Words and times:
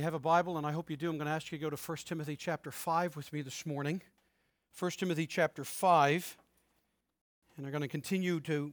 you 0.00 0.04
have 0.04 0.14
a 0.14 0.18
Bible, 0.18 0.56
and 0.56 0.66
I 0.66 0.72
hope 0.72 0.88
you 0.88 0.96
do, 0.96 1.10
I'm 1.10 1.18
going 1.18 1.26
to 1.26 1.32
ask 1.32 1.52
you 1.52 1.58
to 1.58 1.62
go 1.62 1.68
to 1.68 1.76
1 1.76 1.98
Timothy 2.06 2.34
chapter 2.34 2.70
5 2.70 3.16
with 3.16 3.30
me 3.34 3.42
this 3.42 3.66
morning. 3.66 4.00
1 4.78 4.90
Timothy 4.92 5.26
chapter 5.26 5.62
5. 5.62 6.38
And 7.58 7.66
I'm 7.66 7.70
going 7.70 7.82
to 7.82 7.88
continue 7.88 8.40
to 8.40 8.72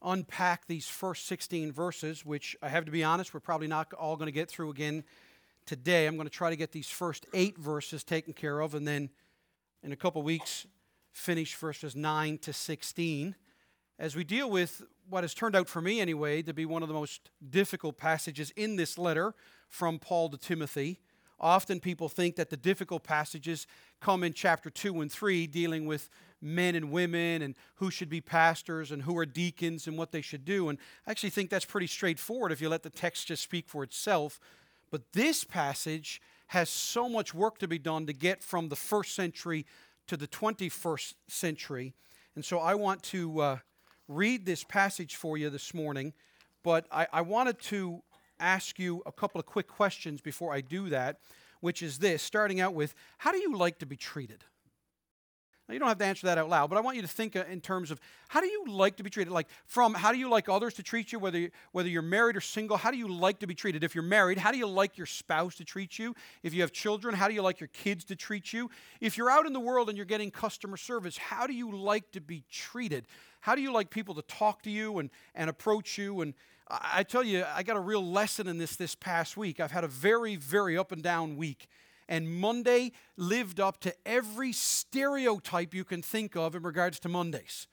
unpack 0.00 0.68
these 0.68 0.86
first 0.86 1.26
16 1.26 1.72
verses, 1.72 2.24
which 2.24 2.54
I 2.62 2.68
have 2.68 2.84
to 2.84 2.92
be 2.92 3.02
honest, 3.02 3.34
we're 3.34 3.40
probably 3.40 3.66
not 3.66 3.92
all 3.94 4.14
going 4.14 4.28
to 4.28 4.32
get 4.32 4.48
through 4.48 4.70
again 4.70 5.02
today. 5.66 6.06
I'm 6.06 6.14
going 6.14 6.28
to 6.28 6.32
try 6.32 6.50
to 6.50 6.56
get 6.56 6.70
these 6.70 6.88
first 6.88 7.26
eight 7.34 7.58
verses 7.58 8.04
taken 8.04 8.32
care 8.32 8.60
of, 8.60 8.76
and 8.76 8.86
then 8.86 9.10
in 9.82 9.90
a 9.90 9.96
couple 9.96 10.22
weeks, 10.22 10.68
finish 11.10 11.56
verses 11.56 11.96
9 11.96 12.38
to 12.38 12.52
16 12.52 13.34
as 13.98 14.14
we 14.14 14.22
deal 14.22 14.48
with 14.48 14.82
what 15.12 15.24
has 15.24 15.34
turned 15.34 15.54
out 15.54 15.68
for 15.68 15.82
me 15.82 16.00
anyway 16.00 16.40
to 16.40 16.54
be 16.54 16.64
one 16.64 16.80
of 16.82 16.88
the 16.88 16.94
most 16.94 17.28
difficult 17.50 17.98
passages 17.98 18.50
in 18.56 18.76
this 18.76 18.96
letter 18.96 19.34
from 19.68 19.98
Paul 19.98 20.30
to 20.30 20.38
Timothy. 20.38 21.00
Often 21.38 21.80
people 21.80 22.08
think 22.08 22.36
that 22.36 22.48
the 22.48 22.56
difficult 22.56 23.04
passages 23.04 23.66
come 24.00 24.24
in 24.24 24.32
chapter 24.32 24.70
2 24.70 25.02
and 25.02 25.12
3, 25.12 25.46
dealing 25.48 25.84
with 25.84 26.08
men 26.40 26.74
and 26.74 26.90
women 26.90 27.42
and 27.42 27.56
who 27.74 27.90
should 27.90 28.08
be 28.08 28.22
pastors 28.22 28.90
and 28.90 29.02
who 29.02 29.18
are 29.18 29.26
deacons 29.26 29.86
and 29.86 29.98
what 29.98 30.12
they 30.12 30.22
should 30.22 30.46
do. 30.46 30.70
And 30.70 30.78
I 31.06 31.10
actually 31.10 31.28
think 31.28 31.50
that's 31.50 31.66
pretty 31.66 31.88
straightforward 31.88 32.50
if 32.50 32.62
you 32.62 32.70
let 32.70 32.82
the 32.82 32.88
text 32.88 33.26
just 33.26 33.42
speak 33.42 33.68
for 33.68 33.82
itself. 33.82 34.40
But 34.90 35.12
this 35.12 35.44
passage 35.44 36.22
has 36.46 36.70
so 36.70 37.06
much 37.06 37.34
work 37.34 37.58
to 37.58 37.68
be 37.68 37.78
done 37.78 38.06
to 38.06 38.14
get 38.14 38.42
from 38.42 38.70
the 38.70 38.76
first 38.76 39.14
century 39.14 39.66
to 40.06 40.16
the 40.16 40.26
21st 40.26 41.12
century. 41.28 41.92
And 42.34 42.42
so 42.42 42.60
I 42.60 42.74
want 42.74 43.02
to 43.04 43.40
uh, 43.40 43.58
read 44.08 44.46
this 44.46 44.64
passage 44.64 45.16
for 45.16 45.36
you 45.36 45.50
this 45.50 45.74
morning, 45.74 46.12
but 46.62 46.86
I, 46.90 47.06
I 47.12 47.20
wanted 47.22 47.60
to 47.62 48.02
ask 48.40 48.78
you 48.78 49.02
a 49.06 49.12
couple 49.12 49.38
of 49.38 49.46
quick 49.46 49.68
questions 49.68 50.20
before 50.20 50.52
I 50.52 50.60
do 50.60 50.88
that, 50.90 51.18
which 51.60 51.82
is 51.82 51.98
this 51.98 52.22
starting 52.22 52.60
out 52.60 52.74
with 52.74 52.94
how 53.18 53.32
do 53.32 53.38
you 53.38 53.56
like 53.56 53.78
to 53.78 53.86
be 53.86 53.96
treated? 53.96 54.44
Now, 55.72 55.76
you 55.76 55.78
don't 55.78 55.88
have 55.88 55.98
to 56.00 56.04
answer 56.04 56.26
that 56.26 56.36
out 56.36 56.50
loud, 56.50 56.68
but 56.68 56.76
I 56.76 56.82
want 56.82 56.96
you 56.96 57.02
to 57.02 57.08
think 57.08 57.34
uh, 57.34 57.44
in 57.50 57.62
terms 57.62 57.90
of 57.90 57.98
how 58.28 58.42
do 58.42 58.46
you 58.46 58.66
like 58.68 58.96
to 58.96 59.02
be 59.02 59.08
treated? 59.08 59.32
Like, 59.32 59.48
from 59.64 59.94
how 59.94 60.12
do 60.12 60.18
you 60.18 60.28
like 60.28 60.50
others 60.50 60.74
to 60.74 60.82
treat 60.82 61.12
you, 61.12 61.18
whether, 61.18 61.38
you, 61.38 61.50
whether 61.70 61.88
you're 61.88 62.02
married 62.02 62.36
or 62.36 62.42
single, 62.42 62.76
how 62.76 62.90
do 62.90 62.98
you 62.98 63.08
like 63.08 63.38
to 63.38 63.46
be 63.46 63.54
treated? 63.54 63.82
If 63.82 63.94
you're 63.94 64.04
married, 64.04 64.36
how 64.36 64.52
do 64.52 64.58
you 64.58 64.66
like 64.66 64.98
your 64.98 65.06
spouse 65.06 65.54
to 65.54 65.64
treat 65.64 65.98
you? 65.98 66.14
If 66.42 66.52
you 66.52 66.60
have 66.60 66.72
children, 66.72 67.14
how 67.14 67.26
do 67.26 67.32
you 67.32 67.40
like 67.40 67.58
your 67.58 67.68
kids 67.68 68.04
to 68.04 68.16
treat 68.16 68.52
you? 68.52 68.70
If 69.00 69.16
you're 69.16 69.30
out 69.30 69.46
in 69.46 69.54
the 69.54 69.60
world 69.60 69.88
and 69.88 69.96
you're 69.96 70.04
getting 70.04 70.30
customer 70.30 70.76
service, 70.76 71.16
how 71.16 71.46
do 71.46 71.54
you 71.54 71.74
like 71.74 72.12
to 72.12 72.20
be 72.20 72.44
treated? 72.50 73.06
How 73.40 73.54
do 73.54 73.62
you 73.62 73.72
like 73.72 73.88
people 73.88 74.14
to 74.16 74.22
talk 74.22 74.60
to 74.64 74.70
you 74.70 74.98
and, 74.98 75.08
and 75.34 75.48
approach 75.48 75.96
you? 75.96 76.20
And 76.20 76.34
I 76.68 77.02
tell 77.02 77.24
you, 77.24 77.46
I 77.50 77.62
got 77.62 77.78
a 77.78 77.80
real 77.80 78.04
lesson 78.04 78.46
in 78.46 78.58
this 78.58 78.76
this 78.76 78.94
past 78.94 79.38
week. 79.38 79.58
I've 79.58 79.72
had 79.72 79.84
a 79.84 79.88
very, 79.88 80.36
very 80.36 80.76
up 80.76 80.92
and 80.92 81.02
down 81.02 81.38
week. 81.38 81.66
And 82.12 82.28
Monday 82.28 82.92
lived 83.16 83.58
up 83.58 83.80
to 83.80 83.94
every 84.04 84.52
stereotype 84.52 85.72
you 85.72 85.82
can 85.82 86.02
think 86.02 86.36
of 86.36 86.54
in 86.54 86.62
regards 86.62 87.00
to 87.00 87.08
Mondays. 87.08 87.68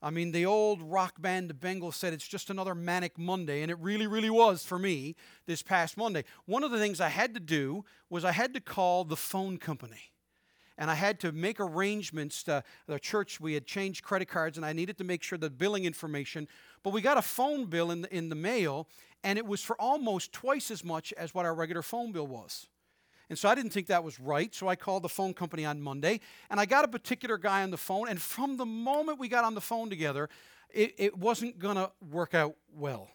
I 0.00 0.08
mean, 0.08 0.32
the 0.32 0.46
old 0.46 0.80
rock 0.80 1.20
band, 1.20 1.50
the 1.50 1.54
Bangles, 1.54 1.96
said 1.96 2.14
it's 2.14 2.26
just 2.26 2.48
another 2.48 2.74
manic 2.74 3.18
Monday, 3.18 3.60
and 3.60 3.70
it 3.70 3.76
really, 3.78 4.06
really 4.06 4.30
was 4.30 4.64
for 4.64 4.78
me 4.78 5.14
this 5.44 5.60
past 5.60 5.98
Monday. 5.98 6.24
One 6.46 6.64
of 6.64 6.70
the 6.70 6.78
things 6.78 7.02
I 7.02 7.10
had 7.10 7.34
to 7.34 7.40
do 7.40 7.84
was 8.08 8.24
I 8.24 8.32
had 8.32 8.54
to 8.54 8.60
call 8.60 9.04
the 9.04 9.14
phone 9.14 9.58
company 9.58 10.12
and 10.78 10.90
I 10.90 10.94
had 10.94 11.20
to 11.20 11.30
make 11.30 11.60
arrangements. 11.60 12.44
To, 12.44 12.64
the 12.86 12.98
church, 12.98 13.42
we 13.42 13.52
had 13.52 13.66
changed 13.66 14.02
credit 14.02 14.26
cards, 14.26 14.56
and 14.56 14.64
I 14.64 14.72
needed 14.72 14.96
to 14.98 15.04
make 15.04 15.22
sure 15.22 15.36
the 15.36 15.50
billing 15.50 15.84
information. 15.84 16.48
But 16.82 16.94
we 16.94 17.02
got 17.02 17.18
a 17.18 17.22
phone 17.22 17.66
bill 17.66 17.90
in 17.90 18.00
the, 18.00 18.16
in 18.16 18.30
the 18.30 18.36
mail, 18.36 18.88
and 19.22 19.38
it 19.38 19.44
was 19.44 19.60
for 19.60 19.78
almost 19.78 20.32
twice 20.32 20.70
as 20.70 20.82
much 20.82 21.12
as 21.12 21.34
what 21.34 21.44
our 21.44 21.54
regular 21.54 21.82
phone 21.82 22.10
bill 22.10 22.26
was. 22.26 22.68
And 23.32 23.38
so 23.38 23.48
I 23.48 23.54
didn't 23.54 23.70
think 23.70 23.86
that 23.86 24.04
was 24.04 24.20
right, 24.20 24.54
so 24.54 24.68
I 24.68 24.76
called 24.76 25.04
the 25.04 25.08
phone 25.08 25.32
company 25.32 25.64
on 25.64 25.80
Monday, 25.80 26.20
and 26.50 26.60
I 26.60 26.66
got 26.66 26.84
a 26.84 26.88
particular 26.88 27.38
guy 27.38 27.62
on 27.62 27.70
the 27.70 27.78
phone, 27.78 28.06
and 28.10 28.20
from 28.20 28.58
the 28.58 28.66
moment 28.66 29.18
we 29.18 29.26
got 29.26 29.42
on 29.42 29.54
the 29.54 29.60
phone 29.62 29.88
together, 29.88 30.28
it, 30.68 30.94
it 30.98 31.16
wasn't 31.16 31.58
going 31.58 31.76
to 31.76 31.90
work 32.10 32.34
out 32.34 32.56
well. 32.76 33.08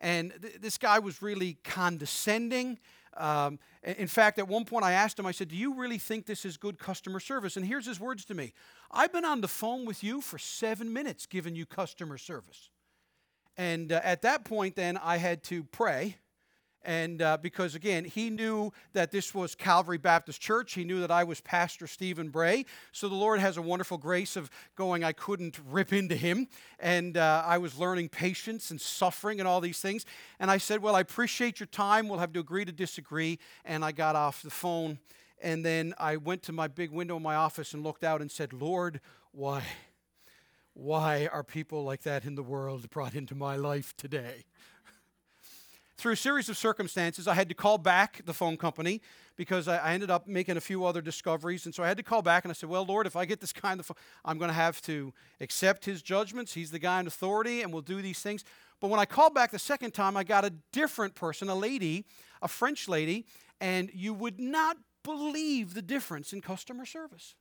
And 0.00 0.32
th- 0.40 0.54
this 0.62 0.78
guy 0.78 1.00
was 1.00 1.20
really 1.20 1.58
condescending. 1.64 2.78
Um, 3.14 3.58
in 3.82 4.06
fact, 4.06 4.38
at 4.38 4.48
one 4.48 4.64
point 4.64 4.86
I 4.86 4.92
asked 4.92 5.18
him, 5.18 5.26
I 5.26 5.32
said, 5.32 5.48
Do 5.48 5.56
you 5.56 5.74
really 5.74 5.98
think 5.98 6.24
this 6.24 6.46
is 6.46 6.56
good 6.56 6.78
customer 6.78 7.20
service? 7.20 7.58
And 7.58 7.66
here's 7.66 7.84
his 7.84 8.00
words 8.00 8.24
to 8.24 8.34
me 8.34 8.54
I've 8.90 9.12
been 9.12 9.26
on 9.26 9.42
the 9.42 9.48
phone 9.48 9.84
with 9.84 10.02
you 10.02 10.22
for 10.22 10.38
seven 10.38 10.94
minutes 10.94 11.26
giving 11.26 11.54
you 11.54 11.66
customer 11.66 12.16
service. 12.16 12.70
And 13.58 13.92
uh, 13.92 14.00
at 14.02 14.22
that 14.22 14.46
point, 14.46 14.76
then 14.76 14.96
I 14.96 15.18
had 15.18 15.42
to 15.44 15.64
pray 15.64 16.16
and 16.82 17.20
uh, 17.20 17.36
because 17.36 17.74
again, 17.74 18.04
he 18.04 18.30
knew 18.30 18.72
that 18.94 19.10
this 19.10 19.34
was 19.34 19.54
Calvary 19.54 19.98
Baptist 19.98 20.40
Church, 20.40 20.72
he 20.72 20.84
knew 20.84 21.00
that 21.00 21.10
I 21.10 21.24
was 21.24 21.40
Pastor 21.40 21.86
Stephen 21.86 22.30
Bray. 22.30 22.64
So 22.92 23.08
the 23.08 23.14
Lord 23.14 23.40
has 23.40 23.56
a 23.56 23.62
wonderful 23.62 23.98
grace 23.98 24.36
of 24.36 24.50
going, 24.76 25.04
I 25.04 25.12
couldn't 25.12 25.58
rip 25.68 25.92
into 25.92 26.16
him. 26.16 26.48
And 26.78 27.16
uh, 27.16 27.42
I 27.46 27.58
was 27.58 27.78
learning 27.78 28.08
patience 28.08 28.70
and 28.70 28.80
suffering 28.80 29.40
and 29.40 29.48
all 29.48 29.60
these 29.60 29.80
things. 29.80 30.06
And 30.38 30.50
I 30.50 30.58
said, 30.58 30.82
Well, 30.82 30.96
I 30.96 31.00
appreciate 31.00 31.60
your 31.60 31.66
time. 31.66 32.08
We'll 32.08 32.18
have 32.18 32.32
to 32.32 32.40
agree 32.40 32.64
to 32.64 32.72
disagree. 32.72 33.38
And 33.64 33.84
I 33.84 33.92
got 33.92 34.16
off 34.16 34.42
the 34.42 34.50
phone. 34.50 34.98
And 35.42 35.64
then 35.64 35.94
I 35.98 36.16
went 36.16 36.42
to 36.44 36.52
my 36.52 36.68
big 36.68 36.90
window 36.90 37.16
in 37.16 37.22
my 37.22 37.34
office 37.34 37.72
and 37.74 37.82
looked 37.82 38.04
out 38.04 38.20
and 38.20 38.30
said, 38.30 38.52
Lord, 38.52 39.00
why? 39.32 39.62
Why 40.74 41.26
are 41.26 41.42
people 41.42 41.84
like 41.84 42.02
that 42.02 42.24
in 42.24 42.36
the 42.36 42.42
world 42.42 42.88
brought 42.90 43.14
into 43.14 43.34
my 43.34 43.56
life 43.56 43.94
today? 43.96 44.44
Through 46.00 46.12
a 46.12 46.16
series 46.16 46.48
of 46.48 46.56
circumstances, 46.56 47.28
I 47.28 47.34
had 47.34 47.50
to 47.50 47.54
call 47.54 47.76
back 47.76 48.22
the 48.24 48.32
phone 48.32 48.56
company 48.56 49.02
because 49.36 49.68
I, 49.68 49.92
ended 49.92 50.10
up 50.10 50.26
making 50.26 50.56
a 50.56 50.60
few 50.60 50.84
other 50.86 51.02
discoveries. 51.02 51.66
And 51.66 51.74
so 51.74 51.82
I 51.82 51.88
had 51.88 51.98
to 51.98 52.02
call 52.02 52.22
back 52.22 52.44
and 52.44 52.50
I 52.50 52.54
said, 52.54 52.70
Well, 52.70 52.86
Lord, 52.86 53.06
if 53.06 53.16
I 53.16 53.26
get 53.26 53.40
this 53.40 53.52
the 53.52 53.82
phone, 53.82 53.96
I'm 54.24 54.38
going 54.38 54.48
to 54.48 54.54
have 54.54 54.80
to 54.82 55.12
accept 55.40 55.84
his 55.84 56.00
judgments. 56.00 56.54
He's 56.54 56.70
the 56.70 56.78
guy 56.78 57.00
in 57.00 57.06
authority 57.06 57.60
and 57.60 57.70
we'll 57.72 57.82
do 57.82 58.00
these 58.00 58.20
things. 58.20 58.44
But 58.80 58.88
when 58.88 58.98
I 58.98 59.04
called 59.04 59.34
back 59.34 59.50
the 59.50 59.58
second 59.58 59.92
time, 59.92 60.16
I 60.16 60.24
got 60.24 60.44
a 60.44 60.52
different 60.72 61.14
person, 61.14 61.50
a 61.50 61.54
lady, 61.54 62.06
a 62.40 62.48
French 62.48 62.88
lady, 62.88 63.26
and 63.60 63.90
you 63.92 64.14
would 64.14 64.40
not 64.40 64.78
believe 65.02 65.74
the 65.74 65.82
difference 65.82 66.32
in 66.32 66.40
customer 66.40 66.86
service. 66.86 67.34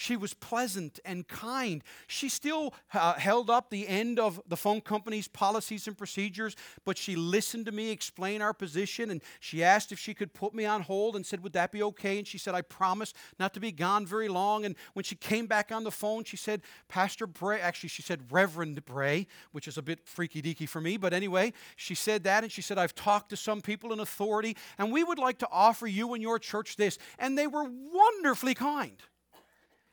She 0.00 0.16
was 0.16 0.32
pleasant 0.32 1.00
and 1.04 1.26
kind. 1.26 1.82
She 2.06 2.28
still 2.28 2.72
uh, 2.94 3.14
held 3.14 3.50
up 3.50 3.68
the 3.68 3.88
end 3.88 4.20
of 4.20 4.40
the 4.46 4.56
phone 4.56 4.80
company's 4.80 5.26
policies 5.26 5.88
and 5.88 5.98
procedures, 5.98 6.54
but 6.84 6.96
she 6.96 7.16
listened 7.16 7.66
to 7.66 7.72
me 7.72 7.90
explain 7.90 8.40
our 8.40 8.54
position 8.54 9.10
and 9.10 9.20
she 9.40 9.64
asked 9.64 9.90
if 9.90 9.98
she 9.98 10.14
could 10.14 10.32
put 10.32 10.54
me 10.54 10.64
on 10.64 10.82
hold 10.82 11.16
and 11.16 11.26
said, 11.26 11.42
Would 11.42 11.54
that 11.54 11.72
be 11.72 11.82
okay? 11.82 12.18
And 12.18 12.28
she 12.28 12.38
said, 12.38 12.54
I 12.54 12.62
promise 12.62 13.12
not 13.40 13.54
to 13.54 13.60
be 13.60 13.72
gone 13.72 14.06
very 14.06 14.28
long. 14.28 14.64
And 14.64 14.76
when 14.92 15.02
she 15.02 15.16
came 15.16 15.48
back 15.48 15.72
on 15.72 15.82
the 15.82 15.90
phone, 15.90 16.22
she 16.22 16.36
said, 16.36 16.62
Pastor 16.86 17.26
Bray, 17.26 17.60
actually, 17.60 17.88
she 17.88 18.02
said 18.02 18.30
Reverend 18.30 18.84
Bray, 18.84 19.26
which 19.50 19.66
is 19.66 19.78
a 19.78 19.82
bit 19.82 20.06
freaky 20.06 20.40
deaky 20.40 20.68
for 20.68 20.80
me, 20.80 20.96
but 20.96 21.12
anyway, 21.12 21.52
she 21.74 21.96
said 21.96 22.22
that 22.22 22.44
and 22.44 22.52
she 22.52 22.62
said, 22.62 22.78
I've 22.78 22.94
talked 22.94 23.30
to 23.30 23.36
some 23.36 23.60
people 23.60 23.92
in 23.92 23.98
authority 23.98 24.56
and 24.78 24.92
we 24.92 25.02
would 25.02 25.18
like 25.18 25.38
to 25.38 25.48
offer 25.50 25.88
you 25.88 26.14
and 26.14 26.22
your 26.22 26.38
church 26.38 26.76
this. 26.76 26.98
And 27.18 27.36
they 27.36 27.48
were 27.48 27.64
wonderfully 27.64 28.54
kind. 28.54 29.02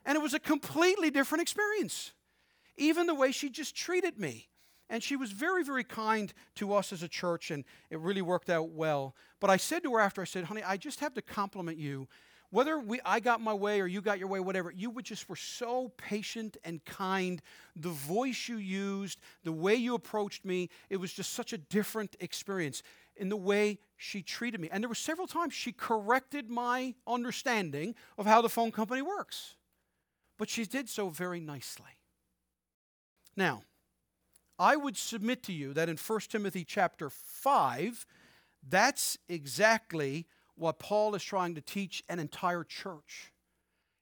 And 0.05 0.15
it 0.15 0.21
was 0.21 0.33
a 0.33 0.39
completely 0.39 1.09
different 1.09 1.41
experience. 1.41 2.13
Even 2.77 3.07
the 3.07 3.15
way 3.15 3.31
she 3.31 3.49
just 3.49 3.75
treated 3.75 4.19
me. 4.19 4.49
And 4.89 5.01
she 5.01 5.15
was 5.15 5.31
very, 5.31 5.63
very 5.63 5.83
kind 5.83 6.31
to 6.55 6.73
us 6.73 6.93
as 6.93 7.01
a 7.01 7.07
church, 7.07 7.49
and 7.49 7.63
it 7.89 7.99
really 7.99 8.21
worked 8.21 8.49
out 8.49 8.69
well. 8.69 9.15
But 9.39 9.49
I 9.49 9.57
said 9.57 9.81
to 9.83 9.93
her 9.93 9.99
after, 9.99 10.21
I 10.21 10.25
said, 10.25 10.45
honey, 10.45 10.61
I 10.63 10.77
just 10.77 10.99
have 10.99 11.15
to 11.15 11.21
compliment 11.21 11.79
you. 11.79 12.07
Whether 12.51 12.77
we, 12.77 12.99
I 13.03 13.19
got 13.19 13.41
my 13.41 13.53
way 13.53 13.81
or 13.81 13.87
you 13.87 13.99
got 13.99 14.19
your 14.19 14.27
way, 14.27 14.39
whatever, 14.39 14.71
you 14.71 14.93
just 15.01 15.27
were 15.27 15.35
so 15.35 15.91
patient 15.97 16.57
and 16.63 16.85
kind. 16.85 17.41
The 17.75 17.89
voice 17.89 18.47
you 18.47 18.57
used, 18.57 19.19
the 19.43 19.51
way 19.51 19.75
you 19.75 19.95
approached 19.95 20.45
me, 20.45 20.69
it 20.89 20.97
was 20.97 21.11
just 21.11 21.33
such 21.33 21.51
a 21.51 21.57
different 21.57 22.15
experience 22.19 22.83
in 23.17 23.29
the 23.29 23.35
way 23.35 23.79
she 23.97 24.21
treated 24.21 24.61
me. 24.61 24.69
And 24.71 24.83
there 24.83 24.89
were 24.89 24.95
several 24.95 25.27
times 25.27 25.53
she 25.53 25.71
corrected 25.71 26.49
my 26.49 26.93
understanding 27.07 27.95
of 28.17 28.27
how 28.27 28.41
the 28.41 28.49
phone 28.49 28.71
company 28.71 29.01
works 29.01 29.55
but 30.37 30.49
she 30.49 30.65
did 30.65 30.89
so 30.89 31.09
very 31.09 31.39
nicely. 31.39 31.99
Now, 33.35 33.63
I 34.57 34.75
would 34.75 34.97
submit 34.97 35.43
to 35.43 35.53
you 35.53 35.73
that 35.73 35.89
in 35.89 35.97
1 35.97 36.19
Timothy 36.29 36.63
chapter 36.63 37.09
5, 37.09 38.05
that's 38.67 39.17
exactly 39.27 40.25
what 40.55 40.79
Paul 40.79 41.15
is 41.15 41.23
trying 41.23 41.55
to 41.55 41.61
teach 41.61 42.03
an 42.07 42.19
entire 42.19 42.63
church. 42.63 43.33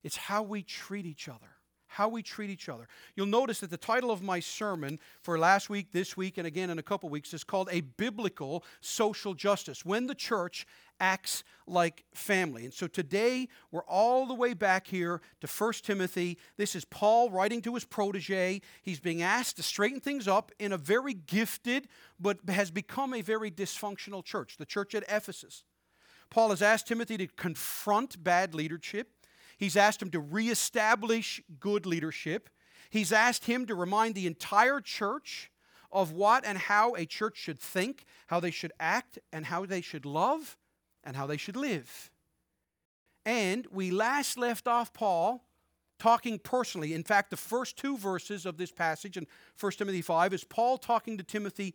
It's 0.03 0.18
how 0.18 0.44
we 0.44 0.62
treat 0.62 1.06
each 1.06 1.27
other. 1.27 1.47
How 1.88 2.09
we 2.09 2.24
treat 2.24 2.50
each 2.50 2.69
other. 2.69 2.88
You'll 3.15 3.27
notice 3.27 3.59
that 3.59 3.69
the 3.69 3.77
title 3.77 4.09
of 4.09 4.24
my 4.24 4.39
sermon 4.39 5.00
for 5.21 5.38
last 5.38 5.69
week, 5.69 5.91
this 5.91 6.18
week, 6.18 6.38
and 6.38 6.47
again 6.47 6.69
in 6.69 6.79
a 6.79 6.83
couple 6.83 7.07
weeks 7.09 7.33
is 7.33 7.44
called 7.44 7.69
A 7.71 7.81
Biblical 7.81 8.63
Social 8.81 9.33
Justice. 9.36 9.86
When 9.86 10.07
the 10.07 10.15
church 10.15 10.65
acts 11.00 11.44
like 11.68 12.04
family. 12.13 12.66
And 12.66 12.74
so 12.74 12.88
today 12.88 13.48
we're 13.72 13.86
all 13.86 14.25
the 14.25 14.34
way 14.34 14.54
back 14.54 14.88
here 14.88 15.22
to 15.42 15.48
1 15.48 15.74
Timothy. 15.84 16.38
This 16.57 16.75
is 16.75 16.86
Paul 16.86 17.30
writing 17.30 17.62
to 17.63 17.74
his 17.74 17.86
protege. 17.86 18.62
He's 18.81 19.00
being 19.00 19.22
asked 19.22 19.57
to 19.57 19.63
straighten 19.63 20.00
things 20.00 20.28
up 20.28 20.51
in 20.60 20.72
a 20.72 20.78
very 20.78 21.13
gifted 21.13 21.88
but 22.19 22.38
has 22.50 22.72
become 22.72 23.13
a 23.13 23.22
very 23.22 23.51
dysfunctional 23.51 24.24
church, 24.24 24.57
the 24.57 24.66
church 24.66 24.95
at 24.95 25.04
Ephesus. 25.10 25.63
Paul 26.30 26.50
has 26.50 26.62
asked 26.62 26.88
Timothy 26.88 27.18
to 27.18 27.28
confront 27.28 28.24
bad 28.24 28.56
leadership. 28.56 29.10
He's 29.57 29.78
asked 29.78 30.01
him 30.01 30.10
to 30.12 30.19
reestablish 30.19 31.42
good 31.60 31.86
leadership. 31.86 32.50
He's 32.89 33.12
asked 33.12 33.46
him 33.46 33.66
to 33.68 33.75
remind 33.75 34.16
the 34.16 34.28
entire 34.28 34.81
church 34.81 35.51
of 35.92 36.12
what 36.12 36.46
and 36.46 36.57
how 36.57 36.96
a 36.96 37.06
church 37.06 37.38
should 37.38 37.60
think, 37.60 38.04
how 38.28 38.39
they 38.39 38.51
should 38.51 38.74
act, 38.80 39.19
and 39.31 39.46
how 39.46 39.66
they 39.66 39.81
should 39.81 40.06
love, 40.06 40.57
and 41.03 41.15
how 41.15 41.27
they 41.27 41.38
should 41.38 41.55
live. 41.55 42.11
And 43.25 43.67
we 43.71 43.91
last 43.91 44.38
left 44.38 44.67
off 44.67 44.94
Paul 44.94 45.44
talking 46.00 46.39
personally. 46.39 46.94
In 46.94 47.03
fact, 47.03 47.29
the 47.29 47.38
first 47.38 47.77
two 47.77 47.97
verses 47.97 48.45
of 48.45 48.57
this 48.57 48.71
passage 48.71 49.15
in 49.15 49.25
1 49.59 49.71
Timothy 49.73 50.01
5 50.01 50.33
is 50.33 50.44
Paul 50.44 50.77
talking 50.77 51.17
to 51.17 51.23
Timothy 51.23 51.73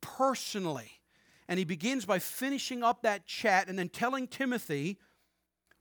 personally. 0.00 1.00
And 1.48 1.58
he 1.58 1.64
begins 1.64 2.04
by 2.04 2.18
finishing 2.18 2.82
up 2.82 3.02
that 3.02 3.26
chat 3.26 3.68
and 3.68 3.78
then 3.78 3.88
telling 3.88 4.26
Timothy 4.26 4.98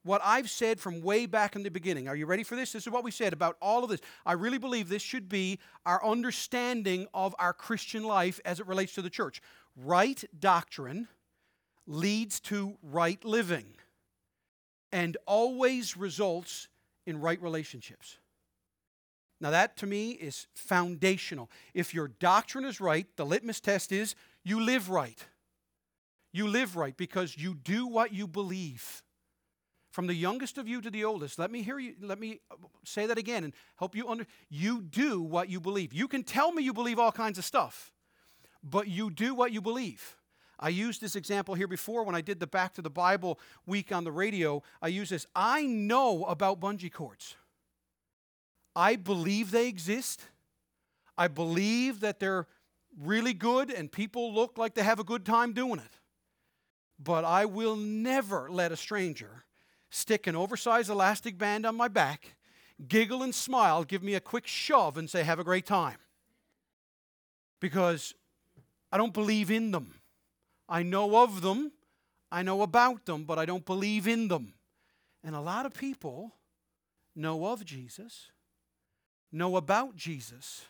what 0.03 0.21
I've 0.23 0.49
said 0.49 0.79
from 0.79 1.01
way 1.01 1.25
back 1.25 1.55
in 1.55 1.63
the 1.63 1.69
beginning. 1.69 2.07
Are 2.07 2.15
you 2.15 2.25
ready 2.25 2.43
for 2.43 2.55
this? 2.55 2.71
This 2.71 2.87
is 2.87 2.93
what 2.93 3.03
we 3.03 3.11
said 3.11 3.33
about 3.33 3.57
all 3.61 3.83
of 3.83 3.89
this. 3.89 3.99
I 4.25 4.33
really 4.33 4.57
believe 4.57 4.87
this 4.87 5.01
should 5.01 5.27
be 5.27 5.59
our 5.85 6.03
understanding 6.03 7.07
of 7.13 7.35
our 7.37 7.53
Christian 7.53 8.03
life 8.03 8.39
as 8.45 8.59
it 8.59 8.67
relates 8.67 8.93
to 8.93 9.01
the 9.01 9.09
church. 9.09 9.41
Right 9.75 10.23
doctrine 10.39 11.09
leads 11.89 12.39
to 12.39 12.77
right 12.83 13.24
living 13.25 13.65
and 14.91 15.18
always 15.25 15.97
results 15.97 16.68
in 17.06 17.19
right 17.19 17.41
relationships. 17.41 18.19
Now, 19.41 19.50
that 19.51 19.75
to 19.77 19.88
me 19.88 20.12
is 20.12 20.47
foundational. 20.53 21.50
If 21.74 21.94
your 21.94 22.07
doctrine 22.07 22.65
is 22.65 22.80
right, 22.80 23.07
the 23.15 23.25
litmus 23.25 23.59
test 23.59 23.91
is 23.91 24.15
you 24.44 24.62
live 24.62 24.89
right. 24.89 25.25
You 26.31 26.47
live 26.47 26.75
right 26.75 26.95
because 26.95 27.38
you 27.38 27.56
do 27.56 27.88
what 27.88 28.13
you 28.13 28.27
believe. 28.27 29.01
From 29.89 30.06
the 30.06 30.13
youngest 30.13 30.59
of 30.59 30.68
you 30.68 30.81
to 30.81 30.92
the 30.92 31.06
oldest, 31.06 31.39
let 31.39 31.50
me 31.50 31.63
hear 31.63 31.80
you, 31.80 31.95
let 32.00 32.19
me 32.19 32.39
uh, 32.51 32.56
say 32.85 33.07
that 33.07 33.18
again 33.18 33.44
and 33.44 33.53
help 33.77 33.95
you 33.95 34.07
under. 34.07 34.27
You 34.50 34.81
do 34.81 35.21
what 35.21 35.50
you 35.50 35.59
believe. 35.59 35.92
You 35.94 36.07
can 36.07 36.24
tell 36.24 36.51
me 36.51 36.62
you 36.62 36.74
believe 36.74 37.00
all 37.00 37.12
kinds 37.12 37.39
of 37.39 37.45
stuff, 37.45 37.92
but 38.63 38.88
you 38.88 39.09
do 39.09 39.33
what 39.33 39.51
you 39.51 39.62
believe. 39.62 40.19
I 40.59 40.69
used 40.69 41.00
this 41.00 41.15
example 41.15 41.56
here 41.56 41.67
before 41.67 42.03
when 42.03 42.15
I 42.15 42.21
did 42.21 42.39
the 42.39 42.47
Back 42.47 42.73
to 42.73 42.81
the 42.81 42.89
Bible 42.89 43.39
week 43.65 43.91
on 43.91 44.03
the 44.03 44.11
radio. 44.11 44.61
I 44.81 44.89
use 44.89 45.09
this. 45.09 45.25
I 45.35 45.63
know 45.63 46.25
about 46.25 46.59
bungee 46.59 46.91
cords. 46.91 47.35
I 48.75 48.97
believe 48.97 49.51
they 49.51 49.67
exist. 49.67 50.21
I 51.17 51.27
believe 51.27 52.01
that 52.01 52.19
they're 52.19 52.47
really 53.00 53.33
good 53.33 53.71
and 53.71 53.91
people 53.91 54.33
look 54.33 54.57
like 54.57 54.73
they 54.73 54.83
have 54.83 55.00
a 55.00 55.03
good 55.03 55.25
time 55.25 55.53
doing 55.53 55.79
it. 55.79 56.00
But 57.01 57.23
I 57.23 57.45
will 57.45 57.77
never 57.77 58.50
let 58.51 58.71
a 58.71 58.77
stranger 58.77 59.45
stick 59.89 60.27
an 60.27 60.35
oversized 60.35 60.89
elastic 60.89 61.38
band 61.38 61.65
on 61.65 61.75
my 61.75 61.88
back, 61.88 62.35
giggle 62.88 63.23
and 63.23 63.33
smile, 63.33 63.83
give 63.83 64.03
me 64.03 64.13
a 64.15 64.19
quick 64.19 64.45
shove, 64.45 64.97
and 64.97 65.09
say, 65.09 65.23
Have 65.23 65.39
a 65.39 65.44
great 65.44 65.65
time. 65.65 65.97
Because 67.59 68.13
I 68.91 68.97
don't 68.97 69.13
believe 69.13 69.51
in 69.51 69.71
them. 69.71 69.98
I 70.69 70.83
know 70.83 71.24
of 71.24 71.42
them, 71.42 71.71
I 72.31 72.44
know 72.44 72.62
about 72.62 73.06
them, 73.06 73.24
but 73.24 73.39
I 73.39 73.45
don't 73.45 73.66
believe 73.66 74.07
in 74.07 74.27
them. 74.27 74.54
And 75.24 75.36
a 75.36 75.42
lot 75.42 75.66
of 75.66 75.74
people 75.74 76.36
know 77.16 77.48
of 77.48 77.66
Jesus, 77.66 78.27
know 79.31 79.57
about 79.57 79.95
Jesus, 79.95 80.66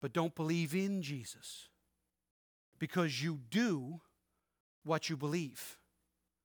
but 0.00 0.12
don't 0.12 0.34
believe 0.34 0.74
in 0.74 1.00
Jesus 1.00 1.68
because 2.78 3.22
you 3.22 3.40
do 3.50 4.00
what 4.84 5.08
you 5.08 5.16
believe. 5.16 5.78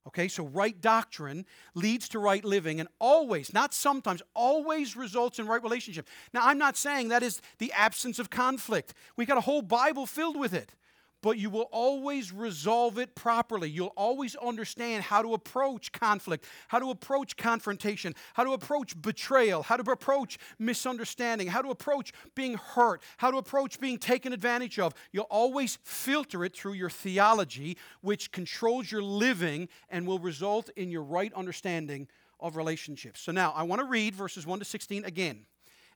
Okay, 0.08 0.30
so 0.30 0.46
right 0.46 0.80
doctrine 0.80 1.46
leads 1.76 2.08
to 2.10 2.20
right 2.20 2.46
living 2.46 2.80
and 2.80 2.88
always, 2.98 3.54
not 3.54 3.74
sometimes, 3.74 4.22
always 4.34 4.96
results 4.96 5.38
in 5.38 5.48
right 5.48 5.62
relationship. 5.62 6.08
Now, 6.34 6.46
I'm 6.46 6.58
not 6.58 6.78
saying 6.78 7.10
that 7.10 7.24
is 7.24 7.42
the 7.58 7.74
absence 7.74 8.18
of 8.18 8.30
conflict. 8.30 8.94
We've 9.18 9.28
got 9.28 9.38
a 9.38 9.42
whole 9.42 9.62
Bible 9.62 10.06
filled 10.06 10.40
with 10.40 10.54
it 10.54 10.74
but 11.22 11.38
you 11.38 11.50
will 11.50 11.68
always 11.72 12.32
resolve 12.32 12.98
it 12.98 13.16
properly. 13.16 13.70
You'll 13.70 13.94
always 13.96 14.36
understand 14.36 15.04
how 15.04 15.22
to 15.22 15.34
approach 15.34 15.92
conflict, 15.92 16.46
how 16.68 16.80
to 16.80 16.90
approach 16.90 17.38
confrontation, 17.38 18.14
how 18.34 18.44
to 18.44 18.52
approach 18.52 19.00
betrayal, 19.02 19.64
how 19.64 19.78
to 19.78 19.92
approach 19.92 20.38
misunderstanding, 20.60 21.48
how 21.48 21.62
to 21.62 21.70
approach 21.70 22.14
being 22.36 22.56
hurt, 22.56 23.02
how 23.18 23.32
to 23.32 23.38
approach 23.38 23.80
being 23.80 23.98
taken 23.98 24.34
advantage 24.34 24.80
of. 24.80 24.94
You'll 25.12 25.26
always 25.26 25.80
filter 25.84 26.46
it 26.46 26.56
through 26.56 26.74
your 26.74 26.90
theology, 26.90 27.78
which 28.02 28.32
controls 28.32 28.92
your 28.92 29.04
living 29.04 29.70
and 29.90 30.06
will 30.06 30.20
result 30.20 30.70
in 30.76 30.92
your 30.92 31.04
right 31.04 31.34
understanding 31.34 32.08
of 32.40 32.56
relationships. 32.56 33.22
So 33.22 33.32
now 33.32 33.52
I 33.56 33.64
want 33.64 33.80
to 33.80 33.86
read 33.86 34.14
verses 34.14 34.46
1 34.46 34.60
to 34.60 34.66
16 34.66 35.06
again. 35.06 35.46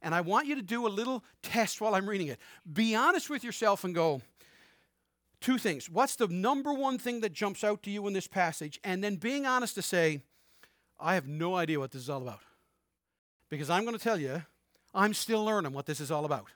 And 0.02 0.16
I 0.16 0.22
want 0.22 0.48
you 0.48 0.56
to 0.56 0.64
do 0.64 0.88
a 0.88 0.90
little 0.90 1.24
test 1.44 1.80
while 1.80 1.94
I'm 1.94 2.10
reading 2.10 2.28
it. 2.28 2.40
Be 2.72 2.96
honest 2.96 3.30
with 3.30 3.44
yourself 3.44 3.84
and 3.84 3.94
go, 3.94 4.22
two 5.42 5.58
things. 5.58 5.90
What's 5.90 6.16
the 6.16 6.28
number 6.28 6.72
one 6.72 6.98
thing 6.98 7.22
that 7.22 7.34
jumps 7.34 7.64
out 7.64 7.84
to 7.84 7.92
you 7.92 8.08
in 8.08 8.14
this 8.14 8.28
passage? 8.28 8.80
And 8.84 9.04
then 9.04 9.16
being 9.16 9.46
honest 9.46 9.76
to 9.76 9.82
say, 9.82 10.22
I 11.00 11.16
have 11.16 11.28
no 11.28 11.56
idea 11.56 11.80
what 11.80 11.92
this 11.92 12.04
is 12.04 12.10
all 12.10 12.22
about. 12.22 12.42
Because 13.50 13.70
I'm 13.70 13.84
going 13.84 13.98
to 13.98 14.04
tell 14.04 14.20
you, 14.20 14.44
I'm 14.94 15.14
still 15.14 15.44
learning 15.44 15.74
what 15.74 15.86
this 15.86 16.00
is 16.00 16.12
all 16.12 16.26
about. 16.26 16.48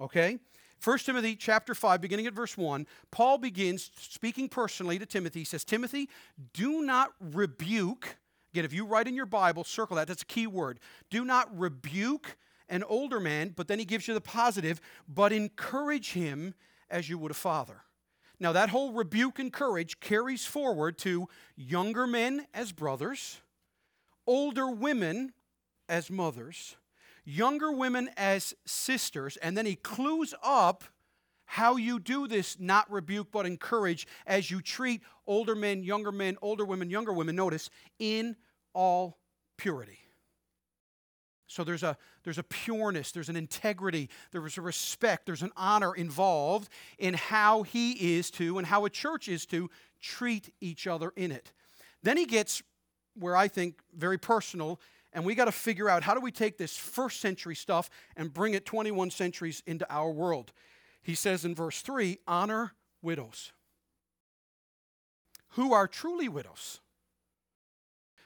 Okay? 0.00 0.38
1 0.82 0.98
Timothy 1.00 1.36
chapter 1.36 1.74
5, 1.74 2.00
beginning 2.00 2.26
at 2.26 2.32
verse 2.32 2.56
1, 2.56 2.86
Paul 3.10 3.36
begins 3.36 3.90
speaking 3.98 4.48
personally 4.48 4.98
to 4.98 5.04
Timothy. 5.04 5.40
He 5.40 5.44
says, 5.44 5.64
Timothy, 5.64 6.08
do 6.54 6.82
not 6.82 7.10
rebuke. 7.20 8.16
Again, 8.54 8.64
if 8.64 8.72
you 8.72 8.86
write 8.86 9.06
in 9.06 9.14
your 9.14 9.26
Bible, 9.26 9.64
circle 9.64 9.96
that. 9.96 10.08
That's 10.08 10.22
a 10.22 10.26
key 10.26 10.46
word. 10.46 10.80
Do 11.10 11.24
not 11.24 11.56
rebuke 11.58 12.38
an 12.70 12.82
older 12.84 13.20
man, 13.20 13.52
but 13.54 13.68
then 13.68 13.78
he 13.78 13.84
gives 13.84 14.08
you 14.08 14.14
the 14.14 14.20
positive, 14.20 14.80
but 15.06 15.32
encourage 15.32 16.12
him 16.12 16.54
as 16.88 17.10
you 17.10 17.18
would 17.18 17.30
a 17.30 17.34
father. 17.34 17.82
Now, 18.40 18.52
that 18.52 18.70
whole 18.70 18.92
rebuke 18.92 19.38
and 19.38 19.52
courage 19.52 20.00
carries 20.00 20.46
forward 20.46 20.96
to 20.98 21.28
younger 21.56 22.06
men 22.06 22.46
as 22.54 22.72
brothers, 22.72 23.38
older 24.26 24.70
women 24.70 25.34
as 25.90 26.10
mothers, 26.10 26.76
younger 27.22 27.70
women 27.70 28.08
as 28.16 28.54
sisters, 28.64 29.36
and 29.36 29.58
then 29.58 29.66
he 29.66 29.76
clues 29.76 30.32
up 30.42 30.84
how 31.44 31.76
you 31.76 31.98
do 31.98 32.26
this 32.26 32.58
not 32.58 32.90
rebuke 32.90 33.28
but 33.30 33.44
encourage 33.44 34.06
as 34.26 34.50
you 34.50 34.62
treat 34.62 35.02
older 35.26 35.54
men, 35.54 35.82
younger 35.82 36.12
men, 36.12 36.38
older 36.40 36.64
women, 36.64 36.88
younger 36.88 37.12
women, 37.12 37.36
notice, 37.36 37.68
in 37.98 38.36
all 38.72 39.18
purity. 39.58 39.98
So 41.50 41.64
there's 41.64 41.82
a, 41.82 41.96
there's 42.22 42.38
a 42.38 42.44
pureness, 42.44 43.10
there's 43.10 43.28
an 43.28 43.34
integrity, 43.34 44.08
there's 44.30 44.56
a 44.56 44.62
respect, 44.62 45.26
there's 45.26 45.42
an 45.42 45.50
honor 45.56 45.92
involved 45.96 46.68
in 46.96 47.14
how 47.14 47.64
he 47.64 48.16
is 48.16 48.30
to 48.32 48.58
and 48.58 48.66
how 48.66 48.84
a 48.84 48.90
church 48.90 49.26
is 49.26 49.46
to 49.46 49.68
treat 50.00 50.54
each 50.60 50.86
other 50.86 51.12
in 51.16 51.32
it. 51.32 51.50
Then 52.04 52.16
he 52.16 52.24
gets 52.24 52.62
where 53.18 53.34
I 53.34 53.48
think 53.48 53.80
very 53.92 54.16
personal, 54.16 54.80
and 55.12 55.24
we 55.24 55.34
got 55.34 55.46
to 55.46 55.52
figure 55.52 55.88
out 55.88 56.04
how 56.04 56.14
do 56.14 56.20
we 56.20 56.30
take 56.30 56.56
this 56.56 56.76
first 56.76 57.20
century 57.20 57.56
stuff 57.56 57.90
and 58.16 58.32
bring 58.32 58.54
it 58.54 58.64
21 58.64 59.10
centuries 59.10 59.60
into 59.66 59.84
our 59.92 60.12
world. 60.12 60.52
He 61.02 61.16
says 61.16 61.44
in 61.44 61.56
verse 61.56 61.82
3 61.82 62.18
honor 62.28 62.74
widows 63.02 63.50
who 65.54 65.72
are 65.72 65.88
truly 65.88 66.28
widows 66.28 66.80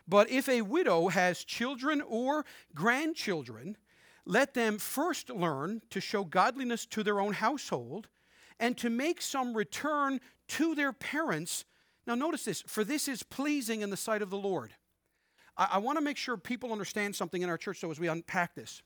but 0.07 0.31
if 0.31 0.49
a 0.49 0.63
widow 0.63 1.09
has 1.09 1.45
children 1.45 2.03
or 2.07 2.45
grandchildren, 2.75 3.77
let 4.27 4.55
them 4.55 4.79
first 4.79 5.31
learn 5.31 5.83
to 5.91 6.01
show 6.01 6.25
godliness 6.25 6.87
to 6.87 7.03
their 7.03 7.21
own 7.21 7.35
household 7.35 8.09
and 8.61 8.77
to 8.79 8.91
make 8.91 9.21
some 9.21 9.55
return 9.55 10.21
to 10.49 10.75
their 10.75 10.93
parents. 10.93 11.65
Now, 12.07 12.15
notice 12.15 12.45
this 12.45 12.63
for 12.67 12.85
this 12.85 13.09
is 13.09 13.23
pleasing 13.23 13.81
in 13.81 13.91
the 13.91 13.97
sight 13.97 14.23
of 14.23 14.31
the 14.31 14.39
Lord. 14.39 14.73
I, 15.57 15.69
I 15.73 15.79
want 15.79 15.99
to 15.99 16.05
make 16.05 16.17
sure 16.17 16.37
people 16.37 16.73
understand 16.73 17.17
something 17.17 17.43
in 17.43 17.49
our 17.49 17.59
church, 17.59 17.81
so 17.81 17.91
as 17.91 18.01
we 18.01 18.09
unpack 18.09 18.55
this. 18.55 18.83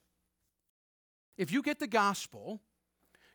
If 1.37 1.53
you 1.53 1.63
get 1.63 1.79
the 1.79 1.87
gospel, 1.87 2.61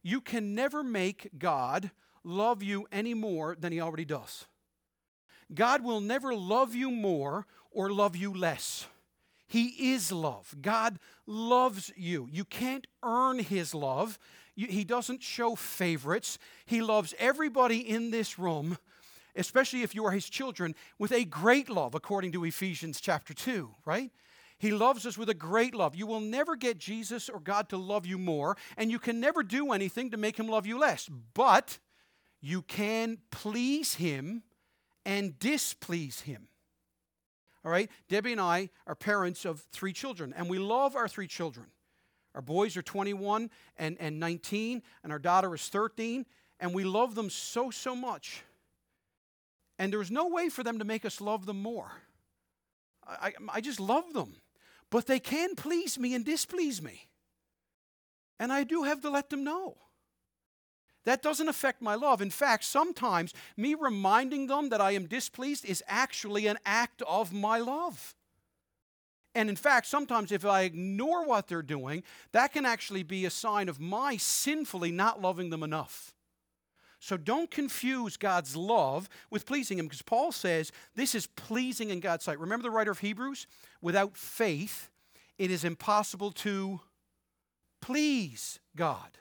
you 0.02 0.20
can 0.20 0.56
never 0.56 0.84
make 0.84 1.30
God 1.38 1.92
love 2.24 2.62
you 2.62 2.86
any 2.92 3.14
more 3.14 3.56
than 3.56 3.72
he 3.72 3.80
already 3.80 4.06
does. 4.06 4.46
God 5.54 5.84
will 5.84 6.02
never 6.02 6.36
love 6.36 6.76
you 6.76 6.90
more 6.92 7.46
or 7.74 7.92
love 7.92 8.16
you 8.16 8.34
less. 8.34 8.86
He 9.48 9.94
is 9.94 10.12
love. 10.12 10.56
God 10.62 11.00
loves 11.28 11.92
you. 11.96 12.28
You 12.32 12.46
can't 12.46 12.88
earn 13.04 13.40
His 13.40 13.76
love. 13.76 14.18
He 14.56 14.84
doesn't 14.84 15.22
show 15.22 15.56
favorites. 15.56 16.38
He 16.66 16.82
loves 16.82 17.14
everybody 17.20 17.78
in 17.78 18.12
this 18.12 18.40
room, 18.40 18.78
especially 19.36 19.84
if 19.84 19.94
you 19.94 20.06
are 20.06 20.12
His 20.12 20.30
children, 20.30 20.76
with 20.98 21.12
a 21.12 21.26
great 21.26 21.70
love, 21.70 21.96
according 21.96 22.32
to 22.34 22.46
Ephesians 22.46 23.02
chapter 23.02 23.34
2, 23.34 23.70
right? 23.86 24.12
He 24.58 24.72
loves 24.72 25.06
us 25.06 25.18
with 25.18 25.30
a 25.30 25.34
great 25.34 25.76
love. 25.76 25.96
You 25.96 26.08
will 26.08 26.22
never 26.22 26.56
get 26.56 26.78
Jesus 26.78 27.28
or 27.30 27.40
God 27.40 27.70
to 27.70 27.78
love 27.78 28.06
you 28.06 28.18
more, 28.18 28.56
and 28.78 28.90
you 28.90 29.00
can 29.00 29.20
never 29.20 29.44
do 29.44 29.72
anything 29.72 30.12
to 30.12 30.18
make 30.18 30.38
Him 30.40 30.48
love 30.48 30.66
you 30.66 30.80
less. 30.80 31.10
But 31.34 31.80
you 32.40 32.62
can 32.62 33.18
please 33.30 33.96
Him 33.96 34.44
and 35.06 35.38
displease 35.40 36.22
him. 36.22 36.48
All 37.66 37.72
right? 37.72 37.90
Debbie 38.10 38.34
and 38.34 38.42
I 38.42 38.70
are 38.88 38.96
parents 38.96 39.46
of 39.46 39.62
three 39.72 39.94
children, 39.94 40.34
and 40.36 40.50
we 40.50 40.60
love 40.60 40.96
our 40.96 41.08
three 41.08 41.28
children. 41.28 41.68
Our 42.36 42.42
boys 42.42 42.76
are 42.78 42.82
21 42.82 43.50
and, 43.78 43.98
and 44.00 44.20
19, 44.20 44.82
and 45.04 45.12
our 45.12 45.20
daughter 45.20 45.54
is 45.54 45.68
13, 45.68 46.26
and 46.60 46.74
we 46.74 46.84
love 46.84 47.16
them 47.16 47.30
so, 47.30 47.70
so 47.70 47.96
much. 47.96 48.44
And 49.78 49.92
there's 49.92 50.12
no 50.12 50.28
way 50.28 50.50
for 50.50 50.64
them 50.64 50.80
to 50.80 50.86
make 50.86 51.06
us 51.06 51.22
love 51.22 51.46
them 51.46 51.62
more. 51.62 51.92
I, 53.06 53.34
I, 53.50 53.62
just 53.62 53.80
love 53.80 54.14
them. 54.14 54.36
But 54.90 55.08
they 55.08 55.20
can 55.20 55.56
please 55.56 56.00
me 56.00 56.14
and 56.16 56.24
displease 56.24 56.82
me. 56.82 57.10
And 58.40 58.52
I 58.54 58.64
do 58.64 58.84
have 58.84 59.02
to 59.02 59.10
let 59.10 59.30
them 59.30 59.44
know. 59.44 59.78
That 61.06 61.22
doesn't 61.22 61.50
affect 61.50 61.82
my 61.82 61.96
love. 61.96 62.22
In 62.22 62.30
fact, 62.30 62.64
sometimes 62.64 63.34
me 63.58 63.76
reminding 63.76 64.48
them 64.48 64.70
that 64.70 64.82
I 64.82 64.92
am 64.92 65.06
displeased 65.06 65.66
is 65.66 65.84
actually 65.88 66.48
an 66.48 66.58
act 66.66 67.02
of 67.08 67.34
my 67.34 67.60
love. 67.60 68.16
And 69.36 69.50
in 69.50 69.56
fact, 69.56 69.88
sometimes 69.88 70.32
if 70.32 70.46
I 70.46 70.62
ignore 70.62 71.26
what 71.26 71.48
they're 71.48 71.62
doing, 71.62 72.04
that 72.32 72.54
can 72.54 72.66
actually 72.66 73.04
be 73.04 73.26
a 73.26 73.30
sign 73.30 73.68
of 73.68 73.80
my 73.80 74.16
sinfully 74.16 74.92
not 74.92 75.22
loving 75.22 75.50
them 75.50 75.64
enough. 75.64 76.14
So 77.00 77.18
don't 77.18 77.52
confuse 77.52 78.16
God's 78.16 78.56
love 78.56 79.10
with 79.30 79.46
pleasing 79.46 79.78
Him, 79.78 79.88
because 79.88 80.04
Paul 80.04 80.32
says 80.32 80.72
this 80.96 81.16
is 81.16 81.28
pleasing 81.28 81.90
in 81.90 82.00
God's 82.00 82.24
sight. 82.24 82.40
Remember 82.40 82.64
the 82.64 82.72
writer 82.72 82.92
of 82.92 83.00
Hebrews? 83.00 83.46
Without 83.82 84.16
faith, 84.16 84.90
it 85.38 85.52
is 85.52 85.66
impossible 85.66 86.32
to 86.32 86.80
please 87.82 88.60
God. 88.76 89.18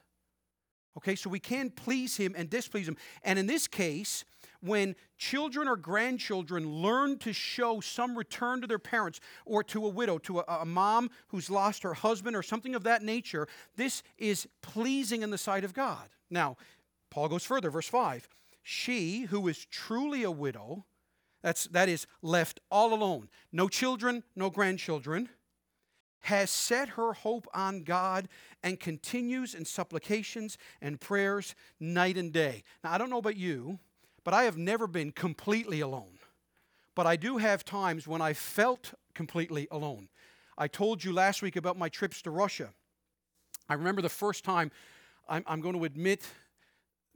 Okay, 0.96 1.14
so 1.14 1.30
we 1.30 1.40
can 1.40 1.70
please 1.70 2.16
him 2.16 2.34
and 2.36 2.50
displease 2.50 2.88
him. 2.88 2.96
And 3.22 3.38
in 3.38 3.46
this 3.46 3.66
case, 3.66 4.24
when 4.62 4.94
children 5.18 5.66
or 5.66 5.76
grandchildren 5.76 6.70
learn 6.70 7.18
to 7.18 7.32
show 7.32 7.80
some 7.80 8.16
return 8.16 8.60
to 8.60 8.66
their 8.66 8.78
parents 8.78 9.20
or 9.44 9.64
to 9.64 9.84
a 9.84 9.88
widow, 9.88 10.18
to 10.18 10.40
a, 10.40 10.44
a, 10.60 10.64
mom 10.64 11.10
who's 11.28 11.50
lost 11.50 11.82
her 11.82 11.94
husband 11.94 12.36
or 12.36 12.42
something 12.42 12.74
of 12.74 12.84
that 12.84 13.02
nature, 13.02 13.48
this 13.76 14.02
is 14.18 14.46
pleasing 14.62 15.22
in 15.22 15.30
the 15.30 15.38
sight 15.38 15.64
of 15.64 15.74
God. 15.74 16.08
Now, 16.30 16.56
Paul 17.10 17.28
goes 17.28 17.44
further, 17.44 17.70
verse 17.70 17.88
5. 17.88 18.28
She 18.62 19.22
who 19.22 19.48
is 19.48 19.64
truly 19.64 20.22
a 20.22 20.30
widow, 20.30 20.84
that's, 21.42 21.66
that 21.68 21.88
is 21.88 22.06
left 22.22 22.60
all 22.70 22.94
alone, 22.94 23.28
no 23.50 23.68
children, 23.68 24.22
no 24.36 24.48
grandchildren, 24.48 25.28
has 26.22 26.50
set 26.50 26.90
her 26.90 27.12
hope 27.12 27.46
on 27.52 27.82
God 27.82 28.28
and 28.62 28.78
continues 28.78 29.54
in 29.54 29.64
supplications 29.64 30.56
and 30.80 31.00
prayers 31.00 31.54
night 31.80 32.16
and 32.16 32.32
day. 32.32 32.62
Now, 32.82 32.92
I 32.92 32.98
don't 32.98 33.10
know 33.10 33.18
about 33.18 33.36
you, 33.36 33.78
but 34.24 34.34
I 34.34 34.44
have 34.44 34.56
never 34.56 34.86
been 34.86 35.12
completely 35.12 35.80
alone. 35.80 36.18
But 36.94 37.06
I 37.06 37.16
do 37.16 37.38
have 37.38 37.64
times 37.64 38.06
when 38.06 38.20
I 38.20 38.34
felt 38.34 38.94
completely 39.14 39.66
alone. 39.70 40.08
I 40.56 40.68
told 40.68 41.02
you 41.02 41.12
last 41.12 41.42
week 41.42 41.56
about 41.56 41.78
my 41.78 41.88
trips 41.88 42.22
to 42.22 42.30
Russia. 42.30 42.70
I 43.68 43.74
remember 43.74 44.02
the 44.02 44.08
first 44.08 44.44
time, 44.44 44.70
I'm, 45.28 45.42
I'm 45.46 45.60
going 45.60 45.76
to 45.76 45.84
admit 45.84 46.22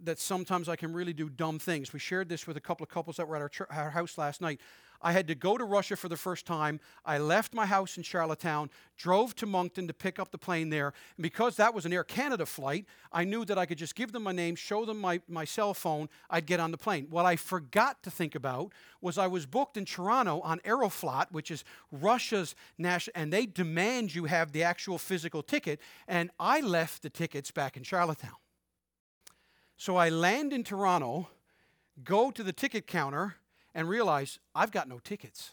that 0.05 0.19
sometimes 0.19 0.69
I 0.69 0.77
can 0.77 0.93
really 0.93 1.13
do 1.13 1.29
dumb 1.29 1.59
things. 1.59 1.93
We 1.93 1.99
shared 1.99 2.29
this 2.29 2.47
with 2.47 2.57
a 2.57 2.61
couple 2.61 2.85
of 2.85 2.91
couples 2.91 3.17
that 3.17 3.27
were 3.27 3.37
at 3.37 3.43
our, 3.43 3.67
our 3.71 3.91
house 3.91 4.19
last 4.19 4.41
night. 4.41 4.61
I 5.01 5.13
had 5.13 5.29
to 5.29 5.35
go 5.35 5.59
to 5.59 5.65
Russia 5.65 5.97
for 5.97 6.09
the 6.09 6.17
first 6.17 6.47
time. 6.47 6.81
I 7.05 7.19
left 7.19 7.55
my 7.55 7.67
house 7.67 7.97
in 7.97 8.03
Charlottetown, 8.03 8.71
drove 8.97 9.35
to 9.37 9.47
Moncton 9.47 9.87
to 9.89 9.95
pick 9.95 10.19
up 10.19 10.31
the 10.31 10.39
plane 10.39 10.71
there. 10.71 10.95
And 11.17 11.23
because 11.23 11.57
that 11.57 11.75
was 11.75 11.87
an 11.87 11.93
Air 11.93 12.05
Canada 12.05 12.47
flight, 12.47 12.87
I 13.13 13.25
knew 13.25 13.45
that 13.45 13.59
I 13.59 13.67
could 13.67 13.79
just 13.79 13.95
give 13.95 14.13
them 14.13 14.23
my 14.23 14.33
name, 14.33 14.55
show 14.55 14.85
them 14.85 14.99
my, 14.99 15.21
my 15.29 15.45
cell 15.45 15.75
phone, 15.75 16.09
I'd 16.31 16.47
get 16.47 16.61
on 16.61 16.71
the 16.71 16.79
plane. 16.79 17.07
What 17.11 17.27
I 17.27 17.37
forgot 17.37 18.03
to 18.05 18.11
think 18.11 18.35
about 18.35 18.73
was 19.01 19.19
I 19.19 19.27
was 19.27 19.47
booked 19.47 19.77
in 19.77 19.85
Toronto 19.85 20.41
on 20.41 20.61
Aeroflot, 20.61 21.31
which 21.31 21.51
is 21.51 21.65
Russia's 21.93 22.55
national, 22.79 23.13
and 23.21 23.33
they 23.33 23.47
demand 23.47 24.15
you 24.15 24.25
have 24.25 24.53
the 24.53 24.63
actual 24.63 24.99
physical 24.99 25.43
ticket. 25.43 25.81
And 26.09 26.31
I 26.41 26.61
left 26.61 27.03
the 27.03 27.11
tickets 27.11 27.51
back 27.51 27.77
in 27.77 27.83
Charlottetown. 27.83 28.35
So 29.77 29.97
I 29.97 30.09
land 30.09 30.53
in 30.53 30.65
Toronto, 30.65 31.29
go 32.03 32.31
to 32.31 32.43
the 32.43 32.53
ticket 32.53 32.87
counter, 32.87 33.37
and 33.75 33.89
realize 33.89 34.39
I've 34.55 34.73
got 34.73 34.89
no 34.89 34.99
tickets. 34.99 35.53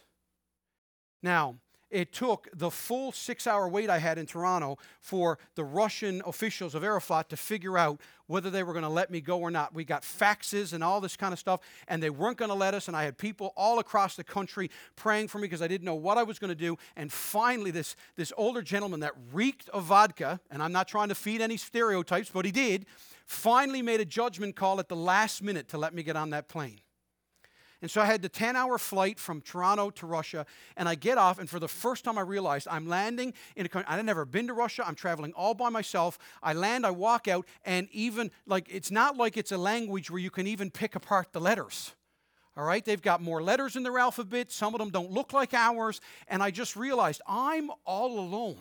Now, 1.21 1.55
it 1.93 2.11
took 2.11 2.49
the 2.53 2.71
full 2.71 3.11
six 3.11 3.45
hour 3.45 3.69
wait 3.69 3.87
I 3.87 3.99
had 3.99 4.17
in 4.17 4.25
Toronto 4.25 4.79
for 4.99 5.37
the 5.53 5.63
Russian 5.63 6.23
officials 6.25 6.73
of 6.73 6.81
Aeroflot 6.81 7.29
to 7.29 7.37
figure 7.37 7.77
out 7.77 8.01
whether 8.25 8.49
they 8.49 8.63
were 8.63 8.73
going 8.73 8.83
to 8.83 8.89
let 8.89 9.11
me 9.11 9.21
go 9.21 9.39
or 9.39 9.51
not. 9.51 9.75
We 9.75 9.83
got 9.83 10.01
faxes 10.01 10.73
and 10.73 10.83
all 10.83 10.99
this 10.99 11.15
kind 11.15 11.33
of 11.33 11.39
stuff, 11.39 11.59
and 11.87 12.01
they 12.01 12.09
weren't 12.09 12.37
going 12.37 12.49
to 12.49 12.55
let 12.55 12.73
us. 12.73 12.87
And 12.87 12.97
I 12.97 13.03
had 13.03 13.17
people 13.17 13.53
all 13.55 13.77
across 13.77 14.15
the 14.15 14.23
country 14.23 14.71
praying 14.95 15.27
for 15.27 15.37
me 15.37 15.43
because 15.43 15.61
I 15.61 15.67
didn't 15.67 15.85
know 15.85 15.93
what 15.93 16.17
I 16.17 16.23
was 16.23 16.39
going 16.39 16.49
to 16.49 16.55
do. 16.55 16.77
And 16.95 17.13
finally, 17.13 17.69
this, 17.69 17.95
this 18.15 18.33
older 18.37 18.63
gentleman 18.63 19.01
that 19.01 19.13
reeked 19.31 19.69
of 19.69 19.83
vodka, 19.83 20.39
and 20.49 20.63
I'm 20.63 20.71
not 20.71 20.87
trying 20.87 21.09
to 21.09 21.15
feed 21.15 21.41
any 21.41 21.57
stereotypes, 21.57 22.31
but 22.33 22.43
he 22.43 22.51
did, 22.51 22.87
finally 23.27 23.83
made 23.83 24.01
a 24.01 24.05
judgment 24.05 24.55
call 24.55 24.79
at 24.79 24.89
the 24.89 24.95
last 24.95 25.43
minute 25.43 25.67
to 25.69 25.77
let 25.77 25.93
me 25.93 26.01
get 26.01 26.15
on 26.15 26.31
that 26.31 26.47
plane. 26.47 26.79
And 27.83 27.91
so 27.91 27.99
I 28.01 28.05
had 28.05 28.21
the 28.21 28.29
10 28.29 28.55
hour 28.55 28.77
flight 28.77 29.19
from 29.19 29.41
Toronto 29.41 29.89
to 29.89 30.07
Russia, 30.07 30.45
and 30.77 30.87
I 30.87 30.95
get 30.95 31.17
off, 31.17 31.37
and 31.37 31.49
for 31.49 31.59
the 31.59 31.67
first 31.67 32.05
time 32.05 32.17
I 32.17 32.21
realized 32.21 32.65
I'm 32.71 32.87
landing 32.87 33.33
in 33.57 33.65
a 33.65 33.69
country, 33.69 33.93
I'd 33.93 34.05
never 34.05 34.23
been 34.23 34.47
to 34.47 34.53
Russia, 34.53 34.87
I'm 34.87 34.95
traveling 34.95 35.33
all 35.33 35.53
by 35.53 35.67
myself. 35.67 36.17
I 36.41 36.53
land, 36.53 36.85
I 36.85 36.91
walk 36.91 37.27
out, 37.27 37.45
and 37.65 37.89
even 37.91 38.31
like 38.47 38.67
it's 38.71 38.89
not 38.89 39.17
like 39.17 39.35
it's 39.35 39.51
a 39.51 39.57
language 39.57 40.09
where 40.09 40.21
you 40.21 40.29
can 40.31 40.47
even 40.47 40.71
pick 40.71 40.95
apart 40.95 41.33
the 41.33 41.41
letters. 41.41 41.91
All 42.55 42.63
right, 42.63 42.85
they've 42.85 43.01
got 43.01 43.21
more 43.21 43.43
letters 43.43 43.75
in 43.75 43.83
their 43.83 43.99
alphabet, 43.99 44.49
some 44.49 44.73
of 44.73 44.79
them 44.79 44.89
don't 44.89 45.11
look 45.11 45.33
like 45.33 45.53
ours, 45.53 45.99
and 46.29 46.41
I 46.41 46.51
just 46.51 46.77
realized 46.77 47.21
I'm 47.27 47.69
all 47.85 48.17
alone. 48.17 48.59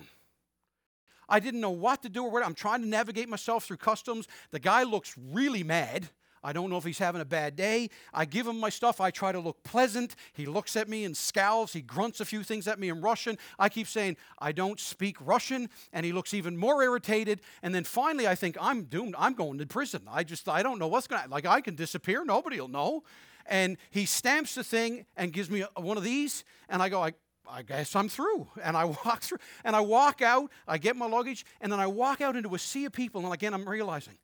I 1.29 1.39
didn't 1.39 1.61
know 1.61 1.71
what 1.71 2.03
to 2.03 2.09
do 2.09 2.25
or 2.25 2.31
where. 2.33 2.43
I'm 2.43 2.55
trying 2.55 2.83
to 2.83 2.89
navigate 2.89 3.29
myself 3.29 3.67
through 3.67 3.77
customs. 3.77 4.27
The 4.51 4.59
guy 4.59 4.83
looks 4.83 5.15
really 5.17 5.63
mad. 5.63 6.11
I 6.43 6.53
don't 6.53 6.71
know 6.71 6.77
if 6.77 6.85
he's 6.85 6.99
having 6.99 7.21
a 7.21 7.27
bad 7.27 7.55
day. 7.55 7.89
I 8.13 8.25
give 8.25 8.47
him 8.47 8.59
my 8.59 8.69
stuff. 8.69 9.01
I 9.01 9.11
try 9.11 9.33
to 9.33 9.39
look 9.39 9.63
pleasant. 9.63 10.17
He 10.33 10.47
looks 10.47 10.77
at 10.77 10.89
me 10.89 11.05
and 11.05 11.17
scowls. 11.17 11.73
He 11.73 11.83
grunts 11.83 12.21
a 12.21 12.25
few 12.25 12.43
things 12.43 12.67
at 12.67 12.79
me 12.79 12.89
in 12.89 13.01
Russian. 13.01 13.39
I 13.59 13.69
keep 13.69 13.87
saying, 13.87 14.17
I 14.39 14.53
don't 14.53 14.81
speak 14.81 15.17
Russian. 15.21 15.69
And 15.93 16.05
he 16.05 16.13
looks 16.13 16.35
even 16.35 16.57
more 16.57 16.83
irritated. 16.83 17.41
And 17.63 17.75
then 17.75 17.85
finally, 17.85 18.27
I 18.27 18.35
think, 18.35 18.57
I'm 18.61 18.85
doomed. 18.85 19.15
I'm 19.19 19.35
going 19.35 19.59
to 19.59 19.67
prison. 19.67 20.03
I 20.11 20.25
just, 20.25 20.49
I 20.49 20.63
don't 20.63 20.79
know 20.79 20.89
what's 20.89 21.07
going 21.07 21.23
to 21.23 21.29
Like, 21.29 21.47
I 21.47 21.61
can 21.61 21.77
disappear. 21.77 22.25
Nobody 22.25 22.61
will 22.61 22.69
know. 22.69 23.05
And 23.47 23.77
he 23.91 24.05
stamps 24.07 24.55
the 24.55 24.65
thing 24.65 25.07
and 25.17 25.33
gives 25.33 25.51
me 25.51 25.65
one 25.77 25.97
of 25.97 26.05
these. 26.05 26.45
And 26.69 26.83
I 26.83 26.89
go, 26.89 27.03
I, 27.03 27.13
I 27.49 27.63
guess 27.63 27.95
I'm 27.95 28.09
through. 28.09 28.49
And 28.63 28.77
I 28.77 28.85
walk 29.05 29.23
through. 29.23 29.39
And 29.65 29.77
I 29.77 29.81
walk 29.81 30.23
out. 30.23 30.51
I 30.67 30.79
get 30.79 30.97
my 30.97 31.07
luggage. 31.07 31.45
And 31.61 31.71
then 31.71 31.79
I 31.79 31.87
walk 31.87 32.21
out 32.21 32.35
into 32.35 32.55
a 32.55 32.59
sea 32.59 32.85
of 32.85 32.93
people. 32.93 33.25
And 33.25 33.33
again, 33.33 33.55
I'm 33.55 33.69
realizing, 33.69 34.19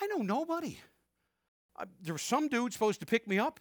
I 0.00 0.06
know 0.06 0.18
nobody. 0.18 0.78
There 2.00 2.14
was 2.14 2.22
some 2.22 2.48
dude 2.48 2.72
supposed 2.72 3.00
to 3.00 3.06
pick 3.06 3.26
me 3.26 3.38
up. 3.38 3.60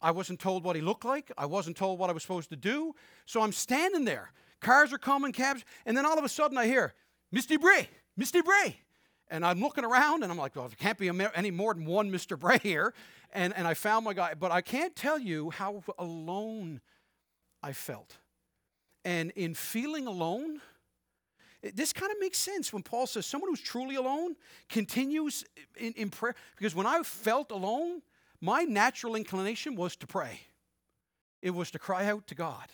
I 0.00 0.10
wasn't 0.12 0.40
told 0.40 0.64
what 0.64 0.76
he 0.76 0.82
looked 0.82 1.04
like. 1.04 1.32
I 1.36 1.46
wasn't 1.46 1.76
told 1.76 1.98
what 1.98 2.08
I 2.10 2.12
was 2.12 2.22
supposed 2.22 2.50
to 2.50 2.56
do. 2.56 2.94
So 3.26 3.42
I'm 3.42 3.52
standing 3.52 4.04
there. 4.04 4.32
Cars 4.60 4.92
are 4.92 4.98
coming, 4.98 5.32
cabs, 5.32 5.64
and 5.86 5.96
then 5.96 6.06
all 6.06 6.18
of 6.18 6.24
a 6.24 6.28
sudden 6.28 6.58
I 6.58 6.66
hear, 6.66 6.94
Mr. 7.34 7.60
Bray, 7.60 7.88
Mr. 8.18 8.44
Bray. 8.44 8.76
And 9.30 9.44
I'm 9.44 9.60
looking 9.60 9.84
around 9.84 10.22
and 10.22 10.32
I'm 10.32 10.38
like, 10.38 10.56
well, 10.56 10.68
there 10.68 10.76
can't 10.78 10.98
be 10.98 11.10
any 11.34 11.50
more 11.50 11.74
than 11.74 11.84
one 11.84 12.10
Mr. 12.10 12.38
Bray 12.38 12.58
here. 12.62 12.94
And, 13.32 13.54
and 13.56 13.66
I 13.66 13.74
found 13.74 14.04
my 14.04 14.14
guy. 14.14 14.34
But 14.34 14.52
I 14.52 14.62
can't 14.62 14.96
tell 14.96 15.18
you 15.18 15.50
how 15.50 15.82
alone 15.98 16.80
I 17.62 17.72
felt. 17.72 18.16
And 19.04 19.30
in 19.32 19.54
feeling 19.54 20.06
alone, 20.06 20.60
this 21.62 21.92
kind 21.92 22.12
of 22.12 22.18
makes 22.20 22.38
sense 22.38 22.72
when 22.72 22.82
Paul 22.82 23.06
says 23.06 23.26
someone 23.26 23.50
who's 23.50 23.60
truly 23.60 23.96
alone 23.96 24.36
continues 24.68 25.44
in, 25.76 25.92
in 25.94 26.10
prayer. 26.10 26.34
Because 26.56 26.74
when 26.74 26.86
I 26.86 27.02
felt 27.02 27.50
alone, 27.50 28.02
my 28.40 28.62
natural 28.62 29.16
inclination 29.16 29.74
was 29.74 29.96
to 29.96 30.06
pray, 30.06 30.40
it 31.42 31.50
was 31.50 31.70
to 31.72 31.78
cry 31.78 32.06
out 32.06 32.26
to 32.28 32.34
God. 32.34 32.68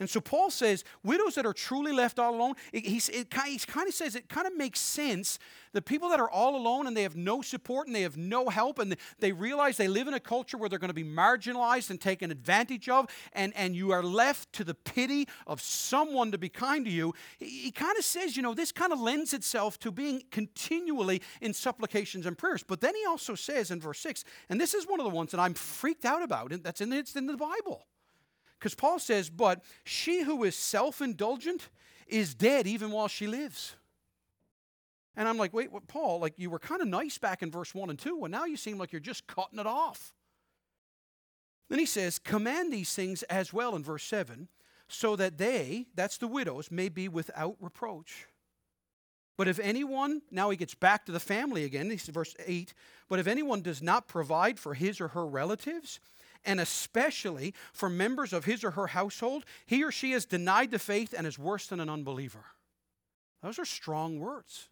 And 0.00 0.08
so 0.08 0.18
Paul 0.18 0.50
says, 0.50 0.82
widows 1.04 1.34
that 1.34 1.44
are 1.44 1.52
truly 1.52 1.92
left 1.92 2.18
all 2.18 2.34
alone, 2.34 2.54
he's, 2.72 3.10
it, 3.10 3.32
he 3.46 3.58
kind 3.58 3.86
of 3.86 3.94
says 3.94 4.16
it 4.16 4.30
kind 4.30 4.46
of 4.46 4.56
makes 4.56 4.80
sense. 4.80 5.38
The 5.72 5.82
people 5.82 6.08
that 6.08 6.18
are 6.18 6.30
all 6.30 6.56
alone 6.56 6.86
and 6.86 6.96
they 6.96 7.02
have 7.02 7.16
no 7.16 7.42
support 7.42 7.86
and 7.86 7.94
they 7.94 8.00
have 8.00 8.16
no 8.16 8.48
help 8.48 8.78
and 8.78 8.96
they 9.18 9.30
realize 9.30 9.76
they 9.76 9.88
live 9.88 10.08
in 10.08 10.14
a 10.14 10.20
culture 10.20 10.56
where 10.56 10.70
they're 10.70 10.78
going 10.78 10.88
to 10.88 10.94
be 10.94 11.04
marginalized 11.04 11.90
and 11.90 12.00
taken 12.00 12.30
advantage 12.30 12.88
of, 12.88 13.08
and, 13.34 13.52
and 13.54 13.76
you 13.76 13.92
are 13.92 14.02
left 14.02 14.50
to 14.54 14.64
the 14.64 14.74
pity 14.74 15.28
of 15.46 15.60
someone 15.60 16.32
to 16.32 16.38
be 16.38 16.48
kind 16.48 16.86
to 16.86 16.90
you. 16.90 17.12
He, 17.38 17.64
he 17.64 17.70
kind 17.70 17.98
of 17.98 18.04
says, 18.04 18.38
you 18.38 18.42
know, 18.42 18.54
this 18.54 18.72
kind 18.72 18.94
of 18.94 19.00
lends 19.00 19.34
itself 19.34 19.78
to 19.80 19.92
being 19.92 20.22
continually 20.30 21.20
in 21.42 21.52
supplications 21.52 22.24
and 22.24 22.38
prayers. 22.38 22.64
But 22.66 22.80
then 22.80 22.94
he 22.94 23.04
also 23.04 23.34
says 23.34 23.70
in 23.70 23.80
verse 23.80 24.00
6, 24.00 24.24
and 24.48 24.58
this 24.58 24.72
is 24.72 24.86
one 24.86 24.98
of 24.98 25.04
the 25.04 25.14
ones 25.14 25.30
that 25.32 25.40
I'm 25.40 25.52
freaked 25.52 26.06
out 26.06 26.22
about, 26.22 26.52
and 26.52 26.64
that's 26.64 26.80
in, 26.80 26.90
it's 26.94 27.14
in 27.16 27.26
the 27.26 27.36
Bible. 27.36 27.86
Because 28.60 28.74
Paul 28.74 28.98
says, 28.98 29.30
But 29.30 29.62
she 29.84 30.22
who 30.22 30.44
is 30.44 30.54
self 30.54 31.00
indulgent 31.00 31.70
is 32.06 32.34
dead 32.34 32.66
even 32.66 32.90
while 32.90 33.08
she 33.08 33.26
lives. 33.26 33.74
And 35.16 35.26
I'm 35.26 35.38
like, 35.38 35.54
Wait, 35.54 35.72
what, 35.72 35.88
Paul, 35.88 36.20
like 36.20 36.34
you 36.36 36.50
were 36.50 36.58
kind 36.58 36.82
of 36.82 36.88
nice 36.88 37.16
back 37.16 37.42
in 37.42 37.50
verse 37.50 37.74
1 37.74 37.90
and 37.90 37.98
2, 37.98 38.24
and 38.24 38.30
now 38.30 38.44
you 38.44 38.56
seem 38.56 38.78
like 38.78 38.92
you're 38.92 39.00
just 39.00 39.26
cutting 39.26 39.58
it 39.58 39.66
off. 39.66 40.12
Then 41.70 41.78
he 41.78 41.86
says, 41.86 42.18
Command 42.18 42.72
these 42.72 42.94
things 42.94 43.22
as 43.24 43.52
well 43.52 43.74
in 43.74 43.82
verse 43.82 44.04
7, 44.04 44.48
so 44.88 45.16
that 45.16 45.38
they, 45.38 45.86
that's 45.94 46.18
the 46.18 46.28
widows, 46.28 46.70
may 46.70 46.90
be 46.90 47.08
without 47.08 47.56
reproach. 47.60 48.26
But 49.38 49.48
if 49.48 49.58
anyone, 49.58 50.20
now 50.30 50.50
he 50.50 50.56
gets 50.58 50.74
back 50.74 51.06
to 51.06 51.12
the 51.12 51.20
family 51.20 51.64
again, 51.64 51.88
this 51.88 52.02
is 52.02 52.10
verse 52.10 52.34
8, 52.46 52.74
but 53.08 53.18
if 53.18 53.26
anyone 53.26 53.62
does 53.62 53.80
not 53.80 54.06
provide 54.06 54.58
for 54.58 54.74
his 54.74 55.00
or 55.00 55.08
her 55.08 55.26
relatives, 55.26 55.98
and 56.44 56.60
especially 56.60 57.54
for 57.72 57.90
members 57.90 58.32
of 58.32 58.46
his 58.46 58.64
or 58.64 58.70
her 58.72 58.88
household, 58.88 59.44
he 59.66 59.84
or 59.84 59.92
she 59.92 60.12
has 60.12 60.24
denied 60.24 60.70
the 60.70 60.78
faith 60.78 61.14
and 61.16 61.26
is 61.26 61.38
worse 61.38 61.66
than 61.66 61.80
an 61.80 61.90
unbeliever. 61.90 62.44
Those 63.42 63.58
are 63.58 63.66
strong 63.66 64.18
words. 64.18 64.69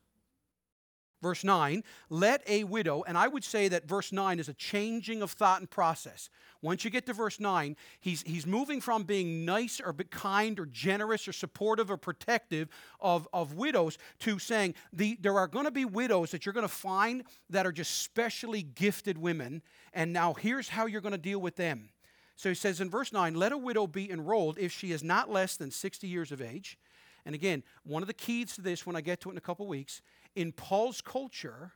Verse 1.21 1.43
9, 1.43 1.83
let 2.11 2.49
a 2.49 2.63
widow, 2.63 3.03
and 3.03 3.19
I 3.19 3.27
would 3.27 3.43
say 3.43 3.67
that 3.69 3.89
verse 3.89 4.13
9 4.13 4.39
is 4.39 4.49
a 4.49 4.55
changing 4.55 5.21
of 5.21 5.33
thought 5.33 5.59
and 5.59 5.69
process. 5.69 6.31
Once 6.63 6.85
you 6.85 6.91
get 6.91 7.07
to 7.07 7.13
verse 7.13 7.41
9, 7.41 7.77
he's, 8.01 8.23
he's 8.23 8.47
moving 8.47 8.81
from 8.81 9.03
being 9.03 9.45
nice 9.45 9.81
or 9.81 9.93
kind 9.93 10.61
or 10.61 10.67
generous 10.67 11.27
or 11.27 11.33
supportive 11.33 11.91
or 11.91 11.97
protective 11.97 12.69
of, 13.01 13.27
of 13.33 13.55
widows 13.55 13.99
to 14.21 14.39
saying 14.39 14.75
the, 14.93 15.19
there 15.21 15.39
are 15.39 15.49
going 15.49 15.65
to 15.65 15.73
be 15.73 15.85
widows 15.85 16.31
that 16.31 16.47
you're 16.47 16.53
going 16.53 16.63
to 16.63 16.69
find 16.69 17.25
that 17.51 17.67
are 17.67 17.73
just 17.73 18.03
specially 18.03 18.63
gifted 18.63 19.19
women, 19.19 19.61
and 19.93 20.13
now 20.13 20.35
here's 20.35 20.69
how 20.69 20.87
you're 20.87 21.01
going 21.01 21.13
to 21.13 21.19
deal 21.19 21.41
with 21.41 21.57
them. 21.57 21.89
So 22.37 22.49
he 22.49 22.55
says 22.55 22.81
in 22.81 22.89
verse 22.89 23.13
9, 23.13 23.35
let 23.35 23.51
a 23.51 23.59
widow 23.59 23.89
be 23.89 24.09
enrolled 24.09 24.57
if 24.59 24.71
she 24.71 24.93
is 24.93 25.03
not 25.03 25.29
less 25.29 25.57
than 25.57 25.73
60 25.73 26.07
years 26.07 26.31
of 26.31 26.41
age. 26.41 26.79
And 27.25 27.35
again, 27.35 27.63
one 27.83 28.03
of 28.03 28.07
the 28.07 28.15
keys 28.15 28.55
to 28.55 28.63
this, 28.63 28.87
when 28.87 28.97
I 28.97 29.01
get 29.01 29.21
to 29.21 29.29
it 29.29 29.33
in 29.33 29.39
a 29.39 29.43
couple 29.43 29.67
weeks, 29.67 30.01
in 30.39 30.53
Paul's 30.53 31.01
culture, 31.01 31.73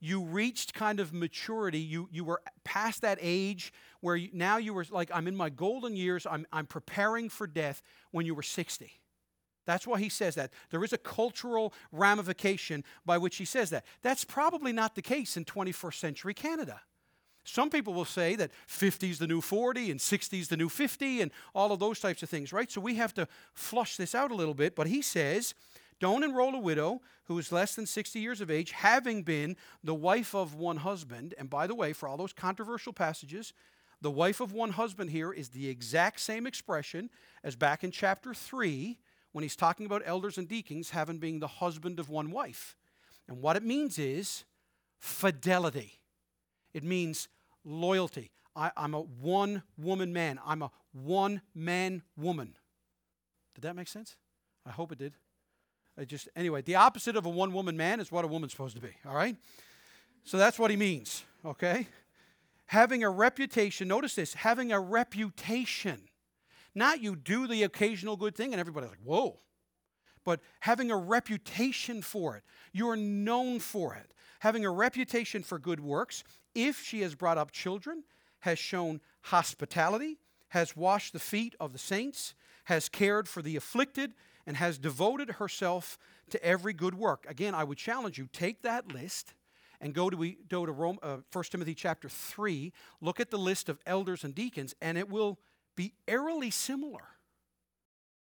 you 0.00 0.24
reached 0.24 0.74
kind 0.74 0.98
of 0.98 1.12
maturity. 1.12 1.78
You, 1.78 2.08
you 2.10 2.24
were 2.24 2.42
past 2.64 3.02
that 3.02 3.18
age 3.20 3.72
where 4.00 4.16
you, 4.16 4.30
now 4.32 4.56
you 4.56 4.74
were 4.74 4.84
like, 4.90 5.10
I'm 5.14 5.28
in 5.28 5.36
my 5.36 5.48
golden 5.48 5.94
years, 5.94 6.26
I'm, 6.28 6.44
I'm 6.52 6.66
preparing 6.66 7.28
for 7.28 7.46
death 7.46 7.82
when 8.10 8.26
you 8.26 8.34
were 8.34 8.42
60. 8.42 8.90
That's 9.64 9.86
why 9.86 10.00
he 10.00 10.08
says 10.08 10.34
that. 10.34 10.50
There 10.70 10.82
is 10.82 10.92
a 10.92 10.98
cultural 10.98 11.72
ramification 11.92 12.82
by 13.06 13.16
which 13.16 13.36
he 13.36 13.44
says 13.44 13.70
that. 13.70 13.84
That's 14.02 14.24
probably 14.24 14.72
not 14.72 14.96
the 14.96 15.00
case 15.00 15.36
in 15.36 15.44
21st 15.44 15.94
century 15.94 16.34
Canada. 16.34 16.80
Some 17.44 17.70
people 17.70 17.94
will 17.94 18.04
say 18.04 18.34
that 18.36 18.50
50 18.66 19.10
is 19.10 19.18
the 19.20 19.26
new 19.26 19.40
40 19.40 19.90
and 19.92 20.00
60 20.00 20.40
is 20.40 20.48
the 20.48 20.56
new 20.56 20.68
50 20.68 21.20
and 21.20 21.30
all 21.54 21.72
of 21.72 21.78
those 21.78 22.00
types 22.00 22.22
of 22.22 22.28
things, 22.28 22.52
right? 22.52 22.70
So 22.70 22.80
we 22.80 22.96
have 22.96 23.14
to 23.14 23.28
flush 23.52 23.96
this 23.96 24.14
out 24.14 24.32
a 24.32 24.34
little 24.34 24.54
bit. 24.54 24.74
But 24.74 24.88
he 24.88 25.00
says 25.00 25.54
don't 26.00 26.24
enroll 26.24 26.54
a 26.54 26.60
widow 26.60 27.00
who 27.24 27.38
is 27.38 27.52
less 27.52 27.74
than 27.74 27.86
60 27.86 28.18
years 28.18 28.40
of 28.40 28.50
age, 28.50 28.72
having 28.72 29.22
been 29.22 29.56
the 29.82 29.94
wife 29.94 30.34
of 30.34 30.54
one 30.54 30.78
husband. 30.78 31.34
And 31.38 31.48
by 31.48 31.66
the 31.66 31.74
way, 31.74 31.92
for 31.92 32.08
all 32.08 32.16
those 32.16 32.32
controversial 32.32 32.92
passages, 32.92 33.52
the 34.00 34.10
wife 34.10 34.40
of 34.40 34.52
one 34.52 34.70
husband 34.70 35.10
here 35.10 35.32
is 35.32 35.48
the 35.48 35.68
exact 35.68 36.20
same 36.20 36.46
expression 36.46 37.08
as 37.42 37.56
back 37.56 37.84
in 37.84 37.90
chapter 37.90 38.34
3 38.34 38.98
when 39.32 39.42
he's 39.42 39.56
talking 39.56 39.86
about 39.86 40.02
elders 40.04 40.38
and 40.38 40.46
deacons 40.46 40.90
having 40.90 41.18
been 41.18 41.40
the 41.40 41.46
husband 41.46 41.98
of 41.98 42.10
one 42.10 42.30
wife. 42.30 42.76
And 43.26 43.40
what 43.40 43.56
it 43.56 43.62
means 43.62 43.98
is 43.98 44.44
fidelity, 44.98 46.00
it 46.72 46.84
means 46.84 47.28
loyalty. 47.64 48.30
I, 48.56 48.70
am 48.76 48.94
a 48.94 49.00
one 49.00 49.62
woman 49.76 50.12
man, 50.12 50.38
I'm 50.44 50.62
a 50.62 50.70
one 50.92 51.40
man 51.54 52.02
woman. 52.16 52.56
Did 53.54 53.62
that 53.62 53.74
make 53.74 53.88
sense? 53.88 54.16
I 54.66 54.70
hope 54.70 54.92
it 54.92 54.98
did. 54.98 55.14
I 55.98 56.04
just 56.04 56.28
anyway, 56.34 56.62
the 56.62 56.74
opposite 56.76 57.16
of 57.16 57.26
a 57.26 57.30
one 57.30 57.52
woman 57.52 57.76
man 57.76 58.00
is 58.00 58.10
what 58.10 58.24
a 58.24 58.28
woman's 58.28 58.52
supposed 58.52 58.76
to 58.76 58.82
be, 58.82 58.90
all 59.06 59.14
right? 59.14 59.36
So 60.24 60.38
that's 60.38 60.58
what 60.58 60.70
he 60.70 60.76
means, 60.76 61.24
okay? 61.44 61.86
Having 62.66 63.04
a 63.04 63.10
reputation, 63.10 63.88
notice 63.88 64.14
this, 64.14 64.34
having 64.34 64.72
a 64.72 64.80
reputation. 64.80 66.00
Not 66.74 67.00
you 67.00 67.14
do 67.14 67.46
the 67.46 67.62
occasional 67.62 68.16
good 68.16 68.34
thing 68.34 68.52
and 68.52 68.60
everybody's 68.60 68.90
like, 68.90 69.04
whoa. 69.04 69.38
But 70.24 70.40
having 70.60 70.90
a 70.90 70.96
reputation 70.96 72.02
for 72.02 72.36
it. 72.36 72.42
You're 72.72 72.96
known 72.96 73.60
for 73.60 73.94
it. 73.94 74.10
Having 74.40 74.64
a 74.64 74.70
reputation 74.70 75.42
for 75.42 75.58
good 75.58 75.80
works. 75.80 76.24
If 76.54 76.82
she 76.82 77.02
has 77.02 77.14
brought 77.14 77.38
up 77.38 77.52
children, 77.52 78.04
has 78.40 78.58
shown 78.58 79.00
hospitality, 79.22 80.18
has 80.48 80.76
washed 80.76 81.12
the 81.12 81.18
feet 81.18 81.54
of 81.60 81.72
the 81.72 81.78
saints, 81.78 82.34
has 82.64 82.88
cared 82.88 83.28
for 83.28 83.42
the 83.42 83.56
afflicted, 83.56 84.14
and 84.46 84.56
has 84.56 84.78
devoted 84.78 85.30
herself 85.30 85.98
to 86.30 86.42
every 86.44 86.72
good 86.72 86.94
work. 86.94 87.26
Again, 87.28 87.54
I 87.54 87.64
would 87.64 87.78
challenge 87.78 88.18
you 88.18 88.28
take 88.32 88.62
that 88.62 88.92
list 88.92 89.34
and 89.80 89.92
go 89.94 90.08
to, 90.10 90.34
go 90.48 90.64
to 90.64 90.72
Rome, 90.72 90.98
uh, 91.02 91.18
1 91.32 91.44
Timothy 91.50 91.74
chapter 91.74 92.08
3, 92.08 92.72
look 93.00 93.20
at 93.20 93.30
the 93.30 93.38
list 93.38 93.68
of 93.68 93.78
elders 93.86 94.24
and 94.24 94.34
deacons, 94.34 94.74
and 94.80 94.96
it 94.96 95.10
will 95.10 95.38
be 95.76 95.92
eerily 96.06 96.50
similar. 96.50 97.02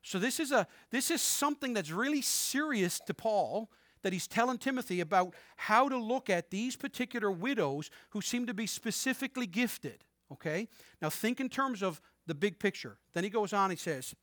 So 0.02 0.18
this 0.18 0.38
is, 0.38 0.52
a, 0.52 0.66
this 0.90 1.11
is 1.11 1.20
something 1.20 1.74
that's 1.74 1.90
really 1.90 2.22
serious 2.22 3.00
to 3.07 3.14
Paul 3.14 3.70
that 4.02 4.12
he's 4.12 4.29
telling 4.29 4.59
Timothy 4.59 5.00
about 5.00 5.35
how 5.57 5.88
to 5.88 5.96
look 5.96 6.31
at 6.31 6.50
these 6.50 6.76
particular 6.76 7.31
widows 7.31 7.90
who 8.11 8.20
seem 8.20 8.46
to 8.46 8.55
be 8.55 8.66
specifically 8.66 9.46
gifted. 9.46 10.05
Okay? 10.31 10.68
Now 11.02 11.11
think 11.11 11.40
in 11.40 11.48
terms 11.48 11.83
of 11.83 12.00
the 12.26 12.35
big 12.35 12.59
picture. 12.59 12.98
Then 13.14 13.24
he 13.24 13.31
goes 13.31 13.52
on, 13.52 13.70
he 13.70 13.76
says, 13.76 14.14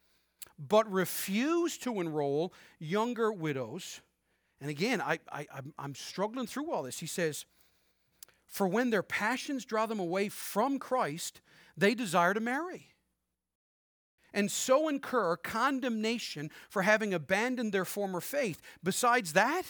but 0.57 0.91
refuse 0.91 1.77
to 1.79 1.99
enroll 1.99 2.53
younger 2.79 3.31
widows. 3.31 4.01
And 4.61 4.69
again, 4.69 5.01
I, 5.01 5.19
I, 5.31 5.47
I'm 5.77 5.95
struggling 5.95 6.47
through 6.47 6.71
all 6.71 6.83
this. 6.83 6.99
He 6.99 7.07
says, 7.07 7.45
For 8.45 8.67
when 8.67 8.89
their 8.89 9.03
passions 9.03 9.65
draw 9.65 9.85
them 9.85 9.99
away 9.99 10.29
from 10.29 10.79
Christ, 10.79 11.41
they 11.75 11.95
desire 11.95 12.33
to 12.33 12.39
marry. 12.39 12.89
And 14.33 14.51
so 14.51 14.87
incur 14.87 15.35
condemnation 15.37 16.49
for 16.69 16.81
having 16.81 17.13
abandoned 17.13 17.71
their 17.71 17.85
former 17.85 18.19
faith. 18.19 18.61
Besides 18.83 19.33
that, 19.33 19.63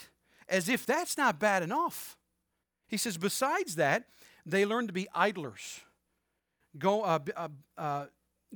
as 0.47 0.69
if 0.69 0.85
that's 0.85 1.17
not 1.17 1.39
bad 1.39 1.63
enough, 1.63 2.17
he 2.87 2.97
says, 2.97 3.17
besides 3.17 3.75
that, 3.75 4.05
they 4.45 4.65
learn 4.65 4.87
to 4.87 4.93
be 4.93 5.07
idlers, 5.13 5.81
go, 6.77 7.01
uh, 7.01 7.19
uh, 7.35 7.47
uh, 7.77 8.05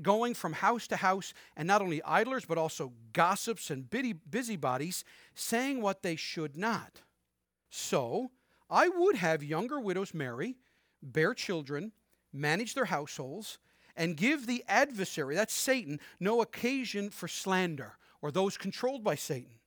going 0.01 0.33
from 0.33 0.53
house 0.53 0.87
to 0.87 0.95
house, 0.95 1.33
and 1.55 1.67
not 1.67 1.81
only 1.81 2.01
idlers, 2.03 2.45
but 2.45 2.57
also 2.57 2.93
gossips 3.13 3.69
and 3.69 3.89
busybodies, 4.29 5.03
saying 5.35 5.81
what 5.81 6.01
they 6.03 6.15
should 6.15 6.55
not. 6.55 7.01
So, 7.69 8.31
I 8.69 8.89
would 8.89 9.15
have 9.15 9.43
younger 9.43 9.79
widows 9.79 10.13
marry, 10.13 10.57
bear 11.01 11.33
children, 11.33 11.91
manage 12.33 12.73
their 12.73 12.85
households, 12.85 13.59
and 13.95 14.15
give 14.15 14.45
the 14.45 14.63
adversary, 14.67 15.35
that's 15.35 15.53
Satan, 15.53 15.99
no 16.19 16.41
occasion 16.41 17.09
for 17.09 17.27
slander 17.27 17.97
or 18.21 18.31
those 18.31 18.57
controlled 18.57 19.03
by 19.03 19.15
Satan. 19.15 19.59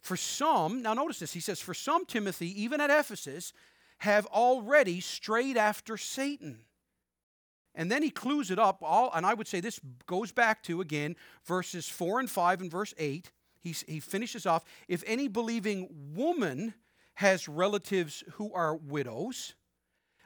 For 0.00 0.16
some, 0.16 0.82
now 0.82 0.94
notice 0.94 1.18
this, 1.18 1.32
he 1.32 1.40
says, 1.40 1.60
For 1.60 1.74
some, 1.74 2.06
Timothy, 2.06 2.62
even 2.62 2.80
at 2.80 2.90
Ephesus, 2.90 3.52
have 3.98 4.26
already 4.26 5.00
strayed 5.00 5.56
after 5.56 5.96
Satan. 5.96 6.60
And 7.74 7.90
then 7.90 8.02
he 8.02 8.10
clues 8.10 8.50
it 8.50 8.58
up 8.58 8.78
all, 8.82 9.10
and 9.14 9.24
I 9.24 9.34
would 9.34 9.46
say 9.46 9.60
this 9.60 9.80
goes 10.06 10.32
back 10.32 10.62
to, 10.64 10.80
again, 10.80 11.16
verses 11.44 11.88
4 11.88 12.20
and 12.20 12.30
5 12.30 12.62
and 12.62 12.70
verse 12.70 12.94
8. 12.98 13.30
He, 13.60 13.74
he 13.86 14.00
finishes 14.00 14.46
off 14.46 14.64
if 14.88 15.02
any 15.06 15.28
believing 15.28 15.88
woman 16.14 16.74
has 17.14 17.48
relatives 17.48 18.22
who 18.34 18.52
are 18.52 18.76
widows, 18.76 19.54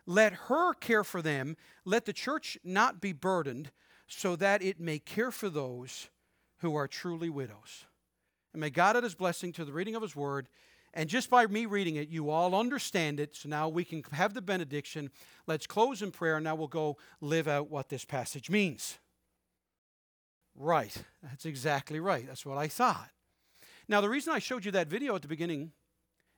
let 0.07 0.33
her 0.33 0.75
care 0.75 1.05
for 1.05 1.23
them. 1.23 1.57
Let 1.85 2.05
the 2.05 2.13
church 2.13 2.59
not 2.63 3.01
be 3.01 3.13
burdened, 3.13 3.71
so 4.07 4.37
that 4.37 4.63
it 4.63 4.79
may 4.79 4.99
care 4.99 5.31
for 5.31 5.49
those 5.49 6.11
who 6.59 6.75
are 6.75 6.87
truly 6.87 7.31
widows. 7.31 7.87
And 8.53 8.61
may 8.61 8.71
God 8.71 8.97
add 8.97 9.05
his 9.05 9.15
blessing 9.15 9.53
to 9.53 9.65
the 9.65 9.73
reading 9.73 9.95
of 9.95 10.03
his 10.03 10.15
word 10.15 10.49
and 10.95 11.09
just 11.09 11.31
by 11.31 11.47
me 11.47 11.67
reading 11.67 11.97
it, 11.97 12.09
you 12.09 12.31
all 12.31 12.55
understand 12.55 13.19
it. 13.19 13.35
So 13.35 13.49
now 13.49 13.69
we 13.69 13.85
can 13.85 14.03
have 14.13 14.35
the 14.35 14.43
benediction. 14.43 15.11
Let's 15.47 15.67
close 15.67 16.03
in 16.03 16.11
prayer. 16.11 16.37
And 16.37 16.45
now 16.45 16.55
we'll 16.55 16.69
go 16.69 16.99
live 17.21 17.49
out 17.49 17.71
what 17.71 17.89
this 17.89 18.05
passage 18.05 18.51
means. 18.51 18.99
Right. 20.55 20.95
That's 21.23 21.47
exactly 21.47 21.99
right. 21.99 22.27
That's 22.27 22.45
what 22.45 22.59
I 22.59 22.69
thought. 22.69 23.09
Now, 23.89 24.01
the 24.01 24.11
reason 24.11 24.33
I 24.33 24.39
showed 24.39 24.65
you 24.65 24.71
that 24.73 24.89
video 24.89 25.15
at 25.15 25.23
the 25.23 25.29
beginning 25.29 25.73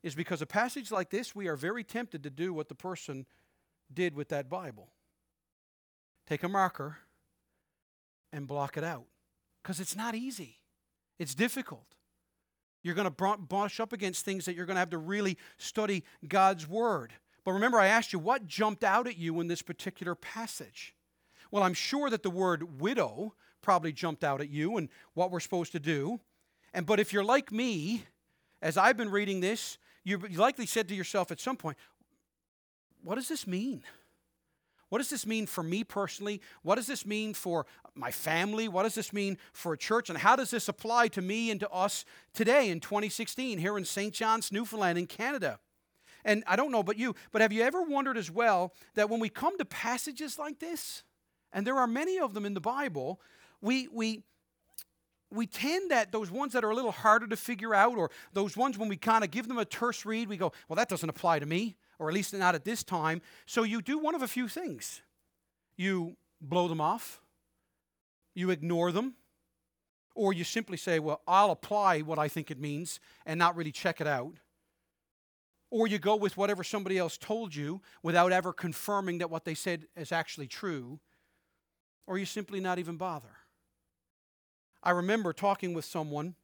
is 0.02 0.14
because 0.14 0.40
a 0.40 0.46
passage 0.46 0.92
like 0.92 1.10
this, 1.10 1.34
we 1.34 1.48
are 1.48 1.56
very 1.56 1.82
tempted 1.82 2.22
to 2.22 2.30
do 2.30 2.54
what 2.54 2.68
the 2.68 2.74
person 2.74 3.26
did 3.92 4.14
with 4.14 4.28
that 4.28 4.48
Bible 4.48 4.90
take 6.26 6.42
a 6.42 6.48
marker 6.48 6.98
and 8.32 8.48
block 8.48 8.76
it 8.76 8.84
out 8.84 9.04
because 9.62 9.80
it's 9.80 9.96
not 9.96 10.14
easy, 10.14 10.60
it's 11.18 11.34
difficult. 11.34 11.94
You're 12.84 12.94
going 12.94 13.12
to 13.12 13.36
brush 13.38 13.80
up 13.80 13.92
against 13.92 14.24
things 14.24 14.44
that 14.44 14.54
you're 14.54 14.66
going 14.66 14.76
to 14.76 14.80
have 14.80 14.90
to 14.90 14.98
really 14.98 15.38
study 15.58 16.04
God's 16.28 16.68
Word. 16.68 17.14
But 17.44 17.52
remember, 17.52 17.80
I 17.80 17.88
asked 17.88 18.12
you 18.12 18.18
what 18.18 18.46
jumped 18.46 18.84
out 18.84 19.08
at 19.08 19.16
you 19.16 19.40
in 19.40 19.48
this 19.48 19.62
particular 19.62 20.14
passage. 20.14 20.94
Well, 21.50 21.62
I'm 21.62 21.74
sure 21.74 22.10
that 22.10 22.22
the 22.22 22.30
word 22.30 22.80
widow 22.80 23.34
probably 23.62 23.92
jumped 23.92 24.24
out 24.24 24.40
at 24.40 24.48
you 24.48 24.76
and 24.76 24.88
what 25.14 25.30
we're 25.30 25.40
supposed 25.40 25.72
to 25.72 25.80
do. 25.80 26.20
And 26.72 26.84
but 26.86 27.00
if 27.00 27.12
you're 27.12 27.24
like 27.24 27.52
me, 27.52 28.04
as 28.60 28.76
I've 28.76 28.96
been 28.96 29.10
reading 29.10 29.40
this, 29.40 29.78
you 30.04 30.18
likely 30.18 30.66
said 30.66 30.88
to 30.88 30.94
yourself 30.94 31.30
at 31.30 31.40
some 31.40 31.56
point, 31.56 31.78
what 33.02 33.14
does 33.16 33.28
this 33.28 33.46
mean? 33.46 33.82
What 34.94 34.98
does 34.98 35.10
this 35.10 35.26
mean 35.26 35.46
for 35.46 35.64
me 35.64 35.82
personally? 35.82 36.40
What 36.62 36.76
does 36.76 36.86
this 36.86 37.04
mean 37.04 37.34
for 37.34 37.66
my 37.96 38.12
family? 38.12 38.68
What 38.68 38.84
does 38.84 38.94
this 38.94 39.12
mean 39.12 39.38
for 39.52 39.72
a 39.72 39.76
church? 39.76 40.08
And 40.08 40.16
how 40.16 40.36
does 40.36 40.52
this 40.52 40.68
apply 40.68 41.08
to 41.08 41.20
me 41.20 41.50
and 41.50 41.58
to 41.58 41.70
us 41.70 42.04
today 42.32 42.70
in 42.70 42.78
2016 42.78 43.58
here 43.58 43.76
in 43.76 43.84
St. 43.84 44.14
John's, 44.14 44.52
Newfoundland, 44.52 44.96
in 44.96 45.08
Canada? 45.08 45.58
And 46.24 46.44
I 46.46 46.54
don't 46.54 46.70
know 46.70 46.78
about 46.78 46.96
you, 46.96 47.16
but 47.32 47.42
have 47.42 47.52
you 47.52 47.62
ever 47.62 47.82
wondered 47.82 48.16
as 48.16 48.30
well 48.30 48.72
that 48.94 49.10
when 49.10 49.18
we 49.18 49.28
come 49.28 49.58
to 49.58 49.64
passages 49.64 50.38
like 50.38 50.60
this, 50.60 51.02
and 51.52 51.66
there 51.66 51.76
are 51.76 51.88
many 51.88 52.20
of 52.20 52.32
them 52.32 52.46
in 52.46 52.54
the 52.54 52.60
Bible, 52.60 53.20
we, 53.60 53.88
we, 53.90 54.22
we 55.28 55.48
tend 55.48 55.90
that 55.90 56.12
those 56.12 56.30
ones 56.30 56.52
that 56.52 56.62
are 56.62 56.70
a 56.70 56.74
little 56.76 56.92
harder 56.92 57.26
to 57.26 57.36
figure 57.36 57.74
out, 57.74 57.98
or 57.98 58.12
those 58.32 58.56
ones 58.56 58.78
when 58.78 58.88
we 58.88 58.96
kind 58.96 59.24
of 59.24 59.32
give 59.32 59.48
them 59.48 59.58
a 59.58 59.64
terse 59.64 60.06
read, 60.06 60.28
we 60.28 60.36
go, 60.36 60.52
well, 60.68 60.76
that 60.76 60.88
doesn't 60.88 61.10
apply 61.10 61.40
to 61.40 61.46
me, 61.46 61.74
or 61.98 62.08
at 62.08 62.14
least 62.14 62.34
not 62.34 62.54
at 62.54 62.64
this 62.64 62.82
time. 62.82 63.20
So 63.46 63.62
you 63.62 63.82
do 63.82 63.98
one 63.98 64.14
of 64.14 64.22
a 64.22 64.28
few 64.28 64.48
things 64.48 65.02
you 65.76 66.16
blow 66.40 66.68
them 66.68 66.80
off, 66.80 67.20
you 68.34 68.50
ignore 68.50 68.92
them, 68.92 69.14
or 70.14 70.32
you 70.32 70.44
simply 70.44 70.76
say, 70.76 70.98
well, 70.98 71.22
I'll 71.26 71.50
apply 71.50 72.00
what 72.00 72.18
I 72.18 72.28
think 72.28 72.50
it 72.50 72.60
means 72.60 73.00
and 73.26 73.38
not 73.38 73.56
really 73.56 73.72
check 73.72 74.00
it 74.00 74.06
out. 74.06 74.34
Or 75.70 75.88
you 75.88 75.98
go 75.98 76.14
with 76.14 76.36
whatever 76.36 76.62
somebody 76.62 76.98
else 76.98 77.18
told 77.18 77.54
you 77.54 77.80
without 78.02 78.30
ever 78.30 78.52
confirming 78.52 79.18
that 79.18 79.30
what 79.30 79.44
they 79.44 79.54
said 79.54 79.86
is 79.96 80.12
actually 80.12 80.46
true. 80.46 81.00
Or 82.06 82.16
you 82.16 82.26
simply 82.26 82.60
not 82.60 82.78
even 82.78 82.96
bother. 82.96 83.36
I 84.82 84.90
remember 84.90 85.32
talking 85.32 85.74
with 85.74 85.84
someone 85.84 86.36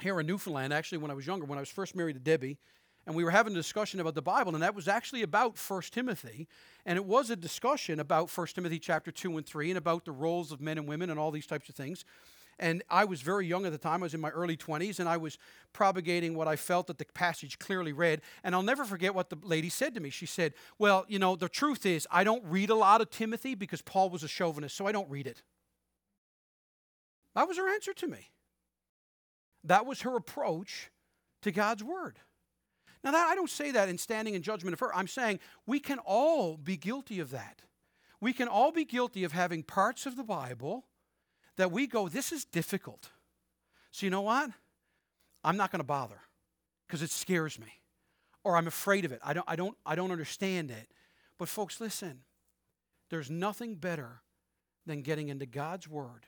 here 0.00 0.18
in 0.20 0.26
Newfoundland, 0.26 0.72
actually, 0.72 0.98
when 0.98 1.10
I 1.10 1.14
was 1.14 1.26
younger, 1.26 1.44
when 1.44 1.58
I 1.58 1.62
was 1.62 1.68
first 1.68 1.94
married 1.96 2.14
to 2.14 2.20
Debbie, 2.20 2.58
and 3.06 3.14
we 3.14 3.22
were 3.22 3.30
having 3.30 3.52
a 3.52 3.56
discussion 3.56 4.00
about 4.00 4.14
the 4.14 4.22
Bible, 4.22 4.54
and 4.54 4.62
that 4.62 4.74
was 4.74 4.88
actually 4.88 5.22
about 5.22 5.56
1 5.56 5.82
Timothy. 5.92 6.48
And 6.84 6.96
it 6.96 7.04
was 7.04 7.30
a 7.30 7.36
discussion 7.36 8.00
about 8.00 8.36
1 8.36 8.46
Timothy 8.48 8.80
chapter 8.80 9.12
2 9.12 9.36
and 9.36 9.46
3 9.46 9.70
and 9.70 9.78
about 9.78 10.04
the 10.04 10.12
roles 10.12 10.50
of 10.50 10.60
men 10.60 10.76
and 10.76 10.88
women 10.88 11.10
and 11.10 11.18
all 11.18 11.30
these 11.30 11.46
types 11.46 11.68
of 11.68 11.76
things. 11.76 12.04
And 12.58 12.82
I 12.90 13.04
was 13.04 13.20
very 13.20 13.46
young 13.46 13.66
at 13.66 13.72
the 13.72 13.78
time. 13.78 14.02
I 14.02 14.06
was 14.06 14.14
in 14.14 14.20
my 14.20 14.30
early 14.30 14.56
20s, 14.56 14.98
and 14.98 15.08
I 15.08 15.18
was 15.18 15.38
propagating 15.72 16.34
what 16.34 16.48
I 16.48 16.56
felt 16.56 16.86
that 16.88 16.98
the 16.98 17.04
passage 17.04 17.58
clearly 17.58 17.92
read. 17.92 18.22
And 18.42 18.54
I'll 18.54 18.62
never 18.62 18.84
forget 18.84 19.14
what 19.14 19.30
the 19.30 19.36
lady 19.42 19.68
said 19.68 19.94
to 19.94 20.00
me. 20.00 20.10
She 20.10 20.26
said, 20.26 20.54
Well, 20.78 21.04
you 21.06 21.18
know, 21.18 21.36
the 21.36 21.48
truth 21.48 21.86
is, 21.86 22.08
I 22.10 22.24
don't 22.24 22.42
read 22.44 22.70
a 22.70 22.74
lot 22.74 23.00
of 23.00 23.10
Timothy 23.10 23.54
because 23.54 23.82
Paul 23.82 24.10
was 24.10 24.22
a 24.22 24.28
chauvinist, 24.28 24.74
so 24.74 24.86
I 24.86 24.92
don't 24.92 25.08
read 25.10 25.26
it. 25.26 25.42
That 27.34 27.46
was 27.46 27.58
her 27.58 27.72
answer 27.72 27.92
to 27.92 28.08
me. 28.08 28.30
That 29.62 29.84
was 29.84 30.00
her 30.00 30.16
approach 30.16 30.90
to 31.42 31.52
God's 31.52 31.84
word. 31.84 32.18
Now, 33.04 33.12
that, 33.12 33.28
I 33.28 33.34
don't 33.34 33.50
say 33.50 33.70
that 33.72 33.88
in 33.88 33.98
standing 33.98 34.34
in 34.34 34.42
judgment 34.42 34.74
of 34.74 34.80
her. 34.80 34.94
I'm 34.94 35.08
saying 35.08 35.40
we 35.66 35.80
can 35.80 35.98
all 35.98 36.56
be 36.56 36.76
guilty 36.76 37.20
of 37.20 37.30
that. 37.30 37.62
We 38.20 38.32
can 38.32 38.48
all 38.48 38.72
be 38.72 38.84
guilty 38.84 39.24
of 39.24 39.32
having 39.32 39.62
parts 39.62 40.06
of 40.06 40.16
the 40.16 40.24
Bible 40.24 40.86
that 41.56 41.70
we 41.70 41.86
go, 41.86 42.08
this 42.08 42.32
is 42.32 42.44
difficult. 42.44 43.10
So, 43.90 44.06
you 44.06 44.10
know 44.10 44.22
what? 44.22 44.50
I'm 45.44 45.56
not 45.56 45.70
going 45.70 45.80
to 45.80 45.84
bother 45.84 46.20
because 46.86 47.02
it 47.02 47.10
scares 47.10 47.58
me 47.58 47.82
or 48.44 48.56
I'm 48.56 48.66
afraid 48.66 49.04
of 49.04 49.12
it. 49.12 49.20
I 49.22 49.32
don't, 49.32 49.44
I, 49.48 49.56
don't, 49.56 49.76
I 49.84 49.94
don't 49.94 50.10
understand 50.10 50.70
it. 50.70 50.88
But, 51.38 51.48
folks, 51.48 51.80
listen 51.80 52.20
there's 53.08 53.30
nothing 53.30 53.76
better 53.76 54.22
than 54.84 55.02
getting 55.02 55.28
into 55.28 55.46
God's 55.46 55.88
Word 55.88 56.26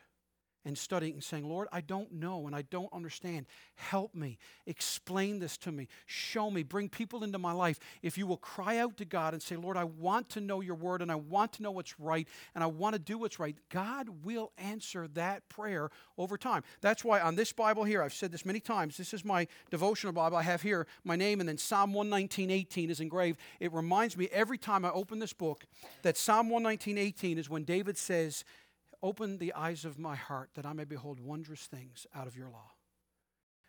and 0.68 0.76
studying 0.76 1.14
and 1.14 1.24
saying, 1.24 1.48
Lord, 1.48 1.66
I 1.72 1.80
don't 1.80 2.12
know 2.12 2.46
and 2.46 2.54
I 2.54 2.60
don't 2.60 2.92
understand. 2.92 3.46
Help 3.74 4.14
me. 4.14 4.36
Explain 4.66 5.38
this 5.38 5.56
to 5.58 5.72
me. 5.72 5.88
Show 6.04 6.50
me. 6.50 6.62
Bring 6.62 6.90
people 6.90 7.24
into 7.24 7.38
my 7.38 7.52
life. 7.52 7.80
If 8.02 8.18
you 8.18 8.26
will 8.26 8.36
cry 8.36 8.76
out 8.76 8.98
to 8.98 9.06
God 9.06 9.32
and 9.32 9.42
say, 9.42 9.56
Lord, 9.56 9.78
I 9.78 9.84
want 9.84 10.28
to 10.30 10.42
know 10.42 10.60
your 10.60 10.74
word 10.74 11.00
and 11.00 11.10
I 11.10 11.14
want 11.14 11.54
to 11.54 11.62
know 11.62 11.70
what's 11.70 11.98
right 11.98 12.28
and 12.54 12.62
I 12.62 12.66
want 12.66 12.92
to 12.92 12.98
do 12.98 13.16
what's 13.16 13.40
right, 13.40 13.56
God 13.70 14.10
will 14.22 14.52
answer 14.58 15.08
that 15.14 15.48
prayer 15.48 15.88
over 16.18 16.36
time. 16.36 16.62
That's 16.82 17.02
why 17.02 17.20
on 17.20 17.34
this 17.34 17.50
Bible 17.50 17.84
here, 17.84 18.02
I've 18.02 18.12
said 18.12 18.30
this 18.30 18.44
many 18.44 18.60
times, 18.60 18.98
this 18.98 19.14
is 19.14 19.24
my 19.24 19.48
devotional 19.70 20.12
Bible. 20.12 20.36
I 20.36 20.42
have 20.42 20.60
here 20.60 20.86
my 21.02 21.16
name 21.16 21.40
and 21.40 21.48
then 21.48 21.56
Psalm 21.56 21.94
119, 21.94 22.50
18 22.50 22.90
is 22.90 23.00
engraved. 23.00 23.40
It 23.58 23.72
reminds 23.72 24.18
me 24.18 24.28
every 24.30 24.58
time 24.58 24.84
I 24.84 24.90
open 24.90 25.18
this 25.18 25.32
book 25.32 25.64
that 26.02 26.18
Psalm 26.18 26.50
119, 26.50 26.98
18 26.98 27.38
is 27.38 27.48
when 27.48 27.64
David 27.64 27.96
says, 27.96 28.44
Open 29.02 29.38
the 29.38 29.52
eyes 29.54 29.84
of 29.84 29.98
my 29.98 30.16
heart 30.16 30.50
that 30.54 30.66
I 30.66 30.72
may 30.72 30.84
behold 30.84 31.20
wondrous 31.20 31.66
things 31.66 32.06
out 32.14 32.26
of 32.26 32.36
your 32.36 32.48
law. 32.48 32.72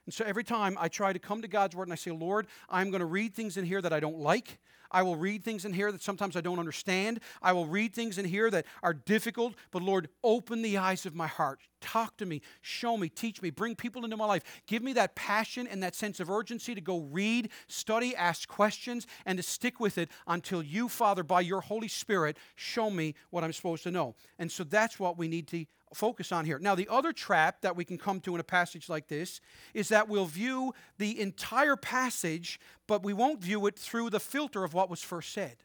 And 0.05 0.13
so 0.13 0.25
every 0.25 0.43
time 0.43 0.75
I 0.79 0.87
try 0.87 1.13
to 1.13 1.19
come 1.19 1.43
to 1.43 1.47
God's 1.47 1.75
word 1.75 1.83
and 1.83 1.93
I 1.93 1.95
say, 1.95 2.11
Lord, 2.11 2.47
I'm 2.67 2.89
going 2.89 3.01
to 3.01 3.05
read 3.05 3.35
things 3.35 3.57
in 3.57 3.65
here 3.65 3.81
that 3.81 3.93
I 3.93 3.99
don't 3.99 4.17
like. 4.17 4.57
I 4.91 5.03
will 5.03 5.15
read 5.15 5.43
things 5.43 5.65
in 5.65 5.73
here 5.73 5.91
that 5.91 6.01
sometimes 6.01 6.35
I 6.35 6.41
don't 6.41 6.59
understand. 6.59 7.19
I 7.41 7.53
will 7.53 7.65
read 7.65 7.93
things 7.93 8.17
in 8.17 8.25
here 8.25 8.49
that 8.51 8.65
are 8.81 8.93
difficult. 8.93 9.55
But 9.71 9.83
Lord, 9.83 10.09
open 10.23 10.61
the 10.61 10.77
eyes 10.77 11.05
of 11.05 11.15
my 11.15 11.27
heart. 11.27 11.59
Talk 11.81 12.17
to 12.17 12.25
me, 12.25 12.41
show 12.61 12.97
me, 12.97 13.07
teach 13.07 13.41
me, 13.41 13.51
bring 13.51 13.75
people 13.75 14.03
into 14.03 14.17
my 14.17 14.25
life. 14.25 14.43
Give 14.67 14.83
me 14.83 14.93
that 14.93 15.15
passion 15.15 15.67
and 15.67 15.81
that 15.81 15.95
sense 15.95 16.19
of 16.19 16.29
urgency 16.29 16.75
to 16.75 16.81
go 16.81 16.99
read, 16.99 17.49
study, 17.67 18.15
ask 18.15 18.49
questions, 18.49 19.07
and 19.25 19.37
to 19.37 19.43
stick 19.43 19.79
with 19.79 19.97
it 19.97 20.09
until 20.27 20.61
you, 20.61 20.89
Father, 20.89 21.23
by 21.23 21.41
your 21.41 21.61
Holy 21.61 21.87
Spirit, 21.87 22.37
show 22.55 22.89
me 22.89 23.15
what 23.29 23.43
I'm 23.43 23.53
supposed 23.53 23.83
to 23.83 23.91
know. 23.91 24.15
And 24.37 24.51
so 24.51 24.63
that's 24.63 24.99
what 24.99 25.17
we 25.17 25.27
need 25.27 25.47
to 25.47 25.65
focus 25.93 26.31
on 26.31 26.45
here. 26.45 26.59
Now, 26.59 26.75
the 26.75 26.87
other 26.89 27.11
trap 27.11 27.61
that 27.61 27.75
we 27.75 27.83
can 27.85 27.97
come 27.97 28.19
to 28.21 28.35
in 28.35 28.39
a 28.39 28.43
passage 28.43 28.89
like 28.89 29.07
this 29.07 29.41
is 29.73 29.89
that 29.89 30.07
we'll 30.07 30.25
view 30.25 30.73
the 30.97 31.19
entire 31.19 31.75
passage, 31.75 32.59
but 32.87 33.03
we 33.03 33.13
won't 33.13 33.41
view 33.41 33.65
it 33.65 33.77
through 33.77 34.09
the 34.09 34.19
filter 34.19 34.63
of 34.63 34.75
what 34.79 34.89
was 34.89 35.03
first 35.03 35.33
said. 35.33 35.57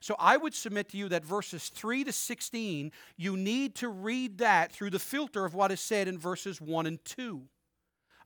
So 0.00 0.16
I 0.18 0.38
would 0.38 0.54
submit 0.54 0.88
to 0.90 0.96
you 0.96 1.10
that 1.10 1.22
verses 1.22 1.68
3 1.68 2.04
to 2.04 2.12
16, 2.12 2.92
you 3.18 3.36
need 3.36 3.74
to 3.76 3.90
read 3.90 4.38
that 4.38 4.72
through 4.72 4.88
the 4.88 4.98
filter 4.98 5.44
of 5.44 5.54
what 5.54 5.70
is 5.70 5.80
said 5.80 6.08
in 6.08 6.18
verses 6.18 6.62
1 6.62 6.86
and 6.86 7.04
2. 7.04 7.42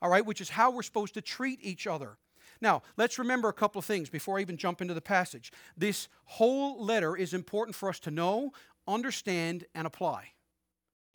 All 0.01 0.09
right, 0.09 0.25
which 0.25 0.39
is 0.39 0.49
how 0.49 0.71
we're 0.71 0.81
supposed 0.81 1.13
to 1.15 1.21
treat 1.21 1.59
each 1.61 1.87
other. 1.87 2.17
Now, 2.61 2.83
let's 2.95 3.19
remember 3.19 3.49
a 3.49 3.53
couple 3.53 3.79
of 3.79 3.85
things 3.85 4.09
before 4.09 4.37
I 4.37 4.41
even 4.41 4.55
jump 4.55 4.79
into 4.81 4.93
the 4.93 5.01
passage. 5.01 5.51
This 5.75 6.07
whole 6.23 6.81
letter 6.81 7.17
is 7.17 7.33
important 7.33 7.75
for 7.75 7.89
us 7.89 7.99
to 8.01 8.11
know, 8.11 8.51
understand, 8.87 9.65
and 9.75 9.85
apply. 9.85 10.29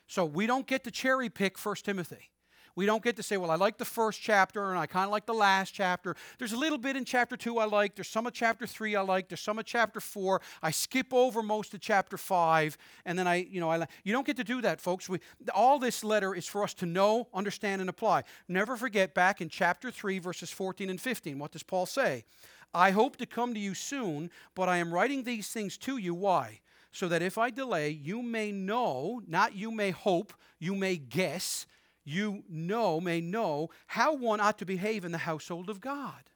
So 0.07 0.27
we 0.27 0.47
don't 0.47 0.67
get 0.67 0.85
to 0.85 0.91
cherry 0.91 1.31
pick 1.31 1.59
1 1.59 1.77
Timothy. 1.83 2.31
We 2.77 2.87
don't 2.87 3.03
get 3.03 3.17
to 3.17 3.23
say, 3.23 3.37
well, 3.37 3.51
I 3.51 3.57
like 3.57 3.79
the 3.79 3.85
first 3.85 4.21
chapter 4.21 4.71
and 4.71 4.79
I 4.79 4.87
kind 4.87 5.05
of 5.05 5.13
like 5.13 5.27
the 5.27 5.35
last 5.35 5.73
chapter. 5.73 6.17
There's 6.39 6.53
a 6.53 6.57
little 6.57 6.79
bit 6.79 6.97
in 6.97 7.05
chapter 7.05 7.37
2 7.37 7.59
I 7.59 7.67
like. 7.67 7.95
There's 7.95 8.09
some 8.09 8.27
of 8.27 8.33
chapter 8.33 8.67
3 8.67 8.97
I 8.97 9.01
like. 9.03 9.29
There's 9.29 9.41
some 9.41 9.59
of 9.59 9.65
chapter 9.65 10.01
4. 10.01 10.41
I 10.63 10.71
skip 10.71 11.13
over 11.13 11.43
most 11.43 11.73
of 11.75 11.81
chapter 11.81 12.17
5 12.17 12.77
and 13.05 13.19
then 13.19 13.29
I, 13.29 13.47
you 13.49 13.61
know, 13.61 13.71
I 13.71 13.87
You 14.03 14.13
don't 14.13 14.27
get 14.27 14.37
to 14.39 14.45
do 14.45 14.61
that, 14.63 14.81
folks. 14.81 15.09
We, 15.09 15.21
all 15.55 15.79
this 15.79 16.03
letter 16.03 16.35
is 16.35 16.47
for 16.47 16.63
us 16.63 16.75
to 16.75 16.87
know, 16.87 17.29
understand, 17.33 17.81
and 17.81 17.89
apply. 17.89 18.25
Never 18.49 18.77
forget 18.77 19.15
back 19.15 19.41
in 19.41 19.49
chapter 19.49 19.91
3, 19.91 20.19
verses 20.19 20.51
14 20.51 20.91
and 20.91 21.01
15. 21.01 21.39
What 21.39 21.53
does 21.53 21.63
Paul 21.63 21.87
say? 21.87 22.25
I 22.73 22.91
hope 22.91 23.17
to 23.19 23.27
come 23.27 23.55
to 23.55 23.61
you 23.61 23.75
soon, 23.75 24.31
but 24.57 24.69
I 24.69 24.79
am 24.79 24.93
writing 24.93 25.23
these 25.23 25.49
things 25.49 25.77
to 25.79 25.97
you. 25.97 26.15
Why? 26.15 26.61
so 26.95 27.09
that 27.09 27.23
if 27.23 27.37
I 27.37 27.51
delay, 27.51 27.91
you 27.91 28.23
may 28.23 28.53
know, 28.53 29.21
not 29.27 29.57
you 29.57 29.73
may 29.73 29.91
hope, 29.91 30.33
you 30.61 30.77
may 30.77 30.97
guess, 30.97 31.67
you 32.05 32.45
know, 32.49 33.01
may 33.01 33.21
know 33.21 33.71
how 33.87 34.15
one 34.15 34.41
ought 34.41 34.59
to 34.59 34.67
behave 34.67 35.05
in 35.05 35.13
the 35.13 35.19
household 35.19 35.71
of 35.71 35.81
God, 35.81 36.31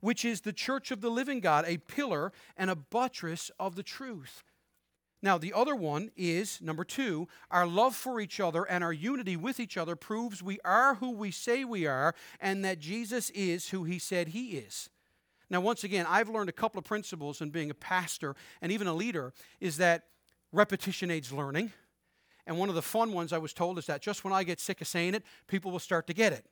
which 0.00 0.24
is 0.24 0.40
the 0.40 0.52
church 0.52 0.90
of 0.90 1.00
the 1.00 1.10
living 1.10 1.40
God, 1.40 1.64
a 1.66 1.78
pillar 1.78 2.32
and 2.56 2.70
a 2.70 2.76
buttress 2.76 3.50
of 3.58 3.76
the 3.76 3.82
truth. 3.82 4.42
Now, 5.22 5.36
the 5.36 5.52
other 5.52 5.76
one 5.76 6.10
is 6.16 6.62
number 6.62 6.82
two, 6.84 7.28
our 7.50 7.66
love 7.66 7.94
for 7.94 8.20
each 8.20 8.40
other 8.40 8.64
and 8.64 8.82
our 8.82 8.92
unity 8.92 9.36
with 9.36 9.60
each 9.60 9.76
other 9.76 9.94
proves 9.94 10.42
we 10.42 10.58
are 10.64 10.94
who 10.94 11.10
we 11.10 11.30
say 11.30 11.62
we 11.62 11.86
are 11.86 12.14
and 12.40 12.64
that 12.64 12.78
Jesus 12.78 13.28
is 13.30 13.68
who 13.68 13.84
he 13.84 13.98
said 13.98 14.28
he 14.28 14.52
is. 14.52 14.88
Now, 15.50 15.60
once 15.60 15.84
again, 15.84 16.06
I've 16.08 16.30
learned 16.30 16.48
a 16.48 16.52
couple 16.52 16.78
of 16.78 16.84
principles 16.84 17.42
in 17.42 17.50
being 17.50 17.70
a 17.70 17.74
pastor 17.74 18.34
and 18.62 18.72
even 18.72 18.86
a 18.86 18.94
leader 18.94 19.34
is 19.60 19.76
that 19.76 20.04
repetition 20.52 21.10
aids 21.10 21.32
learning. 21.32 21.72
And 22.46 22.58
one 22.58 22.68
of 22.68 22.74
the 22.74 22.82
fun 22.82 23.12
ones 23.12 23.32
I 23.32 23.38
was 23.38 23.52
told 23.52 23.78
is 23.78 23.86
that 23.86 24.02
just 24.02 24.24
when 24.24 24.32
I 24.32 24.44
get 24.44 24.60
sick 24.60 24.80
of 24.80 24.88
saying 24.88 25.14
it, 25.14 25.24
people 25.46 25.70
will 25.70 25.78
start 25.78 26.06
to 26.08 26.14
get 26.14 26.32
it. 26.32 26.46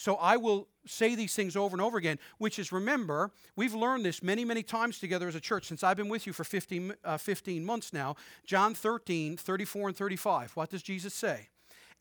So 0.00 0.14
I 0.16 0.38
will 0.38 0.68
say 0.86 1.14
these 1.14 1.34
things 1.34 1.56
over 1.56 1.74
and 1.74 1.82
over 1.82 1.98
again, 1.98 2.18
which 2.38 2.58
is 2.58 2.72
remember, 2.72 3.32
we've 3.54 3.74
learned 3.74 4.04
this 4.04 4.22
many, 4.22 4.46
many 4.46 4.62
times 4.62 4.98
together 4.98 5.28
as 5.28 5.34
a 5.34 5.40
church 5.40 5.66
since 5.66 5.84
I've 5.84 5.98
been 5.98 6.08
with 6.08 6.26
you 6.26 6.32
for 6.32 6.42
15, 6.42 6.94
uh, 7.04 7.18
15 7.18 7.64
months 7.64 7.92
now. 7.92 8.16
John 8.46 8.72
13, 8.72 9.36
34 9.36 9.88
and 9.88 9.96
35. 9.96 10.52
What 10.52 10.70
does 10.70 10.82
Jesus 10.82 11.12
say? 11.12 11.48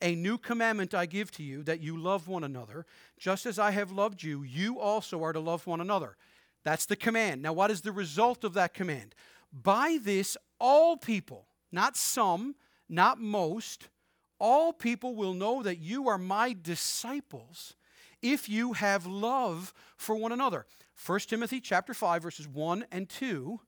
A 0.01 0.15
new 0.15 0.37
commandment 0.37 0.93
I 0.93 1.07
give 1.07 1.29
to 1.31 1.43
you 1.43 1.61
that 1.63 1.81
you 1.81 1.97
love 1.97 2.29
one 2.29 2.45
another. 2.45 2.85
Just 3.17 3.45
as 3.45 3.59
I 3.59 3.71
have 3.71 3.91
loved 3.91 4.23
you, 4.23 4.43
you 4.43 4.79
also 4.79 5.21
are 5.21 5.33
to 5.33 5.39
love 5.41 5.67
one 5.67 5.81
another. 5.81 6.15
That's 6.63 6.85
the 6.85 6.95
command. 6.95 7.41
Now, 7.41 7.51
what 7.51 7.69
is 7.69 7.81
the 7.81 7.91
result 7.91 8.45
of 8.45 8.53
that 8.53 8.73
command? 8.73 9.13
By 9.51 9.97
this, 10.01 10.37
all 10.57 10.95
people, 10.95 11.47
not 11.71 11.97
some, 11.97 12.55
not 12.89 13.19
most, 13.19 13.87
all 14.39 14.73
people 14.73 15.15
will 15.15 15.33
know 15.33 15.61
that 15.63 15.79
you 15.79 16.09
are 16.09 16.17
my 16.17 16.55
disciples 16.59 17.75
if 18.21 18.49
you 18.49 18.73
have 18.73 19.05
love 19.05 19.73
for 19.95 20.15
one 20.15 20.31
another. 20.31 20.65
1 21.05 21.19
Timothy 21.21 21.61
chapter 21.61 21.93
5 21.93 22.23
verses 22.23 22.47
1 22.47 22.85
and 22.91 23.07
2 23.07 23.59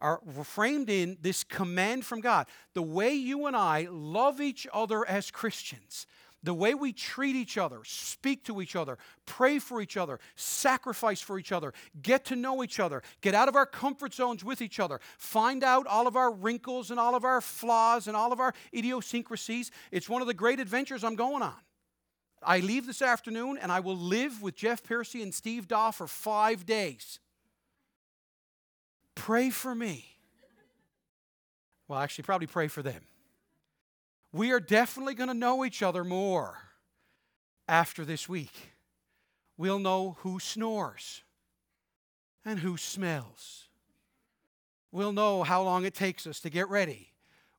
are 0.00 0.20
framed 0.44 0.88
in 0.88 1.18
this 1.20 1.42
command 1.42 2.06
from 2.06 2.20
God. 2.20 2.46
The 2.74 2.82
way 2.82 3.14
you 3.14 3.46
and 3.46 3.56
I 3.56 3.88
love 3.90 4.40
each 4.40 4.66
other 4.72 5.04
as 5.04 5.30
Christians, 5.30 6.06
the 6.42 6.54
way 6.54 6.74
we 6.74 6.92
treat 6.92 7.34
each 7.34 7.58
other, 7.58 7.80
speak 7.84 8.44
to 8.44 8.60
each 8.62 8.76
other, 8.76 8.96
pray 9.26 9.58
for 9.58 9.80
each 9.80 9.96
other, 9.96 10.20
sacrifice 10.36 11.20
for 11.20 11.38
each 11.38 11.50
other, 11.50 11.72
get 12.00 12.24
to 12.26 12.36
know 12.36 12.62
each 12.62 12.78
other, 12.78 13.02
get 13.20 13.34
out 13.34 13.48
of 13.48 13.56
our 13.56 13.66
comfort 13.66 14.14
zones 14.14 14.44
with 14.44 14.62
each 14.62 14.78
other, 14.78 15.00
find 15.18 15.64
out 15.64 15.86
all 15.86 16.06
of 16.06 16.16
our 16.16 16.30
wrinkles 16.30 16.90
and 16.90 17.00
all 17.00 17.16
of 17.16 17.24
our 17.24 17.40
flaws 17.40 18.06
and 18.06 18.16
all 18.16 18.32
of 18.32 18.38
our 18.38 18.54
idiosyncrasies. 18.72 19.72
It's 19.90 20.08
one 20.08 20.22
of 20.22 20.28
the 20.28 20.34
great 20.34 20.60
adventures 20.60 21.02
I'm 21.02 21.16
going 21.16 21.42
on. 21.42 21.56
I 22.40 22.60
leave 22.60 22.86
this 22.86 23.02
afternoon 23.02 23.58
and 23.60 23.72
I 23.72 23.80
will 23.80 23.96
live 23.96 24.40
with 24.40 24.54
Jeff 24.54 24.84
Piercy 24.84 25.22
and 25.22 25.34
Steve 25.34 25.66
Daw 25.66 25.90
for 25.90 26.06
five 26.06 26.64
days. 26.64 27.18
Pray 29.16 29.50
for 29.50 29.74
me. 29.74 30.04
Well, 31.88 31.98
actually, 31.98 32.22
probably 32.22 32.46
pray 32.46 32.68
for 32.68 32.82
them. 32.82 33.07
We 34.32 34.52
are 34.52 34.60
definitely 34.60 35.14
going 35.14 35.28
to 35.28 35.34
know 35.34 35.64
each 35.64 35.82
other 35.82 36.04
more 36.04 36.58
after 37.66 38.04
this 38.04 38.28
week. 38.28 38.72
We'll 39.56 39.78
know 39.78 40.16
who 40.20 40.38
snores 40.38 41.22
and 42.44 42.60
who 42.60 42.76
smells. 42.76 43.68
We'll 44.92 45.12
know 45.12 45.42
how 45.42 45.62
long 45.62 45.84
it 45.84 45.94
takes 45.94 46.26
us 46.26 46.40
to 46.40 46.50
get 46.50 46.68
ready. 46.68 47.08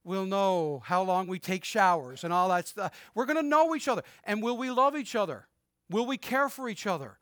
We'll 0.04 0.26
know 0.26 0.82
how 0.86 1.04
long 1.04 1.28
we 1.28 1.40
take 1.40 1.64
showers 1.64 2.24
and 2.24 2.32
all 2.32 2.50
that 2.50 2.68
stuff. 2.68 2.94
We're 3.14 3.26
going 3.26 3.38
to 3.38 3.44
know 3.44 3.76
each 3.76 3.88
other. 3.88 4.04
And 4.24 4.42
will 4.42 4.58
we 4.58 4.72
love 4.72 4.96
each 4.96 5.16
other? 5.16 5.48
Will 5.90 6.06
we 6.06 6.18
care 6.18 6.50
for 6.50 6.70
each 6.70 6.88
other? 6.88 7.18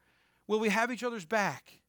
Will 0.48 0.60
we 0.60 0.70
have 0.70 0.92
each 0.92 1.04
other's 1.04 1.26
back? 1.26 1.82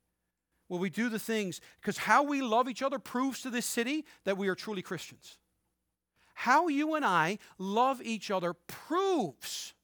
Will 0.68 0.78
we 0.78 0.90
do 0.90 1.08
the 1.08 1.18
things? 1.18 1.60
Because 1.80 1.98
how 1.98 2.22
we 2.22 2.42
love 2.42 2.68
each 2.68 2.82
other 2.82 2.98
proves 2.98 3.42
to 3.42 3.50
this 3.50 3.66
city 3.66 4.04
that 4.24 4.36
we 4.36 4.48
are 4.48 4.54
truly 4.54 4.82
Christians. 4.82 5.38
How 6.42 6.68
you 6.68 6.94
and 6.94 7.04
I 7.04 7.38
love 7.58 8.00
each 8.00 8.30
other 8.30 8.52
proves 8.52 9.74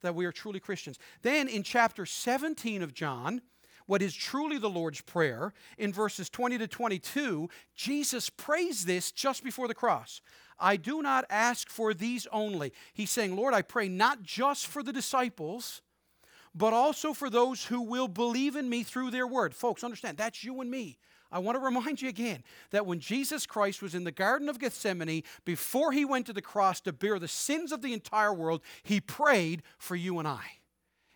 that 0.00 0.14
we 0.14 0.24
are 0.24 0.32
truly 0.32 0.58
Christians. 0.58 0.98
Then 1.20 1.46
in 1.46 1.62
chapter 1.62 2.06
17 2.06 2.80
of 2.80 2.94
John, 2.94 3.42
what 3.84 4.00
is 4.00 4.14
truly 4.14 4.56
the 4.56 4.70
Lord's 4.70 5.02
Prayer, 5.02 5.52
in 5.76 5.92
verses 5.92 6.30
20 6.30 6.56
to 6.56 6.66
22, 6.66 7.50
Jesus 7.76 8.30
prays 8.30 8.86
this 8.86 9.12
just 9.12 9.44
before 9.44 9.68
the 9.68 9.74
cross. 9.74 10.22
I 10.58 10.78
do 10.78 11.02
not 11.02 11.26
ask 11.28 11.68
for 11.68 11.92
these 11.92 12.26
only. 12.32 12.72
He's 12.94 13.10
saying, 13.10 13.36
Lord, 13.36 13.52
I 13.52 13.60
pray 13.60 13.90
not 13.90 14.22
just 14.22 14.68
for 14.68 14.82
the 14.82 14.94
disciples 14.94 15.82
but 16.54 16.72
also 16.72 17.12
for 17.12 17.30
those 17.30 17.64
who 17.66 17.80
will 17.80 18.08
believe 18.08 18.56
in 18.56 18.68
me 18.68 18.82
through 18.82 19.10
their 19.10 19.26
word. 19.26 19.54
Folks, 19.54 19.84
understand, 19.84 20.18
that's 20.18 20.42
you 20.42 20.60
and 20.60 20.68
me. 20.68 20.98
I 21.32 21.38
want 21.38 21.56
to 21.56 21.64
remind 21.64 22.02
you 22.02 22.08
again 22.08 22.42
that 22.70 22.86
when 22.86 23.00
Jesus 23.00 23.46
Christ 23.46 23.82
was 23.82 23.94
in 23.94 24.04
the 24.04 24.10
Garden 24.10 24.48
of 24.48 24.58
Gethsemane, 24.58 25.22
before 25.44 25.92
he 25.92 26.04
went 26.04 26.26
to 26.26 26.32
the 26.32 26.42
cross 26.42 26.80
to 26.82 26.92
bear 26.92 27.18
the 27.18 27.28
sins 27.28 27.72
of 27.72 27.82
the 27.82 27.92
entire 27.92 28.34
world, 28.34 28.62
he 28.82 29.00
prayed 29.00 29.62
for 29.78 29.94
you 29.94 30.18
and 30.18 30.26
I. 30.26 30.44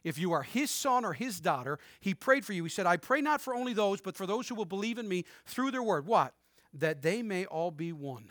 If 0.05 0.19
you 0.19 0.33
are 0.33 0.43
his 0.43 0.71
son 0.71 1.05
or 1.05 1.15
his 1.15 1.41
daughter, 1.41 1.79
he 2.01 2.15
prayed 2.15 2.45
for 2.45 2.53
you. 2.53 2.63
He 2.65 2.71
said, 2.71 2.87
I 2.87 2.99
pray 2.99 3.21
not 3.21 3.41
for 3.41 3.55
only 3.55 3.73
those, 3.73 4.01
but 4.01 4.17
for 4.17 4.27
those 4.27 4.49
who 4.49 4.55
will 4.55 4.67
believe 4.67 4.99
in 4.99 5.09
me 5.09 5.25
through 5.47 5.71
their 5.71 5.83
word. 5.83 6.07
What? 6.07 6.35
That 6.75 7.03
they 7.03 7.23
may 7.23 7.47
all 7.47 7.71
be 7.71 7.93
one 7.93 8.31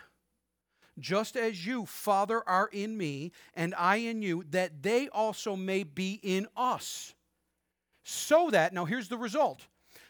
just 0.99 1.35
as 1.35 1.65
you, 1.65 1.85
Father, 1.85 2.47
are 2.47 2.69
in 2.71 2.97
me, 2.97 3.31
and 3.55 3.73
I 3.75 3.97
in 3.97 4.21
you, 4.21 4.45
that 4.51 4.83
they 4.83 5.07
also 5.09 5.55
may 5.55 5.83
be 5.83 6.19
in 6.21 6.47
us. 6.55 7.15
So 8.03 8.49
that, 8.51 8.73
now 8.73 8.85
here's 8.85 9.07
the 9.07 9.17
result, 9.17 9.61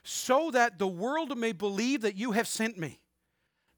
so 0.04 0.52
that 0.52 0.80
the 0.80 0.88
world 0.88 1.38
may 1.38 1.52
believe 1.52 2.02
that 2.02 2.16
you 2.16 2.32
have 2.32 2.48
sent 2.48 2.78
me. 2.78 3.00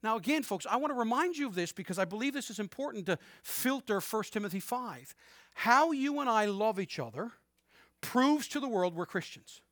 Now, 0.02 0.16
again, 0.16 0.42
folks, 0.42 0.66
I 0.68 0.76
want 0.76 0.92
to 0.92 0.98
remind 0.98 1.36
you 1.36 1.46
of 1.46 1.54
this 1.54 1.72
because 1.72 1.98
I 1.98 2.04
believe 2.04 2.32
this 2.32 2.50
is 2.50 2.58
important 2.58 3.06
to 3.06 3.18
filter 3.42 4.00
1 4.00 4.22
Timothy 4.30 4.60
5. 4.60 5.14
How 5.54 5.92
you 5.92 6.20
and 6.20 6.28
I 6.28 6.46
love 6.46 6.78
each 6.78 6.98
other 6.98 7.32
proves 8.00 8.46
to 8.48 8.60
the 8.60 8.68
world 8.68 8.94
we're 8.94 9.06
Christians, 9.06 9.62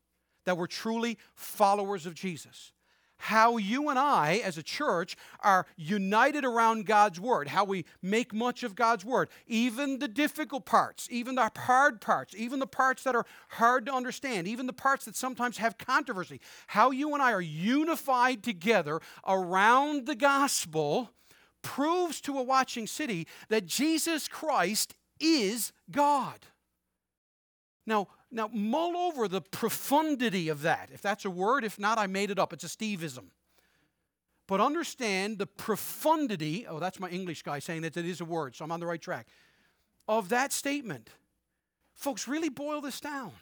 that 0.44 0.56
we're 0.56 0.66
truly 0.66 1.18
followers 1.34 2.06
of 2.06 2.14
Jesus 2.14 2.72
how 3.18 3.56
you 3.56 3.88
and 3.88 3.98
I, 3.98 4.40
as 4.44 4.58
a 4.58 4.62
church, 4.62 5.16
are 5.40 5.66
united 5.76 6.44
around 6.44 6.86
God's 6.86 7.20
Word, 7.20 7.48
how 7.48 7.64
we 7.64 7.84
make 8.02 8.34
much 8.34 8.62
of 8.62 8.74
God's 8.74 9.04
Word, 9.04 9.28
even 9.46 9.98
the 9.98 10.08
difficult 10.08 10.66
parts, 10.66 11.08
even 11.10 11.34
the 11.34 11.50
hard 11.56 12.00
parts, 12.00 12.34
even 12.36 12.58
the 12.58 12.66
parts 12.66 13.02
that 13.04 13.14
are 13.14 13.26
hard 13.50 13.86
to 13.86 13.92
understand, 13.92 14.46
even 14.46 14.66
the 14.66 14.72
parts 14.72 15.04
that 15.04 15.16
sometimes 15.16 15.58
have 15.58 15.78
controversy, 15.78 16.40
how 16.68 16.90
you 16.90 17.14
and 17.14 17.22
I 17.22 17.32
are 17.32 17.40
unified 17.40 18.42
together 18.42 19.00
around 19.26 20.06
the 20.06 20.16
gospel 20.16 21.10
proves 21.62 22.20
to 22.22 22.38
a 22.38 22.42
watching 22.42 22.86
city 22.86 23.26
that 23.48 23.66
Jesus 23.66 24.28
Christ 24.28 24.94
is 25.18 25.72
God. 25.90 26.38
Now, 27.86 28.08
now, 28.34 28.50
mull 28.52 28.96
over 28.96 29.28
the 29.28 29.40
profundity 29.40 30.48
of 30.48 30.62
that. 30.62 30.90
If 30.92 31.00
that's 31.00 31.24
a 31.24 31.30
word, 31.30 31.64
if 31.64 31.78
not, 31.78 31.98
I 31.98 32.06
made 32.06 32.30
it 32.30 32.38
up. 32.38 32.52
It's 32.52 32.64
a 32.64 32.68
Steveism. 32.68 33.26
But 34.46 34.60
understand 34.60 35.38
the 35.38 35.46
profundity, 35.46 36.66
oh, 36.68 36.78
that's 36.78 37.00
my 37.00 37.08
English 37.08 37.42
guy 37.42 37.60
saying 37.60 37.82
that 37.82 37.96
it 37.96 38.04
is 38.04 38.20
a 38.20 38.24
word, 38.24 38.54
so 38.54 38.64
I'm 38.64 38.72
on 38.72 38.80
the 38.80 38.86
right 38.86 39.00
track, 39.00 39.26
of 40.06 40.28
that 40.28 40.52
statement. 40.52 41.08
Folks, 41.94 42.28
really 42.28 42.50
boil 42.50 42.80
this 42.80 43.00
down. 43.00 43.32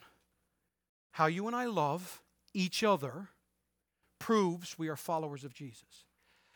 How 1.13 1.27
you 1.27 1.47
and 1.47 1.57
I 1.57 1.67
love 1.67 2.23
each 2.55 2.85
other 2.85 3.29
proves 4.19 4.79
we 4.79 4.89
are 4.89 4.97
followers 4.97 5.43
of 5.43 5.55
Jesus. 5.55 6.05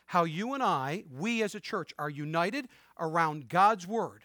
How 0.05 0.23
you 0.23 0.53
and 0.53 0.63
I, 0.63 1.03
we 1.11 1.43
as 1.43 1.55
a 1.55 1.59
church, 1.59 1.93
are 1.99 2.09
united 2.09 2.69
around 2.97 3.49
God's 3.49 3.85
Word 3.85 4.21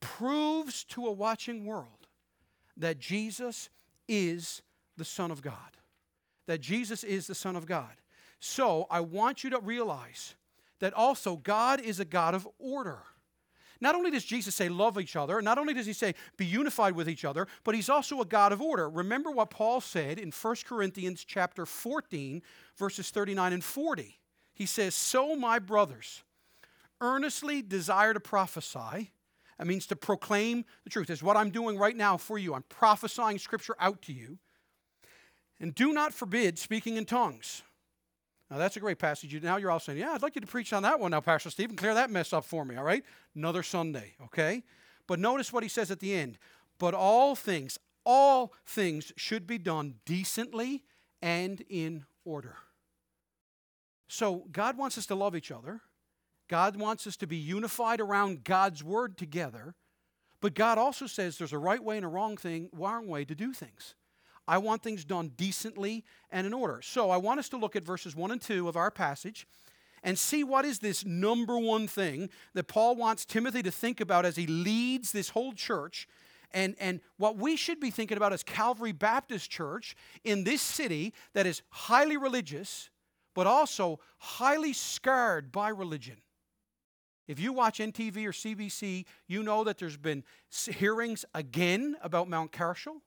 proves 0.00 0.84
to 0.84 1.06
a 1.06 1.12
watching 1.12 1.64
world 1.64 1.97
that 2.78 2.98
Jesus 2.98 3.68
is 4.08 4.62
the 4.96 5.04
Son 5.04 5.30
of 5.30 5.42
God. 5.42 5.54
That 6.46 6.60
Jesus 6.60 7.04
is 7.04 7.26
the 7.26 7.34
Son 7.34 7.56
of 7.56 7.66
God. 7.66 7.92
So 8.40 8.86
I 8.90 9.00
want 9.00 9.44
you 9.44 9.50
to 9.50 9.58
realize 9.58 10.34
that 10.80 10.94
also 10.94 11.36
God 11.36 11.80
is 11.80 12.00
a 12.00 12.04
God 12.04 12.34
of 12.34 12.48
order. 12.58 13.00
Not 13.80 13.94
only 13.94 14.10
does 14.10 14.24
Jesus 14.24 14.54
say 14.54 14.68
love 14.68 14.98
each 14.98 15.14
other, 15.14 15.40
not 15.40 15.58
only 15.58 15.72
does 15.72 15.86
he 15.86 15.92
say 15.92 16.14
be 16.36 16.46
unified 16.46 16.96
with 16.96 17.08
each 17.08 17.24
other, 17.24 17.46
but 17.62 17.74
he's 17.74 17.88
also 17.88 18.20
a 18.20 18.24
God 18.24 18.52
of 18.52 18.60
order. 18.60 18.88
Remember 18.88 19.30
what 19.30 19.50
Paul 19.50 19.80
said 19.80 20.18
in 20.18 20.32
1 20.32 20.56
Corinthians 20.66 21.24
chapter 21.24 21.64
14 21.64 22.42
verses 22.76 23.10
39 23.10 23.52
and 23.52 23.64
40. 23.64 24.18
He 24.54 24.66
says, 24.66 24.96
"So 24.96 25.36
my 25.36 25.60
brothers, 25.60 26.24
earnestly 27.00 27.62
desire 27.62 28.14
to 28.14 28.20
prophesy, 28.20 29.12
that 29.58 29.66
means 29.66 29.86
to 29.88 29.96
proclaim 29.96 30.64
the 30.84 30.90
truth. 30.90 31.10
Is 31.10 31.22
what 31.22 31.36
I'm 31.36 31.50
doing 31.50 31.76
right 31.76 31.96
now 31.96 32.16
for 32.16 32.38
you. 32.38 32.54
I'm 32.54 32.64
prophesying 32.68 33.38
scripture 33.38 33.76
out 33.78 34.02
to 34.02 34.12
you. 34.12 34.38
And 35.60 35.74
do 35.74 35.92
not 35.92 36.14
forbid 36.14 36.58
speaking 36.58 36.96
in 36.96 37.04
tongues. 37.04 37.62
Now 38.50 38.58
that's 38.58 38.76
a 38.76 38.80
great 38.80 38.98
passage. 38.98 39.40
Now 39.42 39.56
you're 39.56 39.70
all 39.70 39.80
saying, 39.80 39.98
Yeah, 39.98 40.12
I'd 40.12 40.22
like 40.22 40.36
you 40.36 40.40
to 40.40 40.46
preach 40.46 40.72
on 40.72 40.84
that 40.84 41.00
one 41.00 41.10
now, 41.10 41.20
Pastor 41.20 41.50
Stephen. 41.50 41.76
Clear 41.76 41.94
that 41.94 42.10
mess 42.10 42.32
up 42.32 42.44
for 42.44 42.64
me, 42.64 42.76
all 42.76 42.84
right? 42.84 43.04
Another 43.34 43.62
Sunday, 43.62 44.14
okay? 44.24 44.62
But 45.06 45.18
notice 45.18 45.52
what 45.52 45.62
he 45.62 45.68
says 45.68 45.90
at 45.90 46.00
the 46.00 46.14
end. 46.14 46.38
But 46.78 46.94
all 46.94 47.34
things, 47.34 47.78
all 48.04 48.52
things 48.64 49.12
should 49.16 49.46
be 49.46 49.58
done 49.58 49.96
decently 50.06 50.84
and 51.20 51.62
in 51.68 52.04
order. 52.24 52.56
So 54.08 54.46
God 54.52 54.78
wants 54.78 54.96
us 54.96 55.06
to 55.06 55.14
love 55.14 55.36
each 55.36 55.50
other. 55.50 55.80
God 56.48 56.76
wants 56.76 57.06
us 57.06 57.16
to 57.18 57.26
be 57.26 57.36
unified 57.36 58.00
around 58.00 58.44
God's 58.44 58.82
word 58.82 59.16
together. 59.16 59.74
But 60.40 60.54
God 60.54 60.78
also 60.78 61.06
says 61.06 61.36
there's 61.36 61.52
a 61.52 61.58
right 61.58 61.82
way 61.82 61.96
and 61.96 62.06
a 62.06 62.08
wrong 62.08 62.36
thing, 62.36 62.68
wrong 62.72 63.06
way 63.06 63.24
to 63.24 63.34
do 63.34 63.52
things. 63.52 63.94
I 64.46 64.58
want 64.58 64.82
things 64.82 65.04
done 65.04 65.32
decently 65.36 66.04
and 66.30 66.46
in 66.46 66.54
order. 66.54 66.80
So 66.82 67.10
I 67.10 67.18
want 67.18 67.38
us 67.38 67.50
to 67.50 67.58
look 67.58 67.76
at 67.76 67.84
verses 67.84 68.16
1 68.16 68.30
and 68.30 68.40
2 68.40 68.66
of 68.66 68.76
our 68.76 68.90
passage 68.90 69.46
and 70.02 70.18
see 70.18 70.42
what 70.42 70.64
is 70.64 70.78
this 70.78 71.04
number 71.04 71.58
one 71.58 71.86
thing 71.86 72.30
that 72.54 72.68
Paul 72.68 72.96
wants 72.96 73.24
Timothy 73.24 73.62
to 73.62 73.70
think 73.70 74.00
about 74.00 74.24
as 74.24 74.36
he 74.36 74.46
leads 74.46 75.12
this 75.12 75.30
whole 75.30 75.52
church 75.52 76.08
and, 76.52 76.76
and 76.80 77.00
what 77.18 77.36
we 77.36 77.56
should 77.56 77.78
be 77.78 77.90
thinking 77.90 78.16
about 78.16 78.32
as 78.32 78.42
Calvary 78.42 78.92
Baptist 78.92 79.50
Church 79.50 79.94
in 80.24 80.44
this 80.44 80.62
city 80.62 81.12
that 81.34 81.46
is 81.46 81.60
highly 81.68 82.16
religious, 82.16 82.88
but 83.34 83.46
also 83.46 84.00
highly 84.18 84.72
scarred 84.72 85.52
by 85.52 85.68
religion. 85.68 86.16
If 87.28 87.38
you 87.38 87.52
watch 87.52 87.78
NTV 87.78 88.26
or 88.26 88.32
CBC, 88.32 89.04
you 89.26 89.42
know 89.42 89.62
that 89.64 89.76
there's 89.76 89.98
been 89.98 90.24
hearings 90.50 91.26
again 91.34 91.96
about 92.02 92.28
Mount 92.28 92.52
Cashel. 92.52 93.02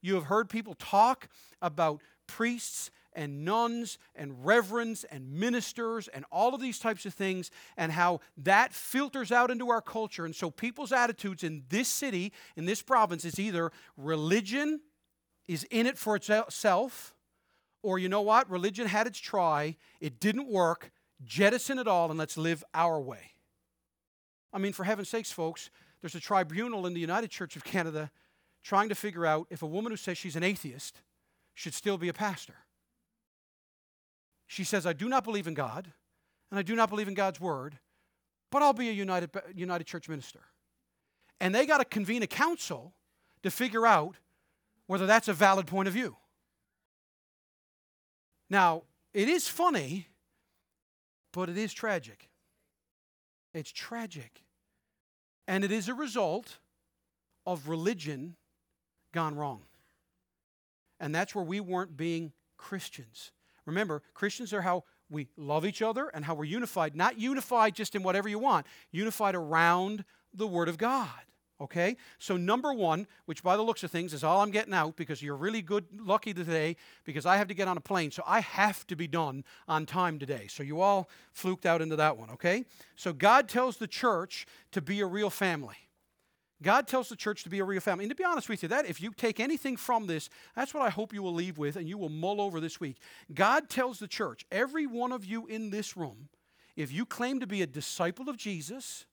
You 0.00 0.14
have 0.14 0.24
heard 0.24 0.48
people 0.48 0.74
talk 0.74 1.28
about 1.60 2.00
priests 2.28 2.92
and 3.12 3.44
nuns 3.44 3.98
and 4.14 4.46
reverends 4.46 5.02
and 5.02 5.28
ministers 5.32 6.06
and 6.06 6.24
all 6.30 6.54
of 6.54 6.60
these 6.60 6.78
types 6.78 7.04
of 7.04 7.14
things 7.14 7.50
and 7.76 7.90
how 7.90 8.20
that 8.36 8.72
filters 8.72 9.32
out 9.32 9.50
into 9.50 9.70
our 9.70 9.82
culture. 9.82 10.24
And 10.24 10.36
so 10.36 10.52
people's 10.52 10.92
attitudes 10.92 11.42
in 11.42 11.64
this 11.68 11.88
city, 11.88 12.32
in 12.56 12.64
this 12.64 12.80
province, 12.80 13.24
is 13.24 13.40
either 13.40 13.72
religion 13.96 14.80
is 15.48 15.64
in 15.70 15.86
it 15.86 15.98
for 15.98 16.14
itself, 16.14 17.16
or 17.82 17.98
you 17.98 18.08
know 18.08 18.20
what? 18.20 18.48
Religion 18.48 18.86
had 18.86 19.08
its 19.08 19.18
try, 19.18 19.76
it 20.00 20.20
didn't 20.20 20.46
work, 20.46 20.92
jettison 21.24 21.80
it 21.80 21.88
all 21.88 22.10
and 22.10 22.18
let's 22.18 22.36
live 22.36 22.62
our 22.72 23.00
way. 23.00 23.32
I 24.52 24.58
mean, 24.58 24.72
for 24.72 24.84
heaven's 24.84 25.08
sakes, 25.08 25.30
folks, 25.30 25.70
there's 26.00 26.14
a 26.14 26.20
tribunal 26.20 26.86
in 26.86 26.94
the 26.94 27.00
United 27.00 27.30
Church 27.30 27.56
of 27.56 27.64
Canada 27.64 28.10
trying 28.62 28.88
to 28.88 28.94
figure 28.94 29.26
out 29.26 29.46
if 29.50 29.62
a 29.62 29.66
woman 29.66 29.92
who 29.92 29.96
says 29.96 30.18
she's 30.18 30.36
an 30.36 30.42
atheist 30.42 31.00
should 31.54 31.74
still 31.74 31.98
be 31.98 32.08
a 32.08 32.12
pastor. 32.12 32.54
She 34.46 34.64
says, 34.64 34.86
I 34.86 34.92
do 34.92 35.08
not 35.08 35.24
believe 35.24 35.46
in 35.46 35.54
God, 35.54 35.92
and 36.50 36.58
I 36.58 36.62
do 36.62 36.74
not 36.74 36.88
believe 36.88 37.08
in 37.08 37.14
God's 37.14 37.40
word, 37.40 37.78
but 38.50 38.62
I'll 38.62 38.72
be 38.72 38.88
a 38.88 38.92
United, 38.92 39.30
United 39.54 39.86
Church 39.86 40.08
minister. 40.08 40.40
And 41.40 41.54
they 41.54 41.66
got 41.66 41.78
to 41.78 41.84
convene 41.84 42.22
a 42.22 42.26
council 42.26 42.94
to 43.42 43.50
figure 43.50 43.86
out 43.86 44.16
whether 44.86 45.06
that's 45.06 45.28
a 45.28 45.34
valid 45.34 45.66
point 45.66 45.86
of 45.86 45.94
view. 45.94 46.16
Now, 48.48 48.84
it 49.12 49.28
is 49.28 49.46
funny, 49.46 50.08
but 51.32 51.48
it 51.48 51.58
is 51.58 51.72
tragic. 51.72 52.28
It's 53.54 53.70
tragic. 53.70 54.42
And 55.46 55.64
it 55.64 55.72
is 55.72 55.88
a 55.88 55.94
result 55.94 56.58
of 57.46 57.68
religion 57.68 58.36
gone 59.12 59.34
wrong. 59.36 59.62
And 61.00 61.14
that's 61.14 61.34
where 61.34 61.44
we 61.44 61.60
weren't 61.60 61.96
being 61.96 62.32
Christians. 62.56 63.32
Remember, 63.64 64.02
Christians 64.14 64.52
are 64.52 64.62
how 64.62 64.84
we 65.10 65.28
love 65.36 65.64
each 65.64 65.80
other 65.80 66.08
and 66.08 66.24
how 66.24 66.34
we're 66.34 66.44
unified, 66.44 66.94
not 66.94 67.18
unified 67.18 67.74
just 67.74 67.94
in 67.94 68.02
whatever 68.02 68.28
you 68.28 68.38
want, 68.38 68.66
unified 68.90 69.34
around 69.34 70.04
the 70.34 70.46
Word 70.46 70.68
of 70.68 70.76
God. 70.76 71.08
Okay? 71.60 71.96
So, 72.18 72.36
number 72.36 72.72
one, 72.72 73.06
which 73.26 73.42
by 73.42 73.56
the 73.56 73.62
looks 73.62 73.82
of 73.82 73.90
things 73.90 74.14
is 74.14 74.22
all 74.22 74.40
I'm 74.40 74.50
getting 74.50 74.74
out 74.74 74.96
because 74.96 75.22
you're 75.22 75.36
really 75.36 75.62
good, 75.62 75.86
lucky 75.98 76.32
today 76.32 76.76
because 77.04 77.26
I 77.26 77.36
have 77.36 77.48
to 77.48 77.54
get 77.54 77.68
on 77.68 77.76
a 77.76 77.80
plane. 77.80 78.10
So, 78.10 78.22
I 78.26 78.40
have 78.40 78.86
to 78.86 78.96
be 78.96 79.08
done 79.08 79.44
on 79.66 79.84
time 79.84 80.18
today. 80.18 80.46
So, 80.48 80.62
you 80.62 80.80
all 80.80 81.08
fluked 81.32 81.66
out 81.66 81.82
into 81.82 81.96
that 81.96 82.16
one. 82.16 82.30
Okay? 82.30 82.64
So, 82.96 83.12
God 83.12 83.48
tells 83.48 83.76
the 83.78 83.88
church 83.88 84.46
to 84.72 84.80
be 84.80 85.00
a 85.00 85.06
real 85.06 85.30
family. 85.30 85.76
God 86.62 86.88
tells 86.88 87.08
the 87.08 87.16
church 87.16 87.44
to 87.44 87.50
be 87.50 87.60
a 87.60 87.64
real 87.64 87.80
family. 87.80 88.04
And 88.04 88.10
to 88.10 88.16
be 88.16 88.24
honest 88.24 88.48
with 88.48 88.62
you, 88.62 88.68
that 88.70 88.86
if 88.86 89.00
you 89.00 89.12
take 89.12 89.38
anything 89.38 89.76
from 89.76 90.06
this, 90.06 90.28
that's 90.56 90.74
what 90.74 90.82
I 90.82 90.90
hope 90.90 91.12
you 91.12 91.22
will 91.22 91.34
leave 91.34 91.56
with 91.56 91.76
and 91.76 91.88
you 91.88 91.96
will 91.96 92.08
mull 92.08 92.40
over 92.40 92.60
this 92.60 92.80
week. 92.80 92.98
God 93.32 93.68
tells 93.68 93.98
the 93.98 94.08
church, 94.08 94.44
every 94.50 94.86
one 94.86 95.12
of 95.12 95.24
you 95.24 95.46
in 95.46 95.70
this 95.70 95.96
room, 95.96 96.28
if 96.74 96.92
you 96.92 97.06
claim 97.06 97.40
to 97.40 97.46
be 97.46 97.62
a 97.62 97.66
disciple 97.66 98.28
of 98.28 98.36
Jesus, 98.36 99.06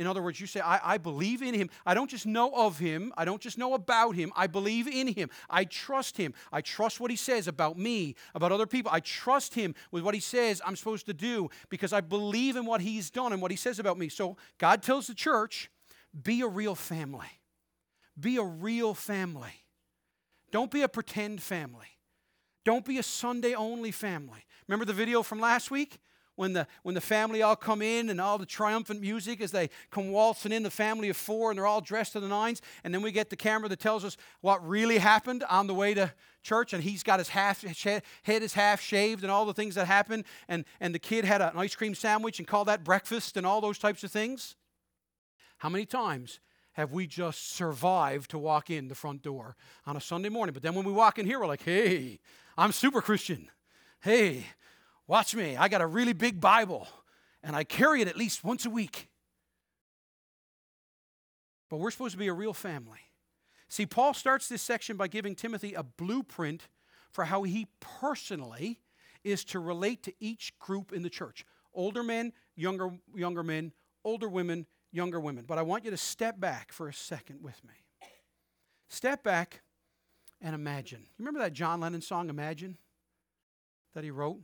in 0.00 0.06
other 0.06 0.22
words, 0.22 0.40
you 0.40 0.46
say, 0.46 0.60
I, 0.60 0.94
I, 0.94 0.98
believe 0.98 1.42
in 1.42 1.52
him. 1.52 1.68
I 1.84 1.92
don't 1.92 2.08
just 2.08 2.24
know 2.24 2.50
of 2.54 2.78
him. 2.78 3.12
I 3.18 3.26
don't 3.26 3.42
just 3.42 3.58
know 3.58 3.74
about 3.74 4.14
him. 4.14 4.32
I 4.34 4.46
believe 4.46 4.88
in 4.88 5.08
him. 5.08 5.28
I 5.50 5.64
trust 5.64 6.16
him. 6.16 6.32
I 6.50 6.62
trust 6.62 7.00
what 7.00 7.10
he 7.10 7.18
says 7.18 7.46
about 7.46 7.76
me, 7.76 8.14
about 8.34 8.50
other 8.50 8.66
people. 8.66 8.90
I 8.90 9.00
trust 9.00 9.54
him 9.54 9.74
with 9.90 10.02
what 10.02 10.14
he 10.14 10.20
says 10.20 10.62
I'm 10.64 10.74
supposed 10.74 11.04
to 11.06 11.12
do 11.12 11.50
because 11.68 11.92
I 11.92 12.00
believe 12.00 12.56
in 12.56 12.64
what 12.64 12.80
he's 12.80 13.10
done 13.10 13.34
and 13.34 13.42
what 13.42 13.50
he 13.50 13.58
says 13.58 13.78
about 13.78 13.98
me. 13.98 14.08
So 14.08 14.38
God 14.56 14.82
tells 14.82 15.06
the 15.06 15.14
church, 15.14 15.70
be 16.22 16.40
a 16.40 16.46
real 16.46 16.74
family. 16.74 17.28
Be 18.18 18.38
a 18.38 18.42
real 18.42 18.94
family. 18.94 19.66
Don't 20.50 20.70
be 20.70 20.80
a 20.80 20.88
pretend 20.88 21.42
family. 21.42 21.98
Don't 22.64 22.86
be 22.86 22.96
a 22.96 23.02
Sunday 23.02 23.54
only 23.54 23.90
family. 23.90 24.46
Remember 24.66 24.86
the 24.86 24.94
video 24.94 25.22
from 25.22 25.40
last 25.40 25.70
week? 25.70 26.00
When 26.40 26.54
the, 26.54 26.66
when 26.84 26.94
the 26.94 27.02
family 27.02 27.42
all 27.42 27.54
come 27.54 27.82
in 27.82 28.08
and 28.08 28.18
all 28.18 28.38
the 28.38 28.46
triumphant 28.46 28.98
music 28.98 29.42
as 29.42 29.50
they 29.50 29.68
come 29.90 30.10
waltzing 30.10 30.52
in, 30.52 30.62
the 30.62 30.70
family 30.70 31.10
of 31.10 31.16
four, 31.18 31.50
and 31.50 31.58
they're 31.58 31.66
all 31.66 31.82
dressed 31.82 32.14
to 32.14 32.20
the 32.20 32.28
nines. 32.28 32.62
And 32.82 32.94
then 32.94 33.02
we 33.02 33.12
get 33.12 33.28
the 33.28 33.36
camera 33.36 33.68
that 33.68 33.78
tells 33.78 34.06
us 34.06 34.16
what 34.40 34.66
really 34.66 34.96
happened 34.96 35.44
on 35.50 35.66
the 35.66 35.74
way 35.74 35.92
to 35.92 36.10
church. 36.42 36.72
And 36.72 36.82
he's 36.82 37.02
got 37.02 37.18
his 37.18 37.28
half, 37.28 37.62
head 38.22 38.42
is 38.42 38.54
half 38.54 38.80
shaved 38.80 39.22
and 39.22 39.30
all 39.30 39.44
the 39.44 39.52
things 39.52 39.74
that 39.74 39.86
happened. 39.86 40.24
And, 40.48 40.64
and 40.80 40.94
the 40.94 40.98
kid 40.98 41.26
had 41.26 41.42
an 41.42 41.50
ice 41.56 41.74
cream 41.74 41.94
sandwich 41.94 42.38
and 42.38 42.48
called 42.48 42.68
that 42.68 42.84
breakfast 42.84 43.36
and 43.36 43.46
all 43.46 43.60
those 43.60 43.76
types 43.78 44.02
of 44.02 44.10
things. 44.10 44.56
How 45.58 45.68
many 45.68 45.84
times 45.84 46.40
have 46.72 46.90
we 46.90 47.06
just 47.06 47.52
survived 47.54 48.30
to 48.30 48.38
walk 48.38 48.70
in 48.70 48.88
the 48.88 48.94
front 48.94 49.20
door 49.20 49.56
on 49.84 49.94
a 49.94 50.00
Sunday 50.00 50.30
morning? 50.30 50.54
But 50.54 50.62
then 50.62 50.74
when 50.74 50.86
we 50.86 50.92
walk 50.92 51.18
in 51.18 51.26
here, 51.26 51.38
we're 51.38 51.46
like, 51.46 51.64
hey, 51.64 52.18
I'm 52.56 52.72
super 52.72 53.02
Christian. 53.02 53.50
Hey, 54.00 54.46
Watch 55.10 55.34
me. 55.34 55.56
I 55.56 55.66
got 55.66 55.80
a 55.80 55.88
really 55.88 56.12
big 56.12 56.40
Bible, 56.40 56.86
and 57.42 57.56
I 57.56 57.64
carry 57.64 58.00
it 58.00 58.06
at 58.06 58.16
least 58.16 58.44
once 58.44 58.64
a 58.64 58.70
week. 58.70 59.08
But 61.68 61.78
we're 61.78 61.90
supposed 61.90 62.12
to 62.12 62.18
be 62.18 62.28
a 62.28 62.32
real 62.32 62.54
family. 62.54 63.00
See, 63.68 63.86
Paul 63.86 64.14
starts 64.14 64.48
this 64.48 64.62
section 64.62 64.96
by 64.96 65.08
giving 65.08 65.34
Timothy 65.34 65.74
a 65.74 65.82
blueprint 65.82 66.68
for 67.10 67.24
how 67.24 67.42
he 67.42 67.66
personally 67.80 68.78
is 69.24 69.42
to 69.46 69.58
relate 69.58 70.04
to 70.04 70.12
each 70.20 70.56
group 70.60 70.92
in 70.92 71.02
the 71.02 71.10
church 71.10 71.44
older 71.74 72.04
men, 72.04 72.32
younger, 72.54 72.92
younger 73.12 73.42
men, 73.42 73.72
older 74.04 74.28
women, 74.28 74.64
younger 74.92 75.18
women. 75.18 75.44
But 75.44 75.58
I 75.58 75.62
want 75.62 75.84
you 75.84 75.90
to 75.90 75.96
step 75.96 76.38
back 76.38 76.70
for 76.70 76.86
a 76.86 76.94
second 76.94 77.42
with 77.42 77.60
me. 77.64 77.74
Step 78.88 79.24
back 79.24 79.62
and 80.40 80.54
imagine. 80.54 81.00
You 81.00 81.24
remember 81.24 81.40
that 81.40 81.52
John 81.52 81.80
Lennon 81.80 82.00
song, 82.00 82.30
Imagine, 82.30 82.78
that 83.92 84.04
he 84.04 84.12
wrote? 84.12 84.38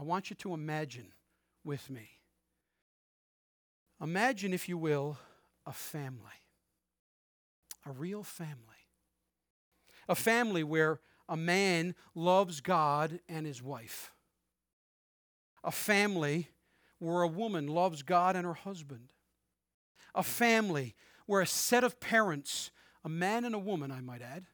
I 0.00 0.02
want 0.02 0.30
you 0.30 0.36
to 0.36 0.54
imagine 0.54 1.12
with 1.62 1.90
me. 1.90 2.08
Imagine, 4.00 4.54
if 4.54 4.66
you 4.66 4.78
will, 4.78 5.18
a 5.66 5.74
family, 5.74 6.40
a 7.84 7.92
real 7.92 8.22
family. 8.22 8.56
A 10.08 10.14
family 10.14 10.64
where 10.64 11.00
a 11.28 11.36
man 11.36 11.94
loves 12.14 12.62
God 12.62 13.20
and 13.28 13.44
his 13.44 13.62
wife. 13.62 14.10
A 15.62 15.70
family 15.70 16.48
where 16.98 17.20
a 17.20 17.28
woman 17.28 17.66
loves 17.66 18.02
God 18.02 18.36
and 18.36 18.46
her 18.46 18.54
husband. 18.54 19.12
A 20.14 20.22
family 20.22 20.94
where 21.26 21.42
a 21.42 21.46
set 21.46 21.84
of 21.84 22.00
parents, 22.00 22.70
a 23.04 23.10
man 23.10 23.44
and 23.44 23.54
a 23.54 23.58
woman, 23.58 23.92
I 23.92 24.00
might 24.00 24.22
add, 24.22 24.46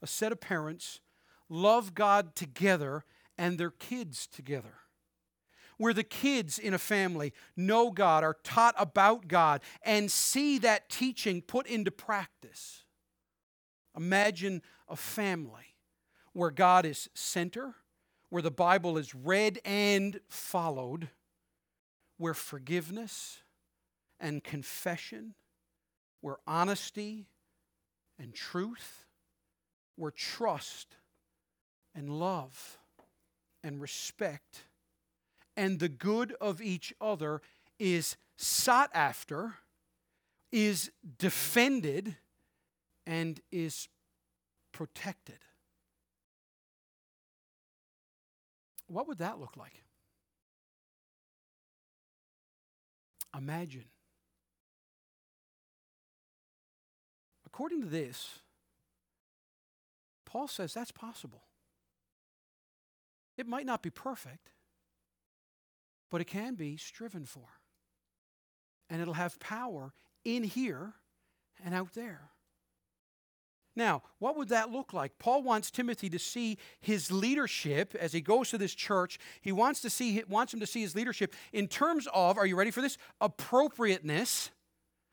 a 0.00 0.06
set 0.06 0.32
of 0.32 0.40
parents 0.40 1.00
love 1.50 1.94
God 1.94 2.34
together 2.34 3.04
and 3.38 3.56
their 3.56 3.70
kids 3.70 4.26
together. 4.26 4.74
Where 5.78 5.94
the 5.94 6.02
kids 6.02 6.58
in 6.58 6.74
a 6.74 6.78
family 6.78 7.32
know 7.56 7.92
God, 7.92 8.24
are 8.24 8.36
taught 8.42 8.74
about 8.76 9.28
God, 9.28 9.60
and 9.84 10.10
see 10.10 10.58
that 10.58 10.90
teaching 10.90 11.40
put 11.40 11.68
into 11.68 11.92
practice. 11.92 12.84
Imagine 13.96 14.60
a 14.88 14.96
family 14.96 15.76
where 16.32 16.50
God 16.50 16.84
is 16.84 17.08
center, 17.14 17.76
where 18.28 18.42
the 18.42 18.50
Bible 18.50 18.98
is 18.98 19.14
read 19.14 19.60
and 19.64 20.20
followed, 20.28 21.10
where 22.16 22.34
forgiveness 22.34 23.38
and 24.18 24.42
confession, 24.42 25.34
where 26.20 26.38
honesty 26.44 27.28
and 28.18 28.34
truth, 28.34 29.06
where 29.94 30.10
trust 30.10 30.96
and 31.94 32.10
love 32.10 32.78
and 33.62 33.80
respect 33.80 34.64
and 35.58 35.80
the 35.80 35.88
good 35.88 36.36
of 36.40 36.62
each 36.62 36.94
other 37.00 37.42
is 37.80 38.16
sought 38.36 38.90
after, 38.94 39.54
is 40.52 40.92
defended, 41.18 42.16
and 43.04 43.40
is 43.50 43.88
protected. 44.70 45.38
What 48.86 49.08
would 49.08 49.18
that 49.18 49.40
look 49.40 49.56
like? 49.56 49.82
Imagine. 53.36 53.86
According 57.44 57.80
to 57.80 57.88
this, 57.88 58.38
Paul 60.24 60.46
says 60.46 60.72
that's 60.72 60.92
possible. 60.92 61.47
It 63.38 63.46
might 63.46 63.64
not 63.64 63.82
be 63.82 63.90
perfect, 63.90 64.50
but 66.10 66.20
it 66.20 66.26
can 66.26 66.56
be 66.56 66.76
striven 66.76 67.24
for. 67.24 67.48
And 68.90 69.00
it'll 69.00 69.14
have 69.14 69.38
power 69.38 69.92
in 70.24 70.42
here 70.42 70.94
and 71.64 71.74
out 71.74 71.94
there. 71.94 72.30
Now, 73.76 74.02
what 74.18 74.36
would 74.36 74.48
that 74.48 74.72
look 74.72 74.92
like? 74.92 75.18
Paul 75.20 75.44
wants 75.44 75.70
Timothy 75.70 76.10
to 76.10 76.18
see 76.18 76.58
his 76.80 77.12
leadership 77.12 77.94
as 77.94 78.12
he 78.12 78.20
goes 78.20 78.50
to 78.50 78.58
this 78.58 78.74
church. 78.74 79.20
He 79.40 79.52
wants 79.52 79.80
to 79.82 79.90
see 79.90 80.20
wants 80.28 80.52
him 80.52 80.58
to 80.58 80.66
see 80.66 80.80
his 80.80 80.96
leadership 80.96 81.32
in 81.52 81.68
terms 81.68 82.08
of, 82.12 82.38
are 82.38 82.46
you 82.46 82.56
ready 82.56 82.72
for 82.72 82.82
this? 82.82 82.98
Appropriateness. 83.20 84.50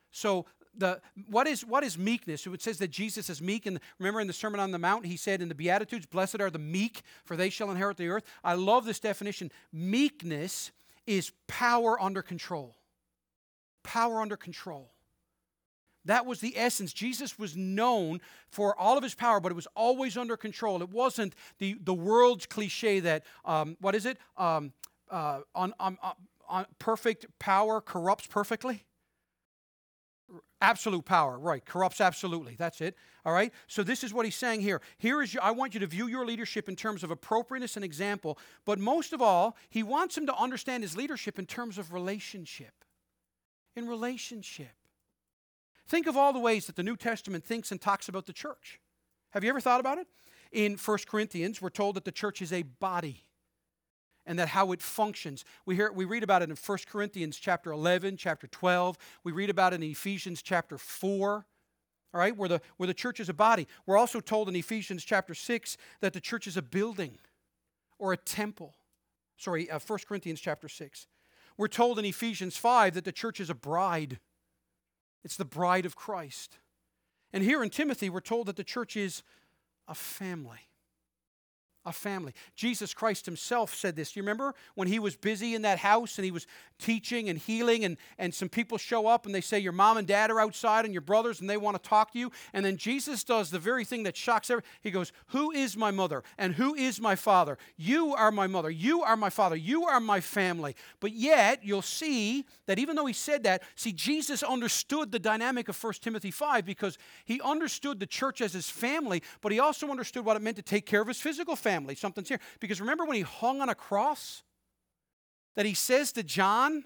So 0.09 0.47
the 0.78 1.01
what 1.28 1.47
is 1.47 1.65
what 1.65 1.84
is 1.84 1.97
meekness? 1.97 2.45
It 2.45 2.61
says 2.61 2.78
that 2.80 2.91
Jesus 2.91 3.30
is 3.30 3.41
meek, 3.41 3.65
and 3.65 3.80
remember 3.99 4.19
in 4.19 4.28
the 4.28 4.34
Sermon 4.34 4.59
on 4.59 4.71
the 4.71 4.80
Mount, 4.80 5.05
he 5.05 5.17
said 5.17 5.41
in 5.41 5.49
the 5.49 5.55
Beatitudes, 5.55 6.05
"Blessed 6.05 6.41
are 6.41 6.49
the 6.49 6.59
meek, 6.59 7.01
for 7.23 7.36
they 7.36 7.49
shall 7.49 7.71
inherit 7.71 7.97
the 7.97 8.07
earth." 8.07 8.23
I 8.43 8.53
love 8.53 8.86
this 8.86 8.99
definition. 8.99 9.51
Meekness 9.71 10.71
is 11.05 11.32
power 11.47 12.01
under 12.01 12.21
control. 12.21 12.76
Power 13.84 14.21
under 14.21 14.38
control. 14.38 14.91
That 16.05 16.26
was 16.26 16.39
the 16.39 16.53
essence. 16.55 16.93
Jesus 16.93 17.38
was 17.38 17.57
known 17.57 18.21
for 18.47 18.80
all 18.80 18.97
of 18.97 19.03
his 19.03 19.15
power, 19.15 19.39
but 19.39 19.51
it 19.51 19.55
was 19.55 19.67
always 19.76 20.17
under 20.17 20.38
control. 20.38 20.82
It 20.82 20.89
wasn't 20.89 21.36
the, 21.57 21.78
the 21.84 21.93
world's 21.93 22.45
cliche 22.45 22.99
that, 23.01 23.23
um, 23.43 23.76
what 23.82 23.95
is 23.95 24.05
it? 24.05 24.19
Um, 24.38 24.71
uh, 25.09 25.41
on, 25.55 25.73
on, 25.80 25.97
on 26.47 26.65
perfect 26.78 27.26
power 27.39 27.82
corrupts 27.82 28.28
perfectly? 28.28 28.86
Absolute 30.62 31.03
power, 31.03 31.38
right. 31.38 31.66
Corrupts 31.66 31.99
absolutely. 31.99 32.56
That's 32.56 32.80
it. 32.80 32.95
All 33.26 33.34
right. 33.34 33.51
So 33.68 33.84
this 33.84 34.03
is 34.03 34.14
what 34.14 34.26
he's 34.26 34.36
saying 34.36 34.62
here. 34.62 34.82
Here 34.97 35.22
is 35.22 35.34
your, 35.34 35.43
I 35.43 35.51
want 35.51 35.74
you 35.74 35.82
to 35.82 35.88
view 35.88 36.08
your 36.08 36.26
leadership 36.26 36.70
in 36.70 36.76
terms 36.76 37.03
of 37.03 37.12
appropriateness 37.12 37.76
and 37.76 37.84
example, 37.84 38.39
but 38.64 38.80
most 38.80 39.12
of 39.12 39.22
all, 39.22 39.58
he 39.70 39.84
wants 39.84 40.18
him 40.18 40.26
to 40.28 40.36
understand 40.36 40.84
his 40.84 40.95
leadership 40.95 41.38
in 41.38 41.45
terms 41.45 41.78
of 41.78 41.91
relationship. 41.91 42.86
In 43.76 43.88
relationship. 43.88 44.72
Think 45.88 46.08
of 46.08 46.16
all 46.16 46.32
the 46.32 46.39
ways 46.39 46.68
that 46.68 46.78
the 46.78 46.84
New 46.84 46.95
Testament 46.95 47.43
thinks 47.43 47.72
and 47.72 47.80
talks 47.80 48.08
about 48.08 48.26
the 48.26 48.34
church. 48.34 48.80
Have 49.32 49.43
you 49.43 49.49
ever 49.49 49.60
thought 49.60 49.82
about 49.82 49.97
it? 49.97 50.08
In 50.51 50.78
1 50.78 50.97
Corinthians, 51.08 51.62
we're 51.62 51.70
told 51.70 51.95
that 51.95 52.06
the 52.06 52.12
church 52.12 52.41
is 52.41 52.53
a 52.53 52.64
body 52.64 53.26
and 54.26 54.39
that 54.39 54.49
how 54.49 54.71
it 54.71 54.82
functions. 54.82 55.45
We 55.65 55.76
hear 55.76 55.91
we 55.91 56.05
read 56.05 56.23
about 56.23 56.41
it 56.41 56.49
in 56.49 56.55
1 56.55 56.78
Corinthians 56.89 57.38
chapter 57.38 57.71
11, 57.71 58.17
chapter 58.17 58.47
12. 58.47 58.97
We 59.23 59.32
read 59.32 59.49
about 59.49 59.73
it 59.73 59.78
in 59.78 59.84
Ephesians 59.84 60.41
chapter 60.41 60.78
4. 60.78 61.45
All 62.13 62.19
right, 62.19 62.36
where 62.36 62.49
the 62.49 62.61
where 62.78 62.88
the 62.88 62.93
church 62.93 63.19
is 63.19 63.30
a 63.30 63.34
body. 63.34 63.67
We're 63.86 63.97
also 63.97 64.19
told 64.19 64.47
in 64.49 64.55
Ephesians 64.55 65.03
chapter 65.03 65.34
6 65.34 65.78
that 65.99 66.13
the 66.13 66.21
church 66.21 66.47
is 66.47 66.57
a 66.57 66.61
building 66.61 67.17
or 67.99 68.13
a 68.13 68.17
temple. 68.17 68.76
Sorry, 69.38 69.69
uh, 69.69 69.80
1 69.86 69.99
Corinthians 70.07 70.39
chapter 70.39 70.69
6. 70.69 71.07
We're 71.57 71.67
told 71.67 71.99
in 71.99 72.05
Ephesians 72.05 72.57
5 72.57 72.93
that 72.95 73.05
the 73.05 73.11
church 73.11 73.39
is 73.39 73.49
a 73.49 73.55
bride. 73.55 74.19
It's 75.23 75.38
the 75.38 75.45
bride 75.45 75.86
of 75.86 75.95
Christ. 75.95 76.59
And 77.34 77.43
here 77.43 77.63
in 77.63 77.69
Timothy, 77.69 78.09
we're 78.09 78.21
told 78.21 78.47
that 78.47 78.55
the 78.55 78.63
church 78.63 78.95
is 78.95 79.23
a 79.88 79.95
family 79.95 80.69
a 81.86 81.92
family. 81.92 82.34
Jesus 82.56 82.94
Christ 82.94 83.26
himself 83.26 83.76
said 83.76 83.96
this. 83.96 84.16
You 84.16 84.22
remember 84.22 84.56
when 84.74 84.88
he 84.88 85.00
was 85.00 85.16
busy 85.16 85.54
in 85.54 85.62
that 85.62 85.78
house 85.78 86.18
and 86.18 86.26
he 86.26 86.32
was 86.32 86.48
teaching 86.80 87.30
and 87.30 87.38
healing, 87.40 87.86
and, 87.86 87.98
and 88.18 88.34
some 88.34 88.50
people 88.50 88.78
show 88.78 89.08
up 89.08 89.26
and 89.26 89.34
they 89.34 89.42
say, 89.42 89.60
Your 89.60 89.72
mom 89.72 89.98
and 89.98 90.08
dad 90.08 90.32
are 90.32 90.40
outside 90.40 90.86
and 90.86 90.94
your 90.94 91.02
brothers 91.02 91.42
and 91.42 91.50
they 91.50 91.58
want 91.58 91.82
to 91.82 91.90
talk 91.90 92.12
to 92.14 92.20
you? 92.20 92.32
And 92.54 92.66
then 92.66 92.78
Jesus 92.78 93.24
does 93.24 93.52
the 93.52 93.60
very 93.60 93.86
thing 93.86 94.04
that 94.04 94.18
shocks 94.18 94.50
everyone. 94.50 94.68
He 94.82 94.92
goes, 94.92 95.12
Who 95.28 95.52
is 95.52 95.78
my 95.78 95.92
mother 95.92 96.24
and 96.38 96.56
who 96.56 96.74
is 96.76 97.00
my 97.00 97.16
father? 97.16 97.58
You 97.78 98.16
are 98.16 98.32
my 98.32 98.48
mother. 98.48 98.70
You 98.70 99.04
are 99.04 99.16
my 99.16 99.30
father. 99.30 99.56
You 99.56 99.86
are 99.86 100.00
my 100.00 100.22
family. 100.22 100.76
But 101.00 101.14
yet, 101.14 101.64
you'll 101.64 101.82
see 101.82 102.46
that 102.66 102.80
even 102.80 102.96
though 102.96 103.06
he 103.06 103.14
said 103.14 103.44
that, 103.44 103.62
see, 103.76 103.94
Jesus 103.94 104.44
understood 104.44 105.12
the 105.12 105.20
dynamic 105.20 105.70
of 105.70 105.82
1 105.82 105.94
Timothy 106.02 106.32
5 106.32 106.66
because 106.66 106.98
he 107.26 107.40
understood 107.42 108.00
the 108.00 108.06
church 108.06 108.42
as 108.42 108.54
his 108.54 108.70
family, 108.70 109.22
but 109.42 109.52
he 109.52 109.60
also 109.60 109.90
understood 109.90 110.26
what 110.26 110.36
it 110.36 110.42
meant 110.42 110.58
to 110.58 110.64
take 110.64 110.86
care 110.86 111.02
of 111.02 111.08
his 111.08 111.22
physical 111.22 111.56
family 111.56 111.74
family. 111.76 111.95
Something's 111.95 112.30
here. 112.30 112.39
Because 112.59 112.80
remember 112.80 113.05
when 113.05 113.17
he 113.17 113.23
hung 113.23 113.61
on 113.61 113.69
a 113.69 113.76
cross? 113.76 114.43
That 115.55 115.65
he 115.65 115.73
says 115.73 116.11
to 116.13 116.23
John, 116.23 116.86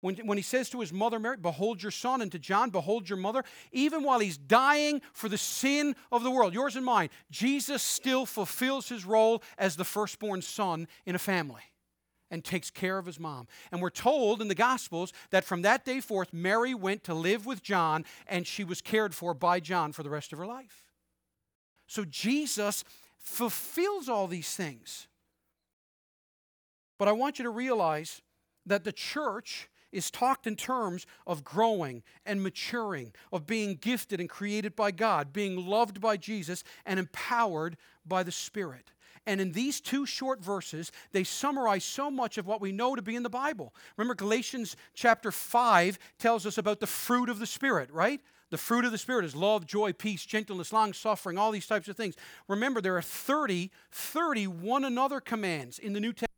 when, 0.00 0.16
when 0.26 0.36
he 0.38 0.42
says 0.42 0.68
to 0.70 0.80
his 0.80 0.92
mother 0.92 1.18
Mary, 1.18 1.36
Behold 1.36 1.82
your 1.82 1.92
son, 1.92 2.22
and 2.22 2.32
to 2.32 2.38
John, 2.38 2.70
Behold 2.70 3.08
your 3.08 3.18
mother, 3.18 3.44
even 3.70 4.02
while 4.02 4.18
he's 4.18 4.36
dying 4.36 5.00
for 5.12 5.28
the 5.28 5.38
sin 5.38 5.94
of 6.10 6.24
the 6.24 6.30
world, 6.30 6.54
yours 6.54 6.76
and 6.76 6.84
mine, 6.84 7.08
Jesus 7.30 7.82
still 7.82 8.26
fulfills 8.26 8.88
his 8.88 9.04
role 9.04 9.42
as 9.58 9.76
the 9.76 9.84
firstborn 9.84 10.42
son 10.42 10.88
in 11.06 11.14
a 11.14 11.20
family 11.20 11.62
and 12.30 12.42
takes 12.42 12.70
care 12.70 12.98
of 12.98 13.06
his 13.06 13.20
mom. 13.20 13.46
And 13.70 13.80
we're 13.80 13.90
told 13.90 14.40
in 14.40 14.48
the 14.48 14.54
Gospels 14.54 15.12
that 15.30 15.44
from 15.44 15.62
that 15.62 15.84
day 15.84 16.00
forth, 16.00 16.32
Mary 16.32 16.74
went 16.74 17.04
to 17.04 17.14
live 17.14 17.46
with 17.46 17.62
John 17.62 18.04
and 18.26 18.46
she 18.46 18.64
was 18.64 18.80
cared 18.80 19.14
for 19.14 19.34
by 19.34 19.60
John 19.60 19.92
for 19.92 20.02
the 20.02 20.10
rest 20.10 20.32
of 20.32 20.38
her 20.38 20.46
life. 20.46 20.82
So 21.86 22.06
Jesus 22.06 22.84
fulfills 23.22 24.08
all 24.08 24.26
these 24.26 24.54
things. 24.54 25.08
But 26.98 27.08
I 27.08 27.12
want 27.12 27.38
you 27.38 27.44
to 27.44 27.50
realize 27.50 28.20
that 28.66 28.84
the 28.84 28.92
church 28.92 29.68
is 29.92 30.10
talked 30.10 30.46
in 30.46 30.56
terms 30.56 31.06
of 31.26 31.44
growing 31.44 32.02
and 32.24 32.42
maturing, 32.42 33.12
of 33.32 33.46
being 33.46 33.74
gifted 33.76 34.20
and 34.20 34.28
created 34.28 34.74
by 34.74 34.90
God, 34.90 35.32
being 35.32 35.66
loved 35.66 36.00
by 36.00 36.16
Jesus, 36.16 36.64
and 36.86 36.98
empowered 36.98 37.76
by 38.06 38.22
the 38.22 38.32
Spirit. 38.32 38.92
And 39.26 39.40
in 39.40 39.52
these 39.52 39.80
two 39.80 40.04
short 40.04 40.40
verses, 40.42 40.90
they 41.12 41.22
summarize 41.22 41.84
so 41.84 42.10
much 42.10 42.38
of 42.38 42.46
what 42.46 42.60
we 42.60 42.72
know 42.72 42.96
to 42.96 43.02
be 43.02 43.14
in 43.14 43.22
the 43.22 43.30
Bible. 43.30 43.72
Remember, 43.96 44.14
Galatians 44.14 44.76
chapter 44.94 45.30
5 45.30 45.98
tells 46.18 46.44
us 46.46 46.58
about 46.58 46.80
the 46.80 46.86
fruit 46.86 47.28
of 47.28 47.38
the 47.38 47.46
Spirit, 47.46 47.90
right? 47.92 48.20
The 48.52 48.58
fruit 48.58 48.84
of 48.84 48.92
the 48.92 48.98
Spirit 48.98 49.24
is 49.24 49.34
love, 49.34 49.66
joy, 49.66 49.94
peace, 49.94 50.26
gentleness, 50.26 50.74
long 50.74 50.92
suffering, 50.92 51.38
all 51.38 51.52
these 51.52 51.66
types 51.66 51.88
of 51.88 51.96
things. 51.96 52.16
Remember, 52.48 52.82
there 52.82 52.98
are 52.98 53.02
30, 53.02 53.70
30 53.90 54.46
one 54.46 54.84
another 54.84 55.20
commands 55.20 55.78
in 55.78 55.94
the 55.94 56.00
New 56.00 56.12
Testament. 56.12 56.31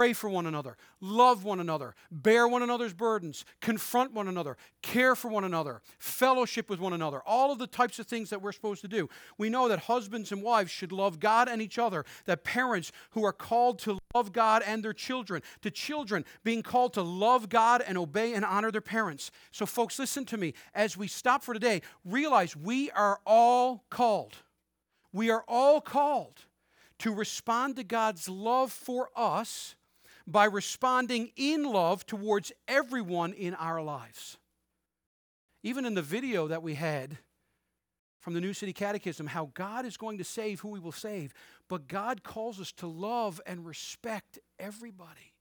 Pray 0.00 0.14
for 0.14 0.30
one 0.30 0.46
another, 0.46 0.78
love 1.02 1.44
one 1.44 1.60
another, 1.60 1.94
bear 2.10 2.48
one 2.48 2.62
another's 2.62 2.94
burdens, 2.94 3.44
confront 3.60 4.14
one 4.14 4.28
another, 4.28 4.56
care 4.80 5.14
for 5.14 5.28
one 5.28 5.44
another, 5.44 5.82
fellowship 5.98 6.70
with 6.70 6.80
one 6.80 6.94
another, 6.94 7.20
all 7.26 7.52
of 7.52 7.58
the 7.58 7.66
types 7.66 7.98
of 7.98 8.06
things 8.06 8.30
that 8.30 8.40
we're 8.40 8.50
supposed 8.50 8.80
to 8.80 8.88
do. 8.88 9.10
We 9.36 9.50
know 9.50 9.68
that 9.68 9.80
husbands 9.80 10.32
and 10.32 10.42
wives 10.42 10.70
should 10.70 10.90
love 10.90 11.20
God 11.20 11.50
and 11.50 11.60
each 11.60 11.78
other, 11.78 12.06
that 12.24 12.44
parents 12.44 12.92
who 13.10 13.26
are 13.26 13.32
called 13.34 13.78
to 13.80 13.98
love 14.14 14.32
God 14.32 14.62
and 14.66 14.82
their 14.82 14.94
children, 14.94 15.42
to 15.60 15.70
children 15.70 16.24
being 16.44 16.62
called 16.62 16.94
to 16.94 17.02
love 17.02 17.50
God 17.50 17.82
and 17.86 17.98
obey 17.98 18.32
and 18.32 18.42
honor 18.42 18.70
their 18.70 18.80
parents. 18.80 19.30
So, 19.50 19.66
folks, 19.66 19.98
listen 19.98 20.24
to 20.24 20.38
me. 20.38 20.54
As 20.74 20.96
we 20.96 21.08
stop 21.08 21.44
for 21.44 21.52
today, 21.52 21.82
realize 22.06 22.56
we 22.56 22.90
are 22.92 23.20
all 23.26 23.84
called. 23.90 24.36
We 25.12 25.28
are 25.28 25.44
all 25.46 25.82
called 25.82 26.46
to 27.00 27.12
respond 27.12 27.76
to 27.76 27.84
God's 27.84 28.30
love 28.30 28.72
for 28.72 29.10
us 29.14 29.74
by 30.30 30.44
responding 30.44 31.30
in 31.36 31.64
love 31.64 32.06
towards 32.06 32.52
everyone 32.68 33.32
in 33.32 33.54
our 33.54 33.82
lives. 33.82 34.38
Even 35.62 35.84
in 35.84 35.94
the 35.94 36.02
video 36.02 36.48
that 36.48 36.62
we 36.62 36.74
had 36.74 37.18
from 38.20 38.34
the 38.34 38.40
New 38.40 38.54
City 38.54 38.72
Catechism, 38.72 39.26
how 39.26 39.50
God 39.54 39.84
is 39.84 39.96
going 39.96 40.18
to 40.18 40.24
save 40.24 40.60
who 40.60 40.68
we 40.68 40.80
will 40.80 40.92
save, 40.92 41.32
but 41.68 41.88
God 41.88 42.22
calls 42.22 42.60
us 42.60 42.72
to 42.72 42.86
love 42.86 43.40
and 43.46 43.66
respect 43.66 44.38
everybody. 44.58 45.34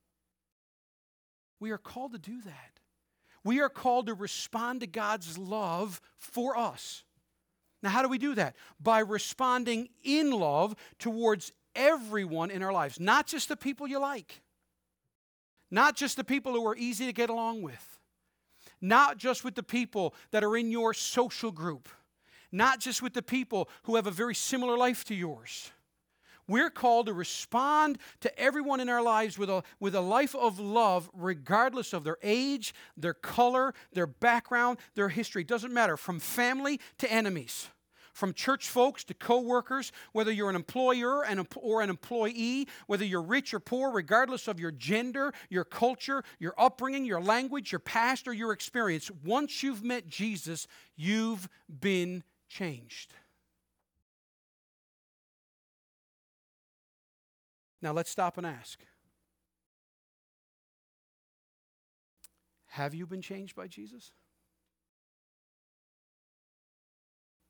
We 1.59 1.71
are 1.71 1.77
called 1.77 2.13
to 2.13 2.19
do 2.19 2.41
that. 2.41 2.79
We 3.43 3.59
are 3.61 3.69
called 3.69 4.07
to 4.07 4.13
respond 4.13 4.81
to 4.81 4.87
God's 4.87 5.37
love 5.37 6.01
for 6.17 6.57
us. 6.57 7.03
Now, 7.81 7.89
how 7.89 8.01
do 8.01 8.09
we 8.09 8.17
do 8.17 8.35
that? 8.35 8.55
By 8.81 8.99
responding 8.99 9.89
in 10.03 10.31
love 10.31 10.75
towards 10.99 11.53
everyone 11.75 12.51
in 12.51 12.61
our 12.63 12.73
lives, 12.73 12.99
not 12.99 13.27
just 13.27 13.47
the 13.47 13.55
people 13.55 13.87
you 13.87 13.99
like. 13.99 14.41
Not 15.71 15.95
just 15.95 16.17
the 16.17 16.23
people 16.23 16.53
who 16.53 16.65
are 16.67 16.75
easy 16.75 17.05
to 17.05 17.13
get 17.13 17.29
along 17.29 17.61
with, 17.61 17.99
not 18.81 19.17
just 19.17 19.43
with 19.43 19.55
the 19.55 19.63
people 19.63 20.15
that 20.31 20.43
are 20.43 20.57
in 20.57 20.71
your 20.71 20.93
social 20.93 21.51
group, 21.51 21.89
not 22.51 22.79
just 22.79 23.01
with 23.01 23.13
the 23.13 23.21
people 23.21 23.69
who 23.83 23.95
have 23.95 24.07
a 24.07 24.11
very 24.11 24.35
similar 24.35 24.77
life 24.77 25.03
to 25.05 25.15
yours. 25.15 25.71
We're 26.47 26.71
called 26.71 27.05
to 27.05 27.13
respond 27.13 27.99
to 28.21 28.39
everyone 28.39 28.79
in 28.79 28.89
our 28.89 29.03
lives 29.03 29.37
with 29.37 29.51
a, 29.51 29.61
with 29.79 29.93
a 29.93 30.01
life 30.01 30.33
of 30.33 30.59
love, 30.59 31.07
regardless 31.13 31.93
of 31.93 32.03
their 32.03 32.17
age, 32.23 32.73
their 32.97 33.13
color, 33.13 33.75
their 33.93 34.07
background, 34.07 34.79
their 34.95 35.09
history. 35.09 35.43
It 35.43 35.47
doesn't 35.47 35.71
matter, 35.71 35.95
from 35.95 36.19
family 36.19 36.79
to 36.97 37.11
enemies 37.11 37.69
from 38.13 38.33
church 38.33 38.69
folks 38.69 39.03
to 39.05 39.13
coworkers, 39.13 39.91
whether 40.11 40.31
you're 40.31 40.49
an 40.49 40.55
employer 40.55 41.25
or 41.55 41.81
an 41.81 41.89
employee, 41.89 42.67
whether 42.87 43.05
you're 43.05 43.21
rich 43.21 43.53
or 43.53 43.59
poor, 43.59 43.91
regardless 43.91 44.47
of 44.47 44.59
your 44.59 44.71
gender, 44.71 45.33
your 45.49 45.63
culture, 45.63 46.23
your 46.39 46.53
upbringing, 46.57 47.05
your 47.05 47.21
language, 47.21 47.71
your 47.71 47.79
past, 47.79 48.27
or 48.27 48.33
your 48.33 48.51
experience. 48.51 49.09
Once 49.23 49.63
you've 49.63 49.83
met 49.83 50.07
Jesus, 50.07 50.67
you've 50.95 51.47
been 51.67 52.23
changed. 52.47 53.13
Now 57.81 57.93
let's 57.93 58.09
stop 58.09 58.37
and 58.37 58.45
ask 58.45 58.79
Have 62.67 62.93
you 62.93 63.05
been 63.05 63.21
changed 63.21 63.55
by 63.55 63.67
Jesus? 63.67 64.11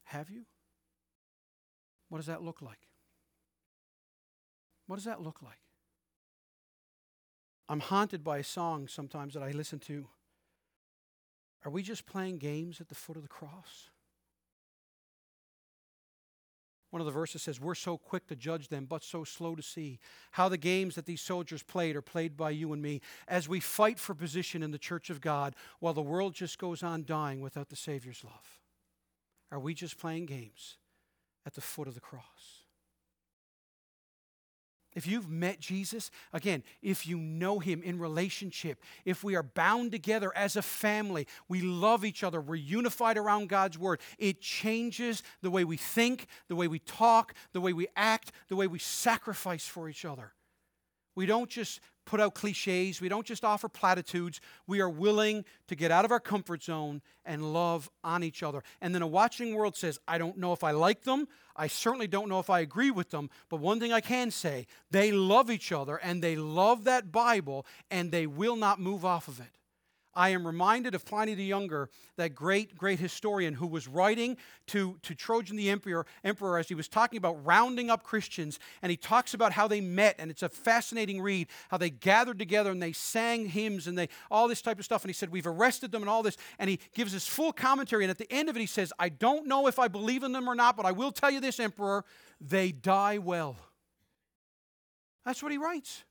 Have 0.10 0.32
you? 0.32 0.46
What 2.10 2.18
does 2.18 2.26
that 2.26 2.42
look 2.42 2.64
like? 2.64 2.80
What 4.88 4.96
does 4.96 5.06
that 5.06 5.22
look 5.22 5.44
like? 5.44 5.60
I'm 7.68 7.80
haunted 7.80 8.24
by 8.24 8.40
a 8.40 8.44
song 8.44 8.88
sometimes 8.88 9.36
that 9.36 9.44
I 9.44 9.52
listen 9.52 9.78
to. 9.82 10.08
Are 11.64 11.70
we 11.70 11.84
just 11.84 12.08
playing 12.08 12.40
games 12.40 12.82
at 12.82 12.90
the 12.90 12.96
foot 12.96 13.18
of 13.18 13.22
the 13.22 13.28
cross? 13.28 13.92
One 16.90 17.02
of 17.02 17.06
the 17.06 17.12
verses 17.12 17.44
says, 17.44 17.62
We're 17.62 17.76
so 17.76 17.96
quick 17.96 18.26
to 18.30 18.36
judge 18.36 18.70
them, 18.70 18.86
but 18.86 19.04
so 19.04 19.24
slow 19.24 19.54
to 19.54 19.62
see 19.62 20.00
how 20.32 20.50
the 20.50 20.58
games 20.58 20.96
that 20.96 21.06
these 21.06 21.22
soldiers 21.22 21.62
played 21.62 21.96
are 21.96 22.02
played 22.02 22.36
by 22.36 22.50
you 22.50 22.74
and 22.74 22.82
me 22.82 23.02
as 23.28 23.48
we 23.48 23.60
fight 23.60 24.00
for 24.00 24.16
position 24.16 24.64
in 24.64 24.72
the 24.72 24.80
church 24.80 25.12
of 25.12 25.22
God 25.22 25.56
while 25.80 25.94
the 25.94 26.02
world 26.02 26.34
just 26.34 26.58
goes 26.58 26.82
on 26.82 27.06
dying 27.06 27.42
without 27.42 27.70
the 27.70 27.76
Savior's 27.76 28.24
love. 28.24 28.60
Are 29.52 29.60
we 29.60 29.74
just 29.74 29.98
playing 29.98 30.26
games 30.26 30.78
at 31.46 31.56
the 31.56 31.62
foot 31.62 31.88
of 31.88 31.96
the 31.96 32.02
cross? 32.02 32.60
If 34.96 35.06
you've 35.06 35.30
met 35.30 35.60
Jesus, 35.60 36.10
again, 36.34 36.64
if 36.82 37.06
you 37.06 37.18
know 37.18 37.60
him 37.60 37.84
in 37.84 38.00
relationship, 38.00 38.82
if 39.06 39.24
we 39.24 39.36
are 39.36 39.44
bound 39.44 39.92
together 39.92 40.36
as 40.36 40.56
a 40.56 40.64
family, 40.64 41.28
we 41.48 41.62
love 41.62 42.04
each 42.04 42.24
other, 42.24 42.42
we're 42.42 42.56
unified 42.56 43.18
around 43.18 43.50
God's 43.50 43.78
word, 43.78 44.02
it 44.18 44.42
changes 44.42 45.22
the 45.42 45.52
way 45.52 45.64
we 45.64 45.78
think, 45.78 46.26
the 46.48 46.56
way 46.56 46.68
we 46.68 46.80
talk, 46.80 47.36
the 47.54 47.62
way 47.62 47.72
we 47.72 47.88
act, 47.96 48.32
the 48.48 48.56
way 48.56 48.66
we 48.66 48.80
sacrifice 48.80 49.68
for 49.68 49.88
each 49.90 50.06
other. 50.06 50.34
We 51.16 51.28
don't 51.28 51.50
just 51.50 51.82
put 52.10 52.20
out 52.20 52.34
cliches, 52.34 53.00
we 53.00 53.08
don't 53.08 53.26
just 53.26 53.46
offer 53.46 53.70
platitudes. 53.70 54.42
We 54.66 54.82
are 54.82 54.90
willing 54.90 55.46
to 55.68 55.76
get 55.76 55.92
out 55.92 56.06
of 56.06 56.12
our 56.12 56.20
comfort 56.20 56.64
zone 56.64 57.04
and 57.24 57.54
love 57.54 57.88
on 58.04 58.24
each 58.24 58.42
other. 58.42 58.64
And 58.82 58.96
then 58.96 59.04
a 59.04 59.08
watching 59.08 59.54
world 59.54 59.78
says, 59.78 60.00
I 60.08 60.18
don't 60.18 60.40
know 60.40 60.52
if 60.52 60.64
I 60.64 60.72
like 60.72 61.04
them, 61.04 61.28
I 61.56 61.68
certainly 61.68 62.08
don't 62.08 62.28
know 62.28 62.40
if 62.40 62.50
I 62.50 62.62
agree 62.62 62.90
with 62.90 63.12
them, 63.12 63.30
but 63.48 63.58
one 63.58 63.80
thing 63.80 63.94
I 63.94 64.02
can 64.02 64.32
say, 64.32 64.66
they 64.90 65.12
love 65.12 65.52
each 65.52 65.72
other 65.72 65.98
and 65.98 66.24
they 66.24 66.36
love 66.36 66.86
that 66.86 67.12
Bible 67.12 67.68
and 67.92 68.12
they 68.12 68.26
will 68.26 68.56
not 68.56 68.80
move 68.80 69.06
off 69.06 69.28
of 69.28 69.40
it. 69.40 69.59
I 70.20 70.30
am 70.30 70.46
reminded 70.46 70.96
of 70.96 71.06
Pliny 71.06 71.34
the 71.34 71.46
Younger, 71.46 71.90
that 72.18 72.36
great, 72.36 72.78
great 72.78 73.00
historian 73.00 73.54
who 73.54 73.66
was 73.66 73.88
writing 73.88 74.36
to, 74.68 74.98
to 75.04 75.16
Trajan 75.16 75.56
the 75.56 75.70
emperor, 75.70 76.06
emperor 76.26 76.58
as 76.60 76.68
he 76.68 76.76
was 76.76 76.90
talking 76.90 77.16
about 77.16 77.46
rounding 77.46 77.90
up 77.90 78.04
Christians. 78.04 78.60
And 78.82 78.90
he 78.90 78.98
talks 78.98 79.34
about 79.34 79.54
how 79.54 79.70
they 79.70 79.80
met, 79.80 80.18
and 80.20 80.30
it's 80.30 80.44
a 80.44 80.50
fascinating 80.50 81.22
read, 81.22 81.48
how 81.70 81.78
they 81.78 81.90
gathered 81.90 82.38
together 82.38 82.70
and 82.70 82.84
they 82.84 82.92
sang 82.92 83.46
hymns 83.46 83.88
and 83.88 83.98
they 83.98 84.10
all 84.30 84.50
this 84.50 84.62
type 84.62 84.78
of 84.78 84.84
stuff. 84.84 85.04
And 85.04 85.10
he 85.10 85.14
said, 85.14 85.30
We've 85.30 85.48
arrested 85.48 85.90
them 85.90 86.04
and 86.04 86.10
all 86.10 86.22
this. 86.22 86.36
And 86.60 86.70
he 86.70 86.82
gives 86.94 87.14
his 87.14 87.26
full 87.26 87.54
commentary. 87.54 88.04
And 88.04 88.12
at 88.12 88.18
the 88.18 88.30
end 88.30 88.50
of 88.50 88.58
it, 88.58 88.60
he 88.60 88.66
says, 88.66 88.92
I 89.00 89.08
don't 89.08 89.48
know 89.48 89.68
if 89.68 89.80
I 89.80 89.88
believe 89.88 90.24
in 90.24 90.34
them 90.34 90.50
or 90.50 90.56
not, 90.56 90.76
but 90.76 90.86
I 90.86 90.92
will 90.92 91.14
tell 91.14 91.32
you 91.32 91.40
this, 91.40 91.62
Emperor, 91.62 92.04
they 92.42 92.74
die 92.74 93.20
well. 93.20 93.56
That's 95.24 95.42
what 95.42 95.54
he 95.54 95.58
writes. 95.58 96.04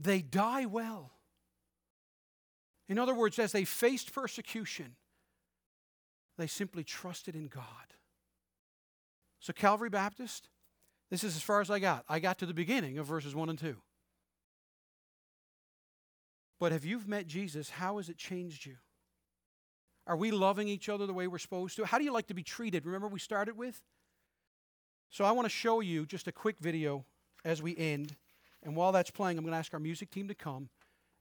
They 0.00 0.20
die 0.20 0.66
well. 0.66 1.12
In 2.88 2.98
other 2.98 3.14
words, 3.14 3.38
as 3.38 3.52
they 3.52 3.64
faced 3.64 4.12
persecution, 4.12 4.96
they 6.36 6.46
simply 6.46 6.84
trusted 6.84 7.34
in 7.34 7.48
God. 7.48 7.64
So, 9.40 9.52
Calvary 9.52 9.90
Baptist, 9.90 10.48
this 11.10 11.24
is 11.24 11.36
as 11.36 11.42
far 11.42 11.60
as 11.60 11.70
I 11.70 11.78
got. 11.78 12.04
I 12.08 12.18
got 12.18 12.38
to 12.38 12.46
the 12.46 12.54
beginning 12.54 12.98
of 12.98 13.06
verses 13.06 13.34
1 13.34 13.48
and 13.48 13.58
2. 13.58 13.76
But 16.60 16.72
if 16.72 16.84
you've 16.84 17.08
met 17.08 17.26
Jesus, 17.26 17.70
how 17.70 17.98
has 17.98 18.08
it 18.08 18.16
changed 18.16 18.64
you? 18.64 18.76
Are 20.06 20.16
we 20.16 20.30
loving 20.30 20.68
each 20.68 20.88
other 20.88 21.06
the 21.06 21.14
way 21.14 21.26
we're 21.26 21.38
supposed 21.38 21.76
to? 21.76 21.86
How 21.86 21.98
do 21.98 22.04
you 22.04 22.12
like 22.12 22.26
to 22.28 22.34
be 22.34 22.42
treated? 22.42 22.84
Remember, 22.84 23.08
we 23.08 23.18
started 23.18 23.56
with? 23.56 23.80
So, 25.10 25.24
I 25.24 25.32
want 25.32 25.46
to 25.46 25.50
show 25.50 25.80
you 25.80 26.04
just 26.04 26.26
a 26.26 26.32
quick 26.32 26.56
video 26.60 27.04
as 27.44 27.62
we 27.62 27.76
end. 27.76 28.16
And 28.62 28.76
while 28.76 28.92
that's 28.92 29.10
playing, 29.10 29.38
I'm 29.38 29.44
going 29.44 29.52
to 29.52 29.58
ask 29.58 29.72
our 29.72 29.80
music 29.80 30.10
team 30.10 30.28
to 30.28 30.34
come 30.34 30.68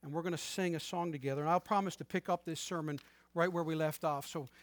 and 0.03 0.11
we're 0.11 0.21
going 0.21 0.33
to 0.33 0.37
sing 0.37 0.75
a 0.75 0.79
song 0.79 1.11
together. 1.11 1.41
And 1.41 1.49
I'll 1.49 1.59
promise 1.59 1.95
to 1.97 2.05
pick 2.05 2.29
up 2.29 2.45
this 2.45 2.59
sermon 2.59 2.99
right 3.33 3.51
where 3.51 3.63
we 3.63 3.73
left 3.73 4.03
off. 4.03 4.27
So 4.27 4.47